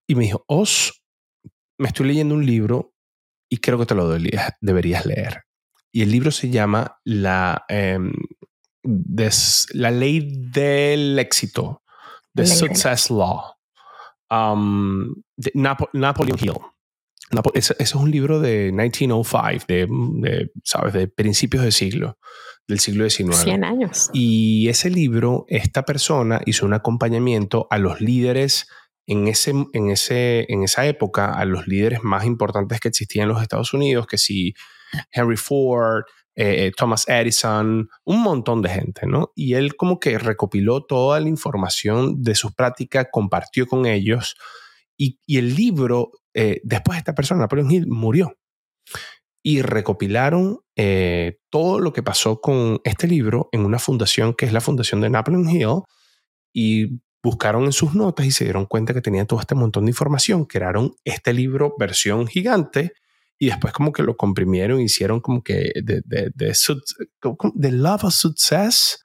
Y 0.06 0.14
me 0.14 0.24
dijo, 0.24 0.42
Os, 0.48 1.04
me 1.78 1.88
estoy 1.88 2.06
leyendo 2.08 2.34
un 2.34 2.46
libro 2.46 2.94
y 3.50 3.58
creo 3.58 3.78
que 3.78 3.86
te 3.86 3.94
lo 3.94 4.08
deberías 4.08 5.06
leer. 5.06 5.44
Y 5.92 6.02
el 6.02 6.10
libro 6.10 6.30
se 6.30 6.48
llama 6.48 6.98
La, 7.04 7.64
em, 7.68 8.12
la 9.74 9.90
ley 9.90 10.32
del 10.50 11.18
éxito 11.18 11.82
The 12.34 12.46
Success 12.46 13.10
Law. 13.10 13.54
Um, 14.30 15.14
de 15.36 15.52
Napoleon 15.54 16.38
Hill. 16.40 16.58
ese, 17.54 17.76
es 17.78 17.94
un 17.94 18.10
libro 18.10 18.40
de 18.40 18.72
1905, 18.72 19.66
de, 19.68 20.50
¿sabes? 20.64 20.94
De 20.94 21.06
principios 21.06 21.62
del 21.62 21.72
siglo, 21.72 22.18
del 22.68 22.80
siglo 22.80 23.08
XIX. 23.08 23.36
100 23.36 23.64
años. 23.64 24.10
Y 24.12 24.68
ese 24.68 24.90
libro, 24.90 25.44
esta 25.48 25.84
persona 25.84 26.40
hizo 26.46 26.66
un 26.66 26.74
acompañamiento 26.74 27.66
a 27.70 27.78
los 27.78 28.00
líderes 28.00 28.66
en, 29.06 29.28
ese, 29.28 29.52
en, 29.72 29.90
ese, 29.90 30.46
en 30.52 30.62
esa 30.62 30.86
época, 30.86 31.32
a 31.32 31.44
los 31.44 31.66
líderes 31.66 32.02
más 32.02 32.24
importantes 32.24 32.80
que 32.80 32.88
existían 32.88 33.24
en 33.24 33.34
los 33.34 33.42
Estados 33.42 33.74
Unidos, 33.74 34.06
que 34.06 34.18
si 34.18 34.54
Henry 35.12 35.36
Ford, 35.36 36.04
eh, 36.36 36.72
Thomas 36.76 37.06
Edison, 37.08 37.88
un 38.04 38.22
montón 38.22 38.62
de 38.62 38.70
gente, 38.70 39.06
¿no? 39.06 39.32
Y 39.34 39.54
él 39.54 39.76
como 39.76 40.00
que 40.00 40.18
recopiló 40.18 40.84
toda 40.84 41.20
la 41.20 41.28
información 41.28 42.22
de 42.22 42.34
sus 42.34 42.54
prácticas, 42.54 43.06
compartió 43.12 43.66
con 43.66 43.86
ellos 43.86 44.36
y, 44.96 45.18
el 45.28 45.54
libro, 45.54 46.12
eh, 46.34 46.60
después 46.64 46.96
de 46.96 47.00
esta 47.00 47.14
persona, 47.14 47.42
Napoleon 47.42 47.70
Hill, 47.70 47.86
murió. 47.88 48.36
Y 49.46 49.60
recopilaron 49.60 50.60
eh, 50.74 51.38
todo 51.50 51.78
lo 51.78 51.92
que 51.92 52.02
pasó 52.02 52.40
con 52.40 52.80
este 52.82 53.06
libro 53.06 53.50
en 53.52 53.64
una 53.64 53.78
fundación 53.78 54.34
que 54.34 54.46
es 54.46 54.52
la 54.52 54.62
fundación 54.62 55.02
de 55.02 55.10
Napoleon 55.10 55.48
Hill 55.48 55.82
y 56.52 57.00
buscaron 57.22 57.64
en 57.64 57.72
sus 57.72 57.94
notas 57.94 58.26
y 58.26 58.30
se 58.30 58.44
dieron 58.44 58.66
cuenta 58.66 58.94
que 58.94 59.02
tenía 59.02 59.26
todo 59.26 59.40
este 59.40 59.54
montón 59.54 59.84
de 59.84 59.90
información, 59.90 60.46
crearon 60.46 60.94
este 61.04 61.32
libro 61.32 61.74
versión 61.78 62.26
gigante 62.26 62.92
y 63.38 63.46
después 63.46 63.72
como 63.72 63.92
que 63.92 64.02
lo 64.02 64.16
comprimieron 64.16 64.80
y 64.80 64.84
hicieron 64.84 65.20
como 65.20 65.42
que 65.42 65.72
de, 65.82 66.02
de, 66.04 66.30
de, 66.34 66.52
The 66.52 67.72
Love 67.72 68.04
of 68.04 68.14
Success. 68.14 69.00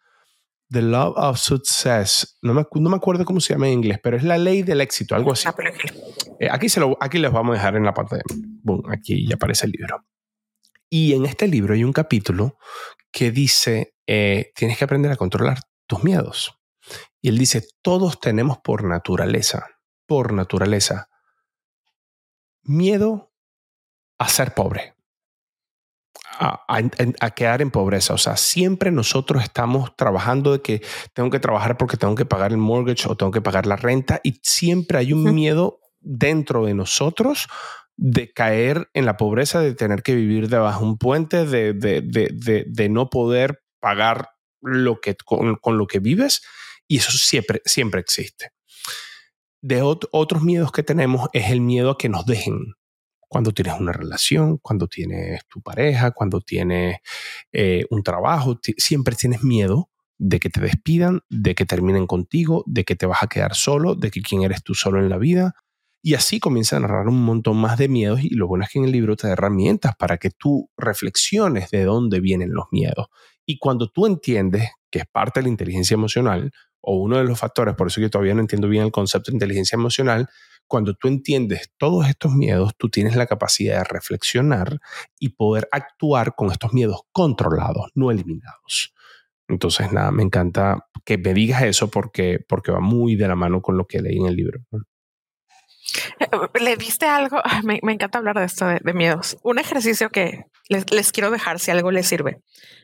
The 0.71 0.83
Love 0.83 1.13
of 1.17 1.39
Success. 1.39 2.37
No 2.41 2.53
me, 2.53 2.63
no 2.75 2.89
me 2.89 2.95
acuerdo 2.95 3.25
cómo 3.25 3.39
se 3.39 3.53
llama 3.53 3.67
en 3.67 3.73
inglés, 3.73 3.99
pero 4.03 4.17
es 4.17 4.23
la 4.23 4.37
ley 4.37 4.61
del 4.61 4.81
éxito, 4.81 5.15
algo 5.15 5.31
así. 5.31 5.49
Eh, 6.39 6.47
aquí, 6.51 6.69
se 6.69 6.79
lo, 6.79 6.95
aquí 7.01 7.17
les 7.17 7.31
vamos 7.31 7.53
a 7.53 7.57
dejar 7.57 7.75
en 7.75 7.83
la 7.83 7.93
pantalla. 7.93 8.21
Boom, 8.61 8.83
aquí 8.89 9.27
ya 9.27 9.35
aparece 9.35 9.65
el 9.65 9.71
libro. 9.71 10.05
Y 10.89 11.13
en 11.13 11.25
este 11.25 11.47
libro 11.47 11.73
hay 11.73 11.83
un 11.83 11.93
capítulo 11.93 12.57
que 13.11 13.31
dice, 13.31 13.95
eh, 14.07 14.51
tienes 14.55 14.77
que 14.77 14.85
aprender 14.85 15.11
a 15.11 15.17
controlar 15.17 15.59
tus 15.87 16.03
miedos. 16.03 16.59
Y 17.21 17.29
él 17.29 17.37
dice, 17.37 17.63
todos 17.81 18.19
tenemos 18.19 18.57
por 18.59 18.83
naturaleza, 18.83 19.67
por 20.07 20.33
naturaleza, 20.33 21.09
miedo 22.63 23.31
a 24.17 24.29
ser 24.29 24.53
pobre, 24.53 24.95
a, 26.39 27.31
quedar 27.35 27.61
en 27.61 27.71
pobreza. 27.71 28.13
O 28.13 28.17
sea, 28.17 28.37
siempre 28.37 28.91
nosotros 28.91 29.43
estamos 29.43 29.95
trabajando 29.95 30.53
de 30.53 30.61
que 30.61 30.81
tengo 31.13 31.29
que 31.29 31.39
trabajar 31.39 31.77
porque 31.77 31.97
tengo 31.97 32.15
que 32.15 32.25
pagar 32.25 32.51
el 32.51 32.57
mortgage 32.57 33.07
o 33.07 33.15
tengo 33.15 33.31
que 33.31 33.41
pagar 33.41 33.65
la 33.65 33.75
renta 33.75 34.21
y 34.23 34.39
siempre 34.43 34.97
hay 34.97 35.13
un 35.13 35.35
miedo 35.35 35.79
dentro 35.99 36.65
de 36.65 36.73
nosotros 36.73 37.47
de 38.01 38.31
caer 38.31 38.89
en 38.93 39.05
la 39.05 39.17
pobreza, 39.17 39.59
de 39.59 39.75
tener 39.75 40.03
que 40.03 40.15
vivir 40.15 40.47
debajo 40.47 40.85
de 40.85 40.89
un 40.91 40.97
puente, 40.97 41.45
de, 41.45 41.73
de, 41.73 42.89
no 42.89 43.09
poder 43.09 43.61
pagar 43.81 44.29
lo 44.61 45.01
que, 45.01 45.17
con, 45.17 45.59
lo 45.77 45.85
que 45.85 45.99
vives 45.99 46.41
y 46.87 46.97
eso 46.97 47.11
siempre, 47.11 47.61
siempre 47.65 47.99
existe. 47.99 48.51
De 49.61 49.81
otros 49.81 50.43
miedos 50.43 50.71
que 50.71 50.81
tenemos 50.81 51.27
es 51.33 51.51
el 51.51 51.59
miedo 51.59 51.91
a 51.91 51.97
que 51.97 52.07
nos 52.07 52.25
dejen, 52.25 52.73
cuando 53.19 53.51
tienes 53.51 53.77
una 53.77 53.91
relación, 53.91 54.59
cuando 54.59 54.87
tienes 54.87 55.45
tu 55.49 55.61
pareja, 55.61 56.11
cuando 56.11 56.39
tienes 56.39 56.99
eh, 57.51 57.83
un 57.89 58.01
trabajo, 58.01 58.61
siempre 58.77 59.17
tienes 59.17 59.43
miedo 59.43 59.89
de 60.17 60.39
que 60.39 60.49
te 60.49 60.61
despidan, 60.61 61.19
de 61.29 61.53
que 61.53 61.65
terminen 61.65 62.07
contigo, 62.07 62.63
de 62.65 62.85
que 62.85 62.95
te 62.95 63.05
vas 63.05 63.23
a 63.23 63.27
quedar 63.27 63.55
solo, 63.55 63.95
de 63.95 64.09
que 64.09 64.21
quién 64.21 64.43
eres 64.43 64.63
tú 64.63 64.73
solo 64.73 64.99
en 64.99 65.09
la 65.09 65.17
vida. 65.17 65.53
Y 66.01 66.13
así 66.13 66.39
comienza 66.39 66.77
a 66.77 66.79
narrar 66.79 67.07
un 67.07 67.21
montón 67.23 67.57
más 67.57 67.77
de 67.77 67.89
miedos 67.89 68.23
y 68.23 68.29
lo 68.29 68.47
bueno 68.47 68.63
es 68.63 68.69
que 68.69 68.79
en 68.79 68.85
el 68.85 68.91
libro 68.91 69.15
te 69.15 69.27
da 69.27 69.33
herramientas 69.33 69.95
para 69.97 70.17
que 70.17 70.29
tú 70.29 70.69
reflexiones 70.77 71.69
de 71.71 71.83
dónde 71.83 72.21
vienen 72.21 72.53
los 72.53 72.65
miedos. 72.71 73.07
Y 73.45 73.57
cuando 73.57 73.89
tú 73.89 74.05
entiendes 74.05 74.69
que 74.89 74.99
es 74.99 75.05
parte 75.11 75.39
de 75.39 75.43
la 75.43 75.49
inteligencia 75.49 75.95
emocional, 75.95 76.51
o 76.81 76.95
uno 76.95 77.17
de 77.17 77.25
los 77.25 77.37
factores, 77.37 77.75
por 77.75 77.87
eso 77.87 77.99
yo 77.99 78.09
todavía 78.09 78.33
no 78.33 78.41
entiendo 78.41 78.69
bien 78.69 78.85
el 78.85 78.91
concepto 78.91 79.31
de 79.31 79.35
inteligencia 79.35 79.75
emocional, 79.75 80.29
cuando 80.67 80.93
tú 80.93 81.07
entiendes 81.07 81.71
todos 81.77 82.07
estos 82.07 82.33
miedos, 82.33 82.73
tú 82.77 82.89
tienes 82.89 83.15
la 83.15 83.25
capacidad 83.25 83.79
de 83.79 83.83
reflexionar 83.83 84.79
y 85.19 85.29
poder 85.29 85.67
actuar 85.71 86.35
con 86.35 86.51
estos 86.51 86.73
miedos 86.73 87.01
controlados, 87.11 87.87
no 87.95 88.11
eliminados. 88.11 88.93
Entonces, 89.47 89.91
nada, 89.91 90.11
me 90.11 90.23
encanta 90.23 90.87
que 91.03 91.17
me 91.17 91.33
digas 91.33 91.63
eso 91.63 91.89
porque, 91.89 92.39
porque 92.47 92.71
va 92.71 92.79
muy 92.79 93.15
de 93.15 93.27
la 93.27 93.35
mano 93.35 93.61
con 93.61 93.77
lo 93.77 93.87
que 93.87 94.01
leí 94.01 94.17
en 94.17 94.27
el 94.27 94.35
libro. 94.35 94.59
¿Le 96.59 96.75
diste 96.77 97.05
algo? 97.05 97.41
Me, 97.63 97.79
encanta 97.83 98.17
hablar 98.17 98.37
de 98.37 98.45
esto, 98.45 98.65
de, 98.65 98.93
miedos. 98.93 99.37
Un 99.43 99.59
ejercicio 99.59 100.09
que 100.09 100.45
les, 100.67 100.91
les, 100.91 101.11
quiero 101.11 101.31
dejar 101.31 101.59
si 101.59 101.71
algo 101.71 101.91
les 101.91 102.07
sirve. 102.07 102.41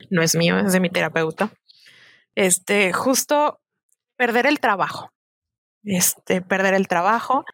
No 0.09 0.21
es 0.21 0.35
mío, 0.35 0.57
es 0.59 0.73
de 0.73 0.79
mi 0.79 0.89
terapeuta. 0.89 1.51
Este, 2.35 2.93
justo 2.93 3.61
perder 4.15 4.45
el 4.45 4.59
trabajo. 4.59 5.11
Este, 5.83 6.41
perder 6.41 6.73
el 6.73 6.87
trabajo. 6.87 7.45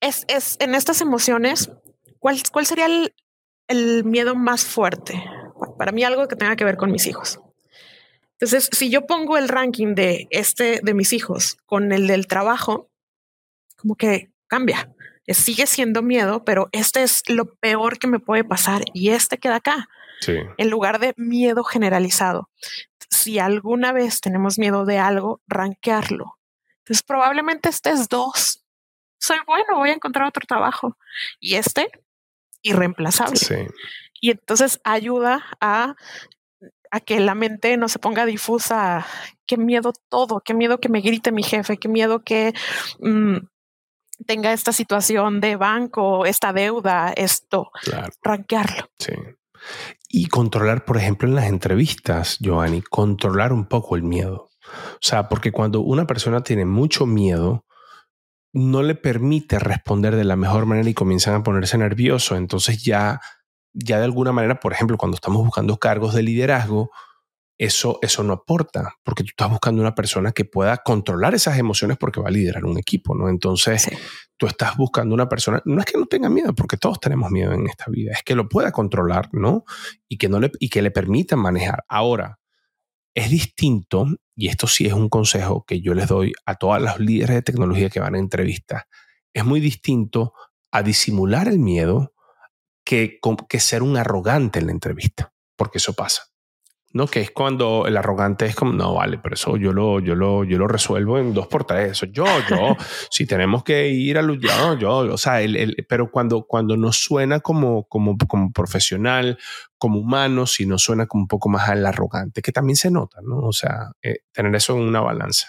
Es, 0.00 0.24
es 0.28 0.56
en 0.60 0.74
estas 0.74 1.00
emociones, 1.00 1.70
¿cuál, 2.18 2.40
cuál 2.50 2.66
sería 2.66 2.86
el, 2.86 3.14
el 3.68 4.04
miedo 4.04 4.34
más 4.34 4.64
fuerte? 4.64 5.22
Para 5.78 5.92
mí 5.92 6.04
algo 6.04 6.26
que 6.26 6.36
tenga 6.36 6.56
que 6.56 6.64
ver 6.64 6.76
con 6.76 6.90
mis 6.90 7.06
hijos. 7.06 7.40
Entonces, 8.32 8.70
si 8.72 8.88
yo 8.88 9.06
pongo 9.06 9.36
el 9.36 9.48
ranking 9.48 9.94
de 9.94 10.26
este 10.30 10.80
de 10.82 10.94
mis 10.94 11.12
hijos 11.12 11.58
con 11.66 11.92
el 11.92 12.06
del 12.06 12.26
trabajo, 12.26 12.90
como 13.76 13.96
que 13.96 14.29
cambia. 14.50 14.92
Sigue 15.28 15.66
siendo 15.68 16.02
miedo, 16.02 16.44
pero 16.44 16.68
este 16.72 17.04
es 17.04 17.22
lo 17.28 17.54
peor 17.54 17.98
que 17.98 18.08
me 18.08 18.18
puede 18.18 18.42
pasar 18.42 18.82
y 18.92 19.10
este 19.10 19.38
queda 19.38 19.56
acá. 19.56 19.88
Sí. 20.20 20.36
En 20.58 20.70
lugar 20.70 20.98
de 20.98 21.14
miedo 21.16 21.62
generalizado. 21.62 22.50
Si 23.10 23.38
alguna 23.38 23.92
vez 23.92 24.20
tenemos 24.20 24.58
miedo 24.58 24.84
de 24.84 24.98
algo, 24.98 25.40
rankearlo. 25.46 26.36
Entonces, 26.78 27.02
probablemente 27.04 27.68
este 27.68 27.90
es 27.90 28.08
dos. 28.08 28.64
Soy 29.18 29.38
bueno, 29.46 29.76
voy 29.76 29.90
a 29.90 29.94
encontrar 29.94 30.26
otro 30.26 30.44
trabajo. 30.46 30.96
Y 31.38 31.54
este, 31.54 31.90
irreemplazable. 32.62 33.36
Sí. 33.36 33.54
Y 34.20 34.32
entonces 34.32 34.80
ayuda 34.82 35.44
a 35.60 35.94
a 36.90 37.00
que 37.00 37.20
la 37.20 37.34
mente 37.34 37.76
no 37.76 37.88
se 37.88 37.98
ponga 37.98 38.26
difusa. 38.26 39.06
Qué 39.46 39.56
miedo 39.56 39.92
todo, 40.08 40.40
qué 40.40 40.54
miedo 40.54 40.78
que 40.78 40.88
me 40.88 41.00
grite 41.00 41.32
mi 41.32 41.42
jefe, 41.42 41.76
qué 41.76 41.88
miedo 41.88 42.24
que 42.24 42.52
mm, 42.98 43.36
tenga 44.26 44.52
esta 44.52 44.72
situación 44.72 45.40
de 45.40 45.56
banco, 45.56 46.26
esta 46.26 46.52
deuda, 46.52 47.12
esto. 47.16 47.70
Claro. 47.82 48.12
Ranquearlo. 48.22 48.88
Sí. 48.98 49.12
Y 50.08 50.26
controlar, 50.26 50.84
por 50.84 50.96
ejemplo, 50.96 51.28
en 51.28 51.34
las 51.34 51.46
entrevistas, 51.46 52.38
Giovanni, 52.40 52.82
controlar 52.82 53.52
un 53.52 53.66
poco 53.66 53.96
el 53.96 54.02
miedo. 54.02 54.50
O 54.66 54.98
sea, 55.00 55.28
porque 55.28 55.52
cuando 55.52 55.80
una 55.80 56.06
persona 56.06 56.42
tiene 56.42 56.64
mucho 56.64 57.06
miedo, 57.06 57.64
no 58.52 58.82
le 58.82 58.94
permite 58.94 59.58
responder 59.58 60.16
de 60.16 60.24
la 60.24 60.36
mejor 60.36 60.66
manera 60.66 60.88
y 60.88 60.94
comienzan 60.94 61.34
a 61.34 61.42
ponerse 61.42 61.78
nervioso. 61.78 62.36
Entonces 62.36 62.82
ya 62.82 63.20
ya 63.72 63.98
de 63.98 64.04
alguna 64.04 64.32
manera, 64.32 64.60
por 64.60 64.72
ejemplo, 64.72 64.96
cuando 64.96 65.14
estamos 65.14 65.44
buscando 65.44 65.76
cargos 65.78 66.14
de 66.14 66.22
liderazgo, 66.22 66.90
eso, 67.60 67.98
eso 68.00 68.22
no 68.22 68.32
aporta, 68.32 68.94
porque 69.02 69.22
tú 69.22 69.28
estás 69.28 69.50
buscando 69.50 69.82
una 69.82 69.94
persona 69.94 70.32
que 70.32 70.46
pueda 70.46 70.78
controlar 70.78 71.34
esas 71.34 71.58
emociones 71.58 71.98
porque 71.98 72.18
va 72.18 72.28
a 72.28 72.30
liderar 72.30 72.64
un 72.64 72.78
equipo, 72.78 73.14
¿no? 73.14 73.28
Entonces, 73.28 73.86
tú 74.38 74.46
estás 74.46 74.78
buscando 74.78 75.14
una 75.14 75.28
persona, 75.28 75.60
no 75.66 75.78
es 75.78 75.84
que 75.84 75.98
no 75.98 76.06
tenga 76.06 76.30
miedo, 76.30 76.54
porque 76.54 76.78
todos 76.78 76.98
tenemos 77.00 77.30
miedo 77.30 77.52
en 77.52 77.66
esta 77.66 77.84
vida, 77.90 78.12
es 78.12 78.22
que 78.22 78.34
lo 78.34 78.48
pueda 78.48 78.72
controlar, 78.72 79.28
¿no? 79.32 79.64
Y 80.08 80.16
que, 80.16 80.30
no 80.30 80.40
le, 80.40 80.50
y 80.58 80.70
que 80.70 80.80
le 80.80 80.90
permita 80.90 81.36
manejar. 81.36 81.84
Ahora, 81.86 82.38
es 83.14 83.28
distinto, 83.28 84.06
y 84.34 84.48
esto 84.48 84.66
sí 84.66 84.86
es 84.86 84.94
un 84.94 85.10
consejo 85.10 85.66
que 85.66 85.82
yo 85.82 85.92
les 85.92 86.08
doy 86.08 86.32
a 86.46 86.54
todas 86.54 86.80
las 86.80 86.98
líderes 86.98 87.36
de 87.36 87.42
tecnología 87.42 87.90
que 87.90 88.00
van 88.00 88.14
a 88.14 88.18
entrevistas, 88.18 88.84
es 89.34 89.44
muy 89.44 89.60
distinto 89.60 90.32
a 90.70 90.82
disimular 90.82 91.46
el 91.46 91.58
miedo 91.58 92.14
que, 92.86 93.18
que 93.50 93.60
ser 93.60 93.82
un 93.82 93.98
arrogante 93.98 94.60
en 94.60 94.66
la 94.68 94.72
entrevista, 94.72 95.34
porque 95.56 95.76
eso 95.76 95.92
pasa. 95.92 96.29
¿No? 96.92 97.06
Que 97.06 97.20
es 97.20 97.30
cuando 97.30 97.86
el 97.86 97.96
arrogante 97.96 98.46
es 98.46 98.54
como, 98.54 98.72
no, 98.72 98.94
vale, 98.94 99.18
pero 99.18 99.34
eso 99.34 99.56
yo 99.56 99.72
lo, 99.72 100.00
yo 100.00 100.14
lo, 100.14 100.44
yo 100.44 100.58
lo 100.58 100.66
resuelvo 100.66 101.18
en 101.18 101.32
dos 101.32 101.46
por 101.46 101.64
tres. 101.64 101.92
Eso 101.92 102.06
yo, 102.06 102.24
yo, 102.48 102.76
si 103.10 103.26
tenemos 103.26 103.62
que 103.62 103.88
ir 103.88 104.18
a 104.18 104.22
luchar, 104.22 104.78
yo, 104.78 104.98
o 104.98 105.18
sea, 105.18 105.40
el, 105.40 105.76
pero 105.88 106.10
cuando, 106.10 106.46
cuando 106.46 106.76
no 106.76 106.92
suena 106.92 107.40
como, 107.40 107.84
como, 107.84 108.16
como 108.18 108.52
profesional, 108.52 109.38
como 109.78 110.00
humano, 110.00 110.46
si 110.46 110.66
no 110.66 110.78
suena 110.78 111.06
como 111.06 111.24
un 111.24 111.28
poco 111.28 111.48
más 111.48 111.68
al 111.68 111.86
arrogante, 111.86 112.42
que 112.42 112.52
también 112.52 112.76
se 112.76 112.90
nota, 112.90 113.20
¿no? 113.22 113.38
O 113.38 113.52
sea, 113.52 113.92
eh, 114.02 114.18
tener 114.32 114.54
eso 114.54 114.74
en 114.74 114.82
una 114.82 115.00
balanza. 115.00 115.48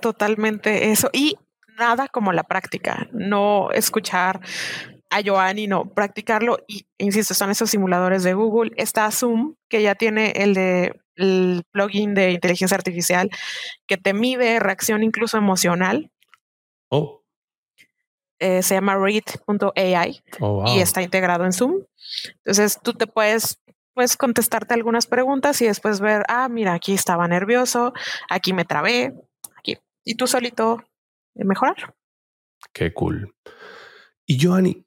Totalmente 0.00 0.90
eso. 0.90 1.08
Y 1.12 1.36
nada 1.78 2.08
como 2.08 2.32
la 2.32 2.42
práctica, 2.44 3.08
no 3.12 3.70
escuchar 3.72 4.40
a 5.10 5.22
Joanny, 5.24 5.66
no, 5.66 5.92
practicarlo. 5.92 6.58
Y 6.68 6.86
insisto, 6.98 7.34
son 7.34 7.50
esos 7.50 7.70
simuladores 7.70 8.22
de 8.22 8.34
Google. 8.34 8.72
Está 8.76 9.10
Zoom, 9.10 9.56
que 9.68 9.82
ya 9.82 9.94
tiene 9.94 10.32
el 10.36 10.54
de 10.54 10.92
el 11.20 11.64
plugin 11.70 12.14
de 12.14 12.32
inteligencia 12.32 12.76
artificial 12.76 13.30
que 13.86 13.96
te 13.96 14.14
mide 14.14 14.58
reacción 14.58 15.02
incluso 15.02 15.36
emocional. 15.36 16.10
Oh. 16.88 17.22
Eh, 18.38 18.62
se 18.62 18.74
llama 18.74 18.96
read.ai 18.96 20.22
oh, 20.40 20.64
y 20.66 20.80
está 20.80 21.02
integrado 21.02 21.44
en 21.44 21.52
Zoom. 21.52 21.84
Entonces 22.36 22.78
tú 22.82 22.94
te 22.94 23.06
puedes, 23.06 23.60
puedes 23.92 24.16
contestarte 24.16 24.72
algunas 24.72 25.06
preguntas 25.06 25.60
y 25.60 25.66
después 25.66 26.00
ver, 26.00 26.22
ah, 26.28 26.48
mira, 26.48 26.72
aquí 26.72 26.94
estaba 26.94 27.28
nervioso, 27.28 27.92
aquí 28.30 28.54
me 28.54 28.64
trabé, 28.64 29.12
aquí. 29.58 29.76
Y 30.04 30.14
tú 30.14 30.26
solito 30.26 30.82
mejorar. 31.34 31.94
Qué 32.72 32.94
cool. 32.94 33.34
Y 34.24 34.42
Joanny, 34.42 34.86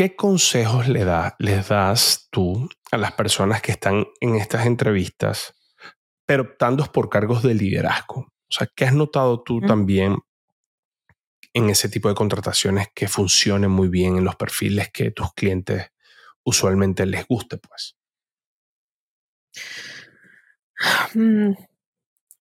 ¿qué 0.00 0.16
consejos 0.16 0.88
le 0.88 1.04
da, 1.04 1.36
les 1.38 1.68
das 1.68 2.28
tú 2.30 2.70
a 2.90 2.96
las 2.96 3.12
personas 3.12 3.60
que 3.60 3.72
están 3.72 4.06
en 4.22 4.34
estas 4.34 4.64
entrevistas, 4.64 5.52
pero 6.24 6.44
optando 6.44 6.90
por 6.90 7.10
cargos 7.10 7.42
de 7.42 7.52
liderazgo? 7.52 8.20
O 8.20 8.48
sea, 8.48 8.66
¿qué 8.74 8.86
has 8.86 8.94
notado 8.94 9.42
tú 9.42 9.60
también 9.60 10.16
en 11.52 11.68
ese 11.68 11.90
tipo 11.90 12.08
de 12.08 12.14
contrataciones 12.14 12.88
que 12.94 13.08
funcionen 13.08 13.70
muy 13.70 13.88
bien 13.88 14.16
en 14.16 14.24
los 14.24 14.36
perfiles 14.36 14.90
que 14.90 15.10
tus 15.10 15.34
clientes 15.34 15.90
usualmente 16.44 17.04
les 17.04 17.26
guste, 17.26 17.58
pues? 17.58 17.98
Mm, 21.12 21.52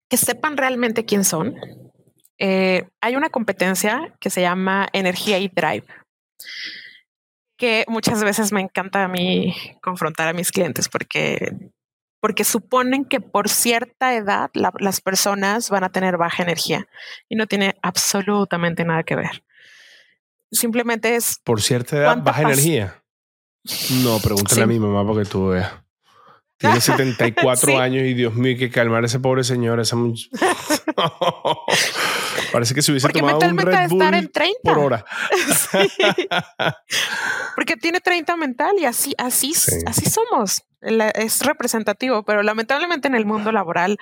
que 0.07 0.15
sepan 0.15 0.55
realmente 0.55 1.03
quién 1.03 1.25
son, 1.25 1.55
eh, 2.37 2.87
hay 3.01 3.17
una 3.17 3.29
competencia 3.29 4.15
que 4.21 4.29
se 4.29 4.39
llama 4.39 4.87
Energía 4.93 5.39
y 5.39 5.49
Drive, 5.49 5.87
que 7.59 7.85
muchas 7.89 8.23
veces 8.23 8.51
me 8.53 8.61
encanta 8.61 9.03
a 9.03 9.07
mí 9.09 9.53
confrontar 9.83 10.29
a 10.29 10.33
mis 10.33 10.51
clientes 10.51 10.87
porque, 10.87 11.51
porque 12.21 12.45
suponen 12.45 13.03
que 13.03 13.19
por 13.19 13.49
cierta 13.49 14.15
edad 14.15 14.49
las 14.53 15.01
personas 15.01 15.69
van 15.69 15.83
a 15.83 15.91
tener 15.91 16.17
baja 16.17 16.41
energía 16.41 16.87
y 17.27 17.35
no 17.35 17.45
tiene 17.45 17.75
absolutamente 17.81 18.85
nada 18.85 19.03
que 19.03 19.15
ver. 19.15 19.43
Simplemente 20.51 21.15
es... 21.15 21.39
Por 21.43 21.61
cierta 21.61 21.97
edad, 21.97 22.17
baja 22.23 22.43
energía. 22.43 23.03
No, 24.03 24.19
pregúntale 24.19 24.63
a 24.63 24.67
mi 24.67 24.79
mamá 24.79 25.05
porque 25.05 25.29
tú 25.29 25.49
veas. 25.49 25.71
Tiene 26.57 26.79
74 26.81 27.77
años 27.77 28.03
y 28.03 28.13
Dios 28.13 28.35
mío, 28.35 28.51
hay 28.51 28.57
que 28.57 28.71
calmar 28.71 29.03
a 29.03 29.07
ese 29.07 29.19
pobre 29.19 29.43
señor. 29.43 29.81
Esa 29.81 29.97
Parece 32.51 32.73
que 32.73 32.81
se 32.81 32.91
hubiese 32.91 33.09
tomado 33.09 33.39
un 33.39 33.57
Red 33.57 33.89
Bull 33.89 34.13
en 34.13 34.31
30. 34.31 34.59
por 34.63 34.79
hora. 34.79 35.05
Porque 37.55 37.75
tiene 37.77 37.99
30 37.99 38.35
mental 38.37 38.75
y 38.79 38.85
así, 38.85 39.13
así, 39.17 39.53
así 39.85 40.09
somos. 40.09 40.63
Es 40.81 41.41
representativo, 41.41 42.23
pero 42.23 42.43
lamentablemente 42.43 43.07
en 43.07 43.15
el 43.15 43.25
mundo 43.25 43.51
laboral 43.51 43.97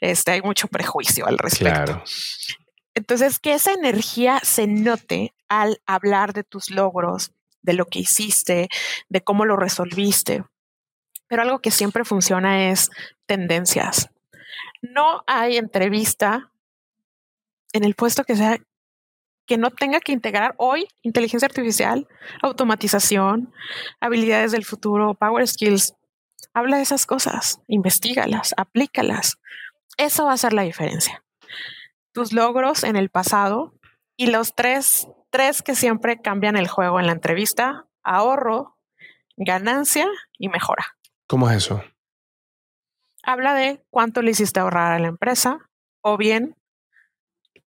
este, 0.00 0.32
hay 0.32 0.42
mucho 0.42 0.68
prejuicio 0.68 1.26
al 1.26 1.38
respecto. 1.38 2.02
Entonces, 2.94 3.38
que 3.38 3.54
esa 3.54 3.72
energía 3.72 4.40
se 4.42 4.66
note 4.66 5.34
al 5.48 5.80
hablar 5.86 6.32
de 6.32 6.42
tus 6.42 6.70
logros, 6.70 7.32
de 7.62 7.74
lo 7.74 7.86
que 7.86 8.00
hiciste, 8.00 8.68
de 9.08 9.20
cómo 9.22 9.44
lo 9.44 9.56
resolviste. 9.56 10.44
Pero 11.28 11.42
algo 11.42 11.60
que 11.60 11.70
siempre 11.70 12.04
funciona 12.04 12.70
es 12.70 12.90
tendencias. 13.26 14.10
No 14.82 15.22
hay 15.26 15.56
entrevista 15.56 16.50
en 17.72 17.84
el 17.84 17.94
puesto 17.94 18.24
que 18.24 18.36
sea 18.36 18.58
que 19.46 19.58
no 19.58 19.70
tenga 19.70 19.98
que 19.98 20.12
integrar 20.12 20.54
hoy 20.58 20.86
inteligencia 21.02 21.46
artificial, 21.46 22.06
automatización, 22.40 23.52
habilidades 24.00 24.52
del 24.52 24.64
futuro, 24.64 25.14
power 25.14 25.46
skills. 25.48 25.94
Habla 26.54 26.76
de 26.76 26.84
esas 26.84 27.04
cosas, 27.04 27.60
investigalas, 27.66 28.54
aplícalas. 28.56 29.38
Eso 29.96 30.26
va 30.26 30.34
a 30.34 30.36
ser 30.36 30.52
la 30.52 30.62
diferencia. 30.62 31.24
Tus 32.12 32.32
logros 32.32 32.84
en 32.84 32.94
el 32.94 33.08
pasado 33.08 33.74
y 34.16 34.26
los 34.28 34.54
tres, 34.54 35.08
tres 35.30 35.62
que 35.62 35.74
siempre 35.74 36.20
cambian 36.20 36.56
el 36.56 36.68
juego 36.68 37.00
en 37.00 37.06
la 37.06 37.12
entrevista, 37.12 37.86
ahorro, 38.04 38.76
ganancia 39.36 40.06
y 40.38 40.48
mejora. 40.48 40.96
¿Cómo 41.26 41.50
es 41.50 41.56
eso? 41.56 41.82
Habla 43.24 43.54
de 43.54 43.82
cuánto 43.90 44.22
le 44.22 44.30
hiciste 44.30 44.60
ahorrar 44.60 44.92
a 44.92 44.98
la 44.98 45.08
empresa 45.08 45.68
o 46.02 46.16
bien 46.16 46.56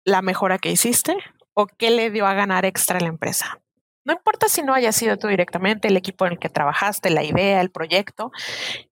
la 0.10 0.22
mejora 0.22 0.57
que 0.57 0.72
hiciste 0.72 1.18
o 1.53 1.68
qué 1.68 1.91
le 1.91 2.12
dio 2.12 2.26
a 2.26 2.34
ganar 2.34 2.66
extra 2.66 2.97
a 2.97 3.01
la 3.01 3.07
empresa. 3.07 3.60
No 4.05 4.14
importa 4.14 4.47
si 4.47 4.64
no 4.64 4.74
haya 4.74 4.91
sido 4.91 5.18
tú 5.18 5.28
directamente, 5.28 5.88
el 5.88 5.97
equipo 5.97 6.26
en 6.26 6.34
el 6.34 6.39
que 6.39 6.49
trabajaste, 6.49 7.10
la 7.10 7.24
idea, 7.24 7.62
el 7.62 7.70
proyecto. 7.70 8.32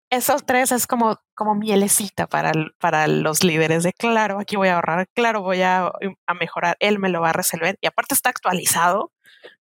Esos 0.10 0.46
tres 0.46 0.72
es 0.72 0.86
como, 0.86 1.20
como 1.34 1.56
mielecita 1.56 2.28
para, 2.28 2.52
para 2.80 3.08
los 3.08 3.44
líderes 3.44 3.84
de 3.84 3.94
claro, 3.94 4.40
aquí 4.40 4.56
voy 4.56 4.68
a 4.68 4.76
ahorrar, 4.76 5.08
claro, 5.14 5.42
voy 5.42 5.62
a, 5.62 5.92
a 6.28 6.34
mejorar, 6.34 6.78
él 6.80 7.00
me 7.00 7.10
lo 7.10 7.22
va 7.22 7.32
a 7.32 7.34
resolver 7.34 7.78
y 7.82 7.88
aparte 7.88 8.14
está 8.14 8.30
actualizado, 8.30 9.12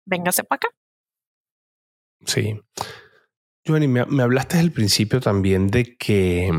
véngase 0.05 0.43
para 0.43 0.57
acá. 0.57 0.67
Sí. 2.25 2.59
Johnny, 3.65 3.87
me, 3.87 4.05
me 4.05 4.23
hablaste 4.23 4.59
al 4.59 4.71
principio 4.71 5.19
también 5.19 5.67
de 5.67 5.95
que 5.95 6.51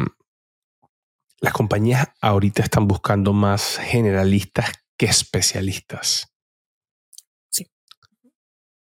las 1.41 1.53
compañías 1.53 2.09
ahorita 2.21 2.63
están 2.63 2.89
buscando 2.89 3.33
más 3.33 3.79
generalistas 3.79 4.73
que 4.97 5.07
especialistas. 5.07 6.33
Sí. 7.49 7.71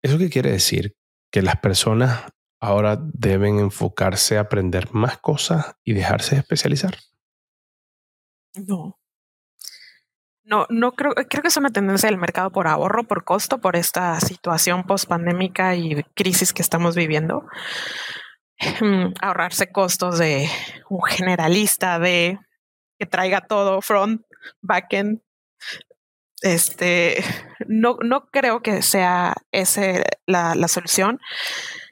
¿Eso 0.01 0.17
qué 0.17 0.29
quiere 0.29 0.51
decir? 0.51 0.95
Que 1.31 1.41
las 1.41 1.57
personas 1.57 2.23
ahora 2.59 2.97
deben 2.99 3.59
enfocarse 3.59 4.37
a 4.37 4.41
aprender 4.41 4.91
más 4.93 5.17
cosas 5.19 5.75
y 5.83 5.93
dejarse 5.93 6.35
de 6.35 6.41
especializar. 6.41 6.97
No. 8.55 8.99
No, 10.43 10.67
no 10.69 10.91
creo, 10.91 11.13
creo 11.15 11.41
que 11.41 11.47
es 11.47 11.57
una 11.57 11.71
tendencia 11.71 12.07
del 12.07 12.19
mercado 12.19 12.51
por 12.51 12.67
ahorro, 12.67 13.03
por 13.03 13.23
costo, 13.23 13.59
por 13.59 13.75
esta 13.75 14.19
situación 14.19 14.83
post-pandémica 14.83 15.75
y 15.75 16.03
crisis 16.13 16.53
que 16.53 16.61
estamos 16.61 16.95
viviendo. 16.95 17.47
Mm, 18.79 19.13
ahorrarse 19.21 19.71
costos 19.71 20.19
de 20.19 20.47
un 20.89 21.03
generalista, 21.03 21.99
de 21.99 22.39
que 22.97 23.05
traiga 23.05 23.41
todo 23.41 23.81
front, 23.81 24.21
backend. 24.61 25.21
Este, 26.41 27.23
no, 27.67 27.97
no 28.03 28.27
creo 28.27 28.61
que 28.61 28.81
sea 28.81 29.35
esa 29.51 30.03
la, 30.25 30.55
la 30.55 30.67
solución. 30.67 31.19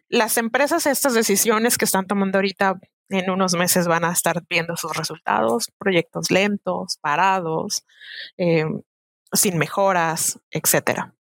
Las 0.10 0.38
empresas, 0.38 0.86
estas 0.86 1.14
decisiones 1.14 1.78
que 1.78 1.86
están 1.86 2.06
tomando 2.06 2.38
ahorita 2.38 2.80
en 3.10 3.30
unos 3.30 3.54
meses 3.54 3.88
van 3.88 4.06
a 4.06 4.12
estar 4.12 4.44
viendo 4.50 4.76
sus 4.76 4.96
resultados, 4.96 5.72
proyectos 5.78 6.32
lentos, 6.32 6.98
parados, 7.02 7.86
eh, 8.38 8.66
sin 9.32 9.58
mejoras, 9.58 10.40
etcétera. 10.52 11.16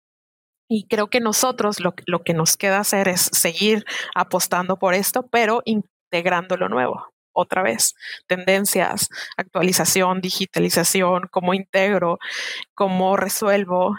Y 0.67 0.87
creo 0.87 1.09
que 1.09 1.19
nosotros 1.19 1.79
lo, 1.79 1.95
lo, 2.05 2.23
que 2.23 2.33
nos 2.33 2.55
queda 2.55 2.79
hacer 2.79 3.07
es 3.07 3.21
seguir 3.21 3.85
apostando 4.13 4.77
por 4.77 4.93
esto, 4.93 5.27
pero 5.27 5.61
integrando 5.65 6.57
lo 6.57 6.69
nuevo 6.69 7.11
otra 7.33 7.63
vez, 7.63 7.95
tendencias, 8.27 9.09
actualización, 9.37 10.21
digitalización, 10.21 11.27
cómo 11.31 11.53
integro, 11.53 12.19
cómo 12.73 13.17
resuelvo, 13.17 13.95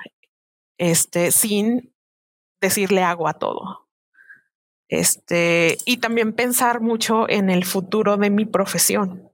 este, 0.78 1.32
sin 1.32 1.92
decirle 2.60 3.02
agua 3.02 3.30
a 3.30 3.38
todo. 3.38 3.88
Este, 4.88 5.78
y 5.86 5.98
también 5.98 6.32
pensar 6.32 6.80
mucho 6.80 7.28
en 7.28 7.48
el 7.48 7.64
futuro 7.64 8.16
de 8.16 8.30
mi 8.30 8.44
profesión. 8.44 9.30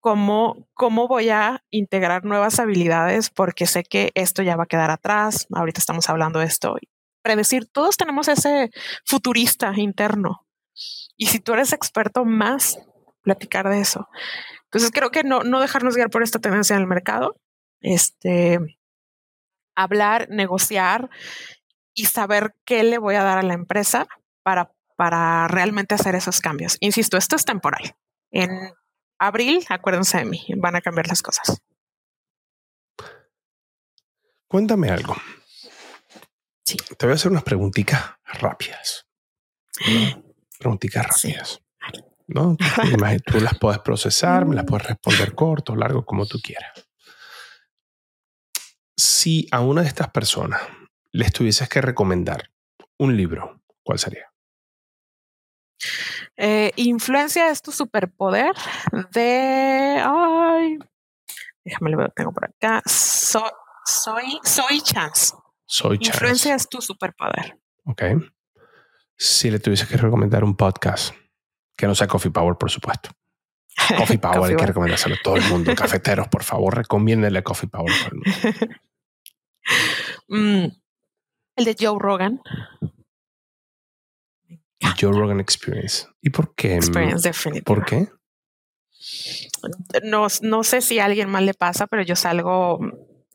Cómo, 0.00 0.68
cómo 0.74 1.08
voy 1.08 1.30
a 1.30 1.64
integrar 1.70 2.24
nuevas 2.24 2.60
habilidades 2.60 3.30
porque 3.30 3.66
sé 3.66 3.82
que 3.82 4.12
esto 4.14 4.42
ya 4.42 4.56
va 4.56 4.64
a 4.64 4.68
quedar 4.68 4.90
atrás. 4.90 5.46
Ahorita 5.52 5.80
estamos 5.80 6.08
hablando 6.08 6.38
de 6.38 6.46
esto. 6.46 6.76
Predecir, 7.22 7.66
todos 7.66 7.96
tenemos 7.96 8.28
ese 8.28 8.70
futurista 9.04 9.72
interno 9.76 10.45
y 11.16 11.26
si 11.26 11.40
tú 11.40 11.54
eres 11.54 11.72
experto, 11.72 12.24
más 12.24 12.78
platicar 13.22 13.68
de 13.68 13.80
eso. 13.80 14.08
Entonces 14.64 14.90
creo 14.92 15.10
que 15.10 15.24
no, 15.24 15.42
no 15.42 15.60
dejarnos 15.60 15.96
guiar 15.96 16.10
por 16.10 16.22
esta 16.22 16.38
tendencia 16.38 16.74
en 16.74 16.82
el 16.82 16.86
mercado. 16.86 17.40
Este, 17.80 18.58
hablar, 19.74 20.28
negociar 20.30 21.10
y 21.94 22.06
saber 22.06 22.54
qué 22.64 22.82
le 22.82 22.98
voy 22.98 23.14
a 23.14 23.22
dar 23.22 23.38
a 23.38 23.42
la 23.42 23.54
empresa 23.54 24.06
para, 24.42 24.72
para 24.96 25.48
realmente 25.48 25.94
hacer 25.94 26.14
esos 26.14 26.40
cambios. 26.40 26.76
Insisto, 26.80 27.16
esto 27.16 27.36
es 27.36 27.44
temporal. 27.44 27.96
En 28.30 28.72
abril, 29.18 29.64
acuérdense 29.68 30.18
de 30.18 30.24
mí, 30.24 30.46
van 30.56 30.76
a 30.76 30.80
cambiar 30.80 31.08
las 31.08 31.22
cosas. 31.22 31.62
Cuéntame 34.48 34.90
algo. 34.90 35.16
Sí. 36.64 36.76
Te 36.98 37.06
voy 37.06 37.12
a 37.12 37.14
hacer 37.14 37.30
unas 37.30 37.44
preguntitas 37.44 38.02
rápidas. 38.24 39.06
Preguntitas 40.58 41.06
rápidas. 41.06 41.60
¿no? 42.26 42.56
Tú 43.26 43.40
las 43.40 43.58
puedes 43.58 43.80
procesar, 43.80 44.46
me 44.46 44.54
las 44.54 44.64
puedes 44.64 44.86
responder 44.86 45.34
corto, 45.34 45.76
largo, 45.76 46.04
como 46.04 46.26
tú 46.26 46.38
quieras. 46.42 46.88
Si 48.96 49.46
a 49.50 49.60
una 49.60 49.82
de 49.82 49.88
estas 49.88 50.10
personas 50.10 50.60
les 51.12 51.32
tuvieses 51.32 51.68
que 51.68 51.80
recomendar 51.80 52.50
un 52.98 53.16
libro, 53.16 53.60
¿cuál 53.82 53.98
sería? 53.98 54.32
Eh, 56.36 56.72
Influencia 56.76 57.50
es 57.50 57.62
tu 57.62 57.72
superpoder 57.72 58.54
de. 59.12 60.02
Ay, 60.02 60.78
déjame 61.64 61.90
lo 61.90 62.08
tengo 62.10 62.32
por 62.32 62.46
acá. 62.46 62.82
soy, 62.86 63.42
soy 64.42 64.80
Chance. 64.82 65.34
Soy 65.66 65.98
Chance. 65.98 66.10
Influencia 66.16 66.54
es 66.54 66.68
tu 66.68 66.80
superpoder. 66.80 67.58
Ok. 67.84 68.02
Si 69.16 69.50
le 69.50 69.58
tuviese 69.58 69.86
que 69.86 69.96
recomendar 69.96 70.44
un 70.44 70.56
podcast, 70.56 71.14
que 71.76 71.86
no 71.86 71.94
sea 71.94 72.06
Coffee 72.06 72.30
Power, 72.30 72.56
por 72.56 72.70
supuesto. 72.70 73.10
Coffee 73.96 74.18
Power 74.18 74.50
hay 74.50 74.56
que 74.56 74.66
recomendárselo 74.66 75.14
a 75.14 75.18
todo 75.22 75.36
el 75.36 75.44
mundo. 75.44 75.74
Cafeteros, 75.76 76.28
por 76.28 76.42
favor, 76.42 76.76
recomiéndenle 76.76 77.42
Coffee 77.42 77.68
Power 77.68 77.90
a 77.92 77.98
todo 77.98 78.08
el 78.08 78.16
mundo. 78.16 78.74
Mm, 80.28 80.66
el 81.56 81.64
de 81.64 81.76
Joe 81.78 81.98
Rogan. 82.00 82.40
Joe 85.00 85.12
Rogan 85.12 85.40
Experience. 85.40 86.06
¿Y 86.20 86.30
por 86.30 86.54
qué? 86.54 86.76
Experience, 86.76 87.28
definitivamente. 87.28 87.62
¿Por 87.64 87.84
qué? 87.84 88.08
No, 90.04 90.26
no 90.42 90.64
sé 90.64 90.80
si 90.80 90.98
a 90.98 91.04
alguien 91.04 91.28
más 91.28 91.42
le 91.42 91.54
pasa, 91.54 91.86
pero 91.86 92.02
yo 92.02 92.16
salgo 92.16 92.78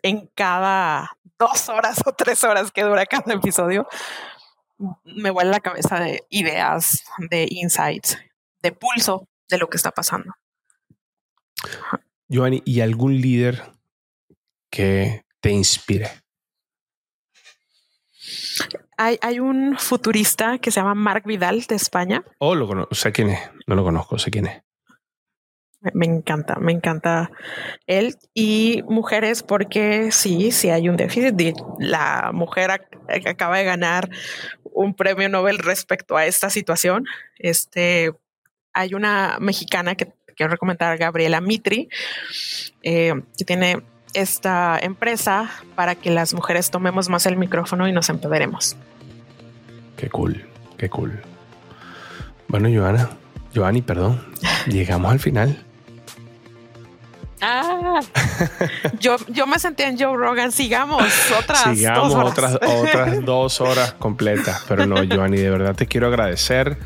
en 0.02 0.30
cada 0.36 1.18
dos 1.38 1.70
horas 1.70 2.02
o 2.06 2.14
tres 2.14 2.44
horas 2.44 2.72
que 2.72 2.84
dura 2.84 3.06
cada 3.06 3.34
episodio 3.34 3.88
me 5.04 5.30
vuelve 5.30 5.52
la 5.52 5.60
cabeza 5.60 6.00
de 6.00 6.24
ideas, 6.30 7.04
de 7.30 7.48
insights, 7.50 8.18
de 8.62 8.72
pulso 8.72 9.28
de 9.50 9.58
lo 9.58 9.70
que 9.70 9.78
está 9.78 9.92
pasando. 9.92 10.34
Giovanni, 12.28 12.62
¿y 12.66 12.82
algún 12.82 13.20
líder 13.20 13.62
que 14.70 15.26
te 15.42 15.52
inspire? 15.52 16.10
Hay, 18.98 19.18
hay, 19.22 19.40
un 19.40 19.78
futurista 19.78 20.60
que 20.60 20.72
se 20.72 20.80
llama 20.80 20.96
Mark 20.96 21.24
Vidal 21.26 21.62
de 21.64 21.76
España. 21.76 22.24
Oh, 22.38 22.56
lo 22.56 22.68
conozco, 22.68 22.96
sé 22.96 23.12
quién 23.12 23.30
es, 23.30 23.40
no 23.68 23.76
lo 23.76 23.84
conozco, 23.84 24.18
sé 24.20 24.32
quién 24.32 24.46
es. 24.46 24.64
Me 25.94 26.06
encanta, 26.06 26.56
me 26.60 26.72
encanta 26.72 27.32
él 27.88 28.16
y 28.36 28.84
mujeres 28.88 29.42
porque 29.42 30.12
sí, 30.12 30.52
sí 30.52 30.70
hay 30.70 30.88
un 30.88 30.96
déficit. 30.96 31.36
La 31.80 32.32
mujer 32.34 32.70
acaba 33.26 33.58
de 33.58 33.64
ganar 33.64 34.10
un 34.64 34.94
premio 34.94 35.28
Nobel 35.28 35.58
respecto 35.58 36.18
a 36.18 36.26
esta 36.28 36.52
situación. 36.52 37.06
Este, 37.40 38.12
hay 38.74 38.94
una 38.94 39.38
mexicana 39.40 39.96
que 39.96 40.14
quiero 40.36 40.52
recomendar, 40.52 40.98
Gabriela 40.98 41.42
Mitri, 41.42 41.90
eh, 42.84 43.14
que 43.38 43.46
tiene 43.46 43.82
esta 44.14 44.78
empresa 44.82 45.50
para 45.76 45.96
que 45.96 46.12
las 46.12 46.34
mujeres 46.34 46.70
tomemos 46.70 47.10
más 47.10 47.26
el 47.26 47.38
micrófono 47.38 47.88
y 47.88 47.92
nos 47.92 48.10
empoderemos. 48.10 48.76
Qué 49.98 50.10
cool, 50.10 50.46
qué 50.78 50.90
cool. 50.90 51.22
Bueno, 52.48 52.70
Joana, 52.74 53.10
Joanny, 53.56 53.82
perdón, 53.82 54.22
llegamos 54.68 55.12
al 55.12 55.20
final. 55.20 55.66
Ah, 57.42 58.00
yo, 59.00 59.18
yo 59.28 59.48
me 59.48 59.58
sentía 59.58 59.88
en 59.90 60.00
Joe 60.00 60.16
Rogan. 60.16 60.52
Sigamos 60.52 61.04
otras 61.38 61.64
Sigamos 61.76 62.14
dos 62.14 62.38
horas. 62.38 62.56
otras, 62.56 62.70
otras 62.70 63.26
dos 63.26 63.62
horas 63.62 63.94
completas. 63.94 64.64
Pero 64.68 64.86
no, 64.86 64.98
Joanny, 64.98 65.38
de 65.38 65.50
verdad 65.50 65.76
te 65.76 65.88
quiero 65.88 66.08
agradecer 66.08 66.78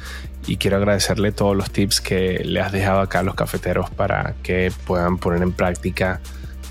y 0.48 0.58
quiero 0.58 0.78
agradecerle 0.78 1.32
todos 1.32 1.56
los 1.56 1.72
tips 1.72 2.02
que 2.02 2.42
le 2.44 2.62
has 2.62 2.72
dejado 2.72 3.02
acá 3.02 3.20
a 3.20 3.24
los 3.24 3.36
cafeteros 3.36 3.90
para 3.90 4.36
que 4.44 4.72
puedan 4.86 5.18
poner 5.18 5.42
en 5.42 5.52
práctica 5.52 6.22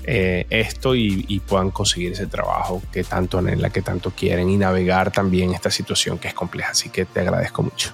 eh, 0.07 0.45
esto 0.49 0.95
y, 0.95 1.41
puedan 1.47 1.71
conseguir 1.71 2.13
ese 2.13 2.27
trabajo 2.27 2.81
que 2.91 3.03
tanto 3.03 3.39
anhelan, 3.39 3.71
que 3.71 3.81
tanto 3.81 4.11
quieren 4.11 4.49
y 4.49 4.57
navegar 4.57 5.11
también 5.11 5.53
esta 5.53 5.71
situación 5.71 6.17
que 6.17 6.27
es 6.27 6.33
compleja. 6.33 6.71
Así 6.71 6.89
que 6.89 7.05
te 7.05 7.19
agradezco 7.19 7.63
mucho. 7.63 7.91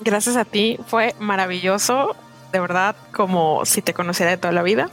Gracias 0.00 0.36
a 0.36 0.44
ti, 0.44 0.78
fue 0.86 1.14
maravilloso 1.18 2.14
de 2.52 2.60
verdad 2.60 2.96
como 3.12 3.64
si 3.64 3.82
te 3.82 3.94
conociera 3.94 4.30
de 4.30 4.36
toda 4.36 4.52
la 4.52 4.62
vida. 4.62 4.90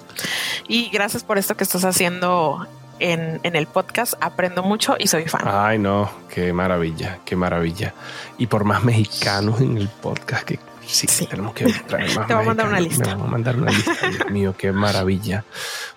Y 0.68 0.90
gracias 0.90 1.24
por 1.24 1.38
esto 1.38 1.56
que 1.56 1.64
estás 1.64 1.86
haciendo 1.86 2.68
en, 3.00 3.40
el 3.44 3.68
podcast. 3.68 4.14
Aprendo 4.22 4.64
mucho 4.64 4.96
y 4.98 5.08
soy 5.08 5.28
fan. 5.28 5.44
Ay, 5.46 5.80
no, 5.80 6.10
qué 6.30 6.54
maravilla, 6.54 7.20
qué 7.26 7.36
maravilla. 7.36 7.94
Y 8.38 8.48
por 8.48 8.64
más 8.64 8.84
mexicanos 8.84 9.62
en 9.62 9.78
el 9.78 9.90
podcast 9.90 10.44
que 10.44 10.60
sí, 10.86 11.08
tenemos 11.26 11.54
que 11.54 11.66
traer 11.88 12.16
más. 12.16 12.28
Te 12.28 12.34
voy 12.34 12.44
a 12.44 12.48
mandar 12.48 12.68
una 12.68 12.80
lista. 12.80 13.10
Me 13.10 13.16
voy 13.16 13.28
a 13.28 13.32
mandar 13.32 13.56
una 13.58 13.72
lista, 13.72 14.08
Dios 14.08 14.30
mío, 14.32 14.56
qué 14.58 14.72
maravilla. 14.72 15.44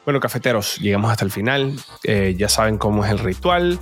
Bueno, 0.04 0.20
cafeteros, 0.20 0.78
llegamos 0.78 1.10
hasta 1.10 1.24
el 1.24 1.30
final. 1.30 1.74
Eh, 2.04 2.34
ya 2.36 2.48
saben 2.48 2.78
cómo 2.78 3.04
es 3.04 3.10
el 3.10 3.18
ritual. 3.18 3.78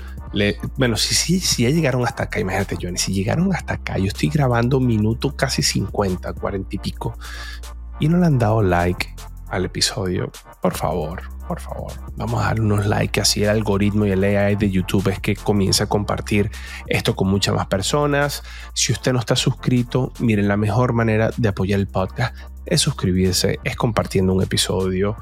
Bueno, 0.76 0.96
si, 0.96 1.14
si, 1.14 1.40
si 1.40 1.62
ya 1.64 1.70
llegaron 1.70 2.04
hasta 2.04 2.24
acá, 2.24 2.40
imagínate, 2.40 2.76
Johnny, 2.80 2.98
si 2.98 3.12
llegaron 3.12 3.52
hasta 3.54 3.74
acá, 3.74 3.98
yo 3.98 4.06
estoy 4.06 4.28
grabando 4.28 4.80
minuto 4.80 5.36
casi 5.36 5.62
50, 5.62 6.32
40 6.34 6.68
y 6.70 6.78
pico, 6.78 7.18
y 8.00 8.08
no 8.08 8.18
le 8.18 8.26
han 8.26 8.38
dado 8.38 8.62
like 8.62 9.14
al 9.48 9.64
episodio, 9.64 10.32
por 10.60 10.74
favor, 10.74 11.22
por 11.46 11.60
favor, 11.60 11.92
vamos 12.16 12.42
a 12.42 12.46
dar 12.46 12.60
unos 12.60 12.86
likes, 12.86 13.20
así 13.20 13.42
el 13.42 13.50
algoritmo 13.50 14.06
y 14.06 14.10
el 14.10 14.24
AI 14.24 14.56
de 14.56 14.70
YouTube 14.70 15.08
es 15.08 15.20
que 15.20 15.36
comience 15.36 15.82
a 15.82 15.86
compartir 15.86 16.50
esto 16.86 17.14
con 17.14 17.28
muchas 17.28 17.54
más 17.54 17.66
personas. 17.66 18.42
Si 18.72 18.92
usted 18.92 19.12
no 19.12 19.18
está 19.18 19.36
suscrito, 19.36 20.12
miren, 20.20 20.48
la 20.48 20.56
mejor 20.56 20.94
manera 20.94 21.30
de 21.36 21.48
apoyar 21.48 21.80
el 21.80 21.86
podcast 21.86 22.34
es 22.64 22.80
suscribirse, 22.80 23.60
es 23.62 23.76
compartiendo 23.76 24.32
un 24.32 24.42
episodio. 24.42 25.16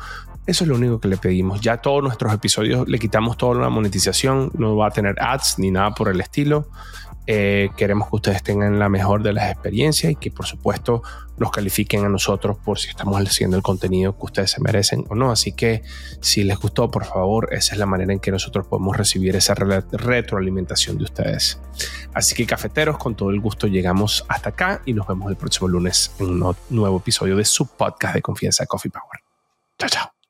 Eso 0.47 0.65
es 0.65 0.69
lo 0.69 0.75
único 0.75 1.01
que 1.01 1.09
le 1.09 1.17
pedimos. 1.17 1.61
Ya 1.61 1.77
todos 1.77 2.03
nuestros 2.03 2.33
episodios 2.33 2.89
le 2.89 2.99
quitamos 2.99 3.37
toda 3.37 3.61
la 3.61 3.69
monetización, 3.69 4.51
no 4.55 4.77
va 4.77 4.89
a 4.89 4.91
tener 4.91 5.15
ads 5.21 5.59
ni 5.59 5.71
nada 5.71 5.93
por 5.93 6.09
el 6.09 6.21
estilo. 6.21 6.69
Eh, 7.29 7.71
queremos 7.77 8.11
que 8.11 8.17
ustedes 8.17 8.43
tengan 8.43 8.81
la 8.81 8.89
mejor 8.89 9.23
de 9.23 9.33
las 9.33 9.49
experiencias 9.49 10.11
y 10.11 10.17
que 10.17 10.33
por 10.33 10.45
supuesto 10.45 11.03
nos 11.37 11.53
califiquen 11.53 12.05
a 12.05 12.09
nosotros 12.09 12.59
por 12.59 12.81
si 12.81 12.89
estamos 12.89 13.21
haciendo 13.21 13.57
el 13.57 13.63
contenido 13.63 14.19
que 14.19 14.25
ustedes 14.25 14.51
se 14.51 14.61
merecen 14.61 15.05
o 15.09 15.15
no. 15.15 15.31
Así 15.31 15.53
que 15.53 15.83
si 16.21 16.43
les 16.43 16.59
gustó, 16.59 16.91
por 16.91 17.05
favor, 17.05 17.49
esa 17.53 17.75
es 17.75 17.79
la 17.79 17.87
manera 17.87 18.13
en 18.13 18.19
que 18.19 18.33
nosotros 18.33 18.67
podemos 18.67 18.97
recibir 18.97 19.37
esa 19.37 19.55
retroalimentación 19.55 20.99
de 20.99 21.05
ustedes. 21.05 21.61
Así 22.13 22.35
que 22.35 22.45
cafeteros, 22.45 22.99
con 22.99 23.15
todo 23.15 23.31
el 23.31 23.39
gusto 23.39 23.69
llegamos 23.69 24.25
hasta 24.29 24.49
acá 24.49 24.83
y 24.85 24.93
nos 24.93 25.07
vemos 25.07 25.31
el 25.31 25.37
próximo 25.37 25.69
lunes 25.69 26.13
en 26.19 26.43
un 26.43 26.57
nuevo 26.71 26.99
episodio 26.99 27.37
de 27.37 27.45
su 27.45 27.67
podcast 27.67 28.15
de 28.17 28.23
confianza 28.23 28.67
Coffee 28.67 28.91
Power. 28.91 29.21
Chao, 29.79 29.89
chao. 29.89 30.22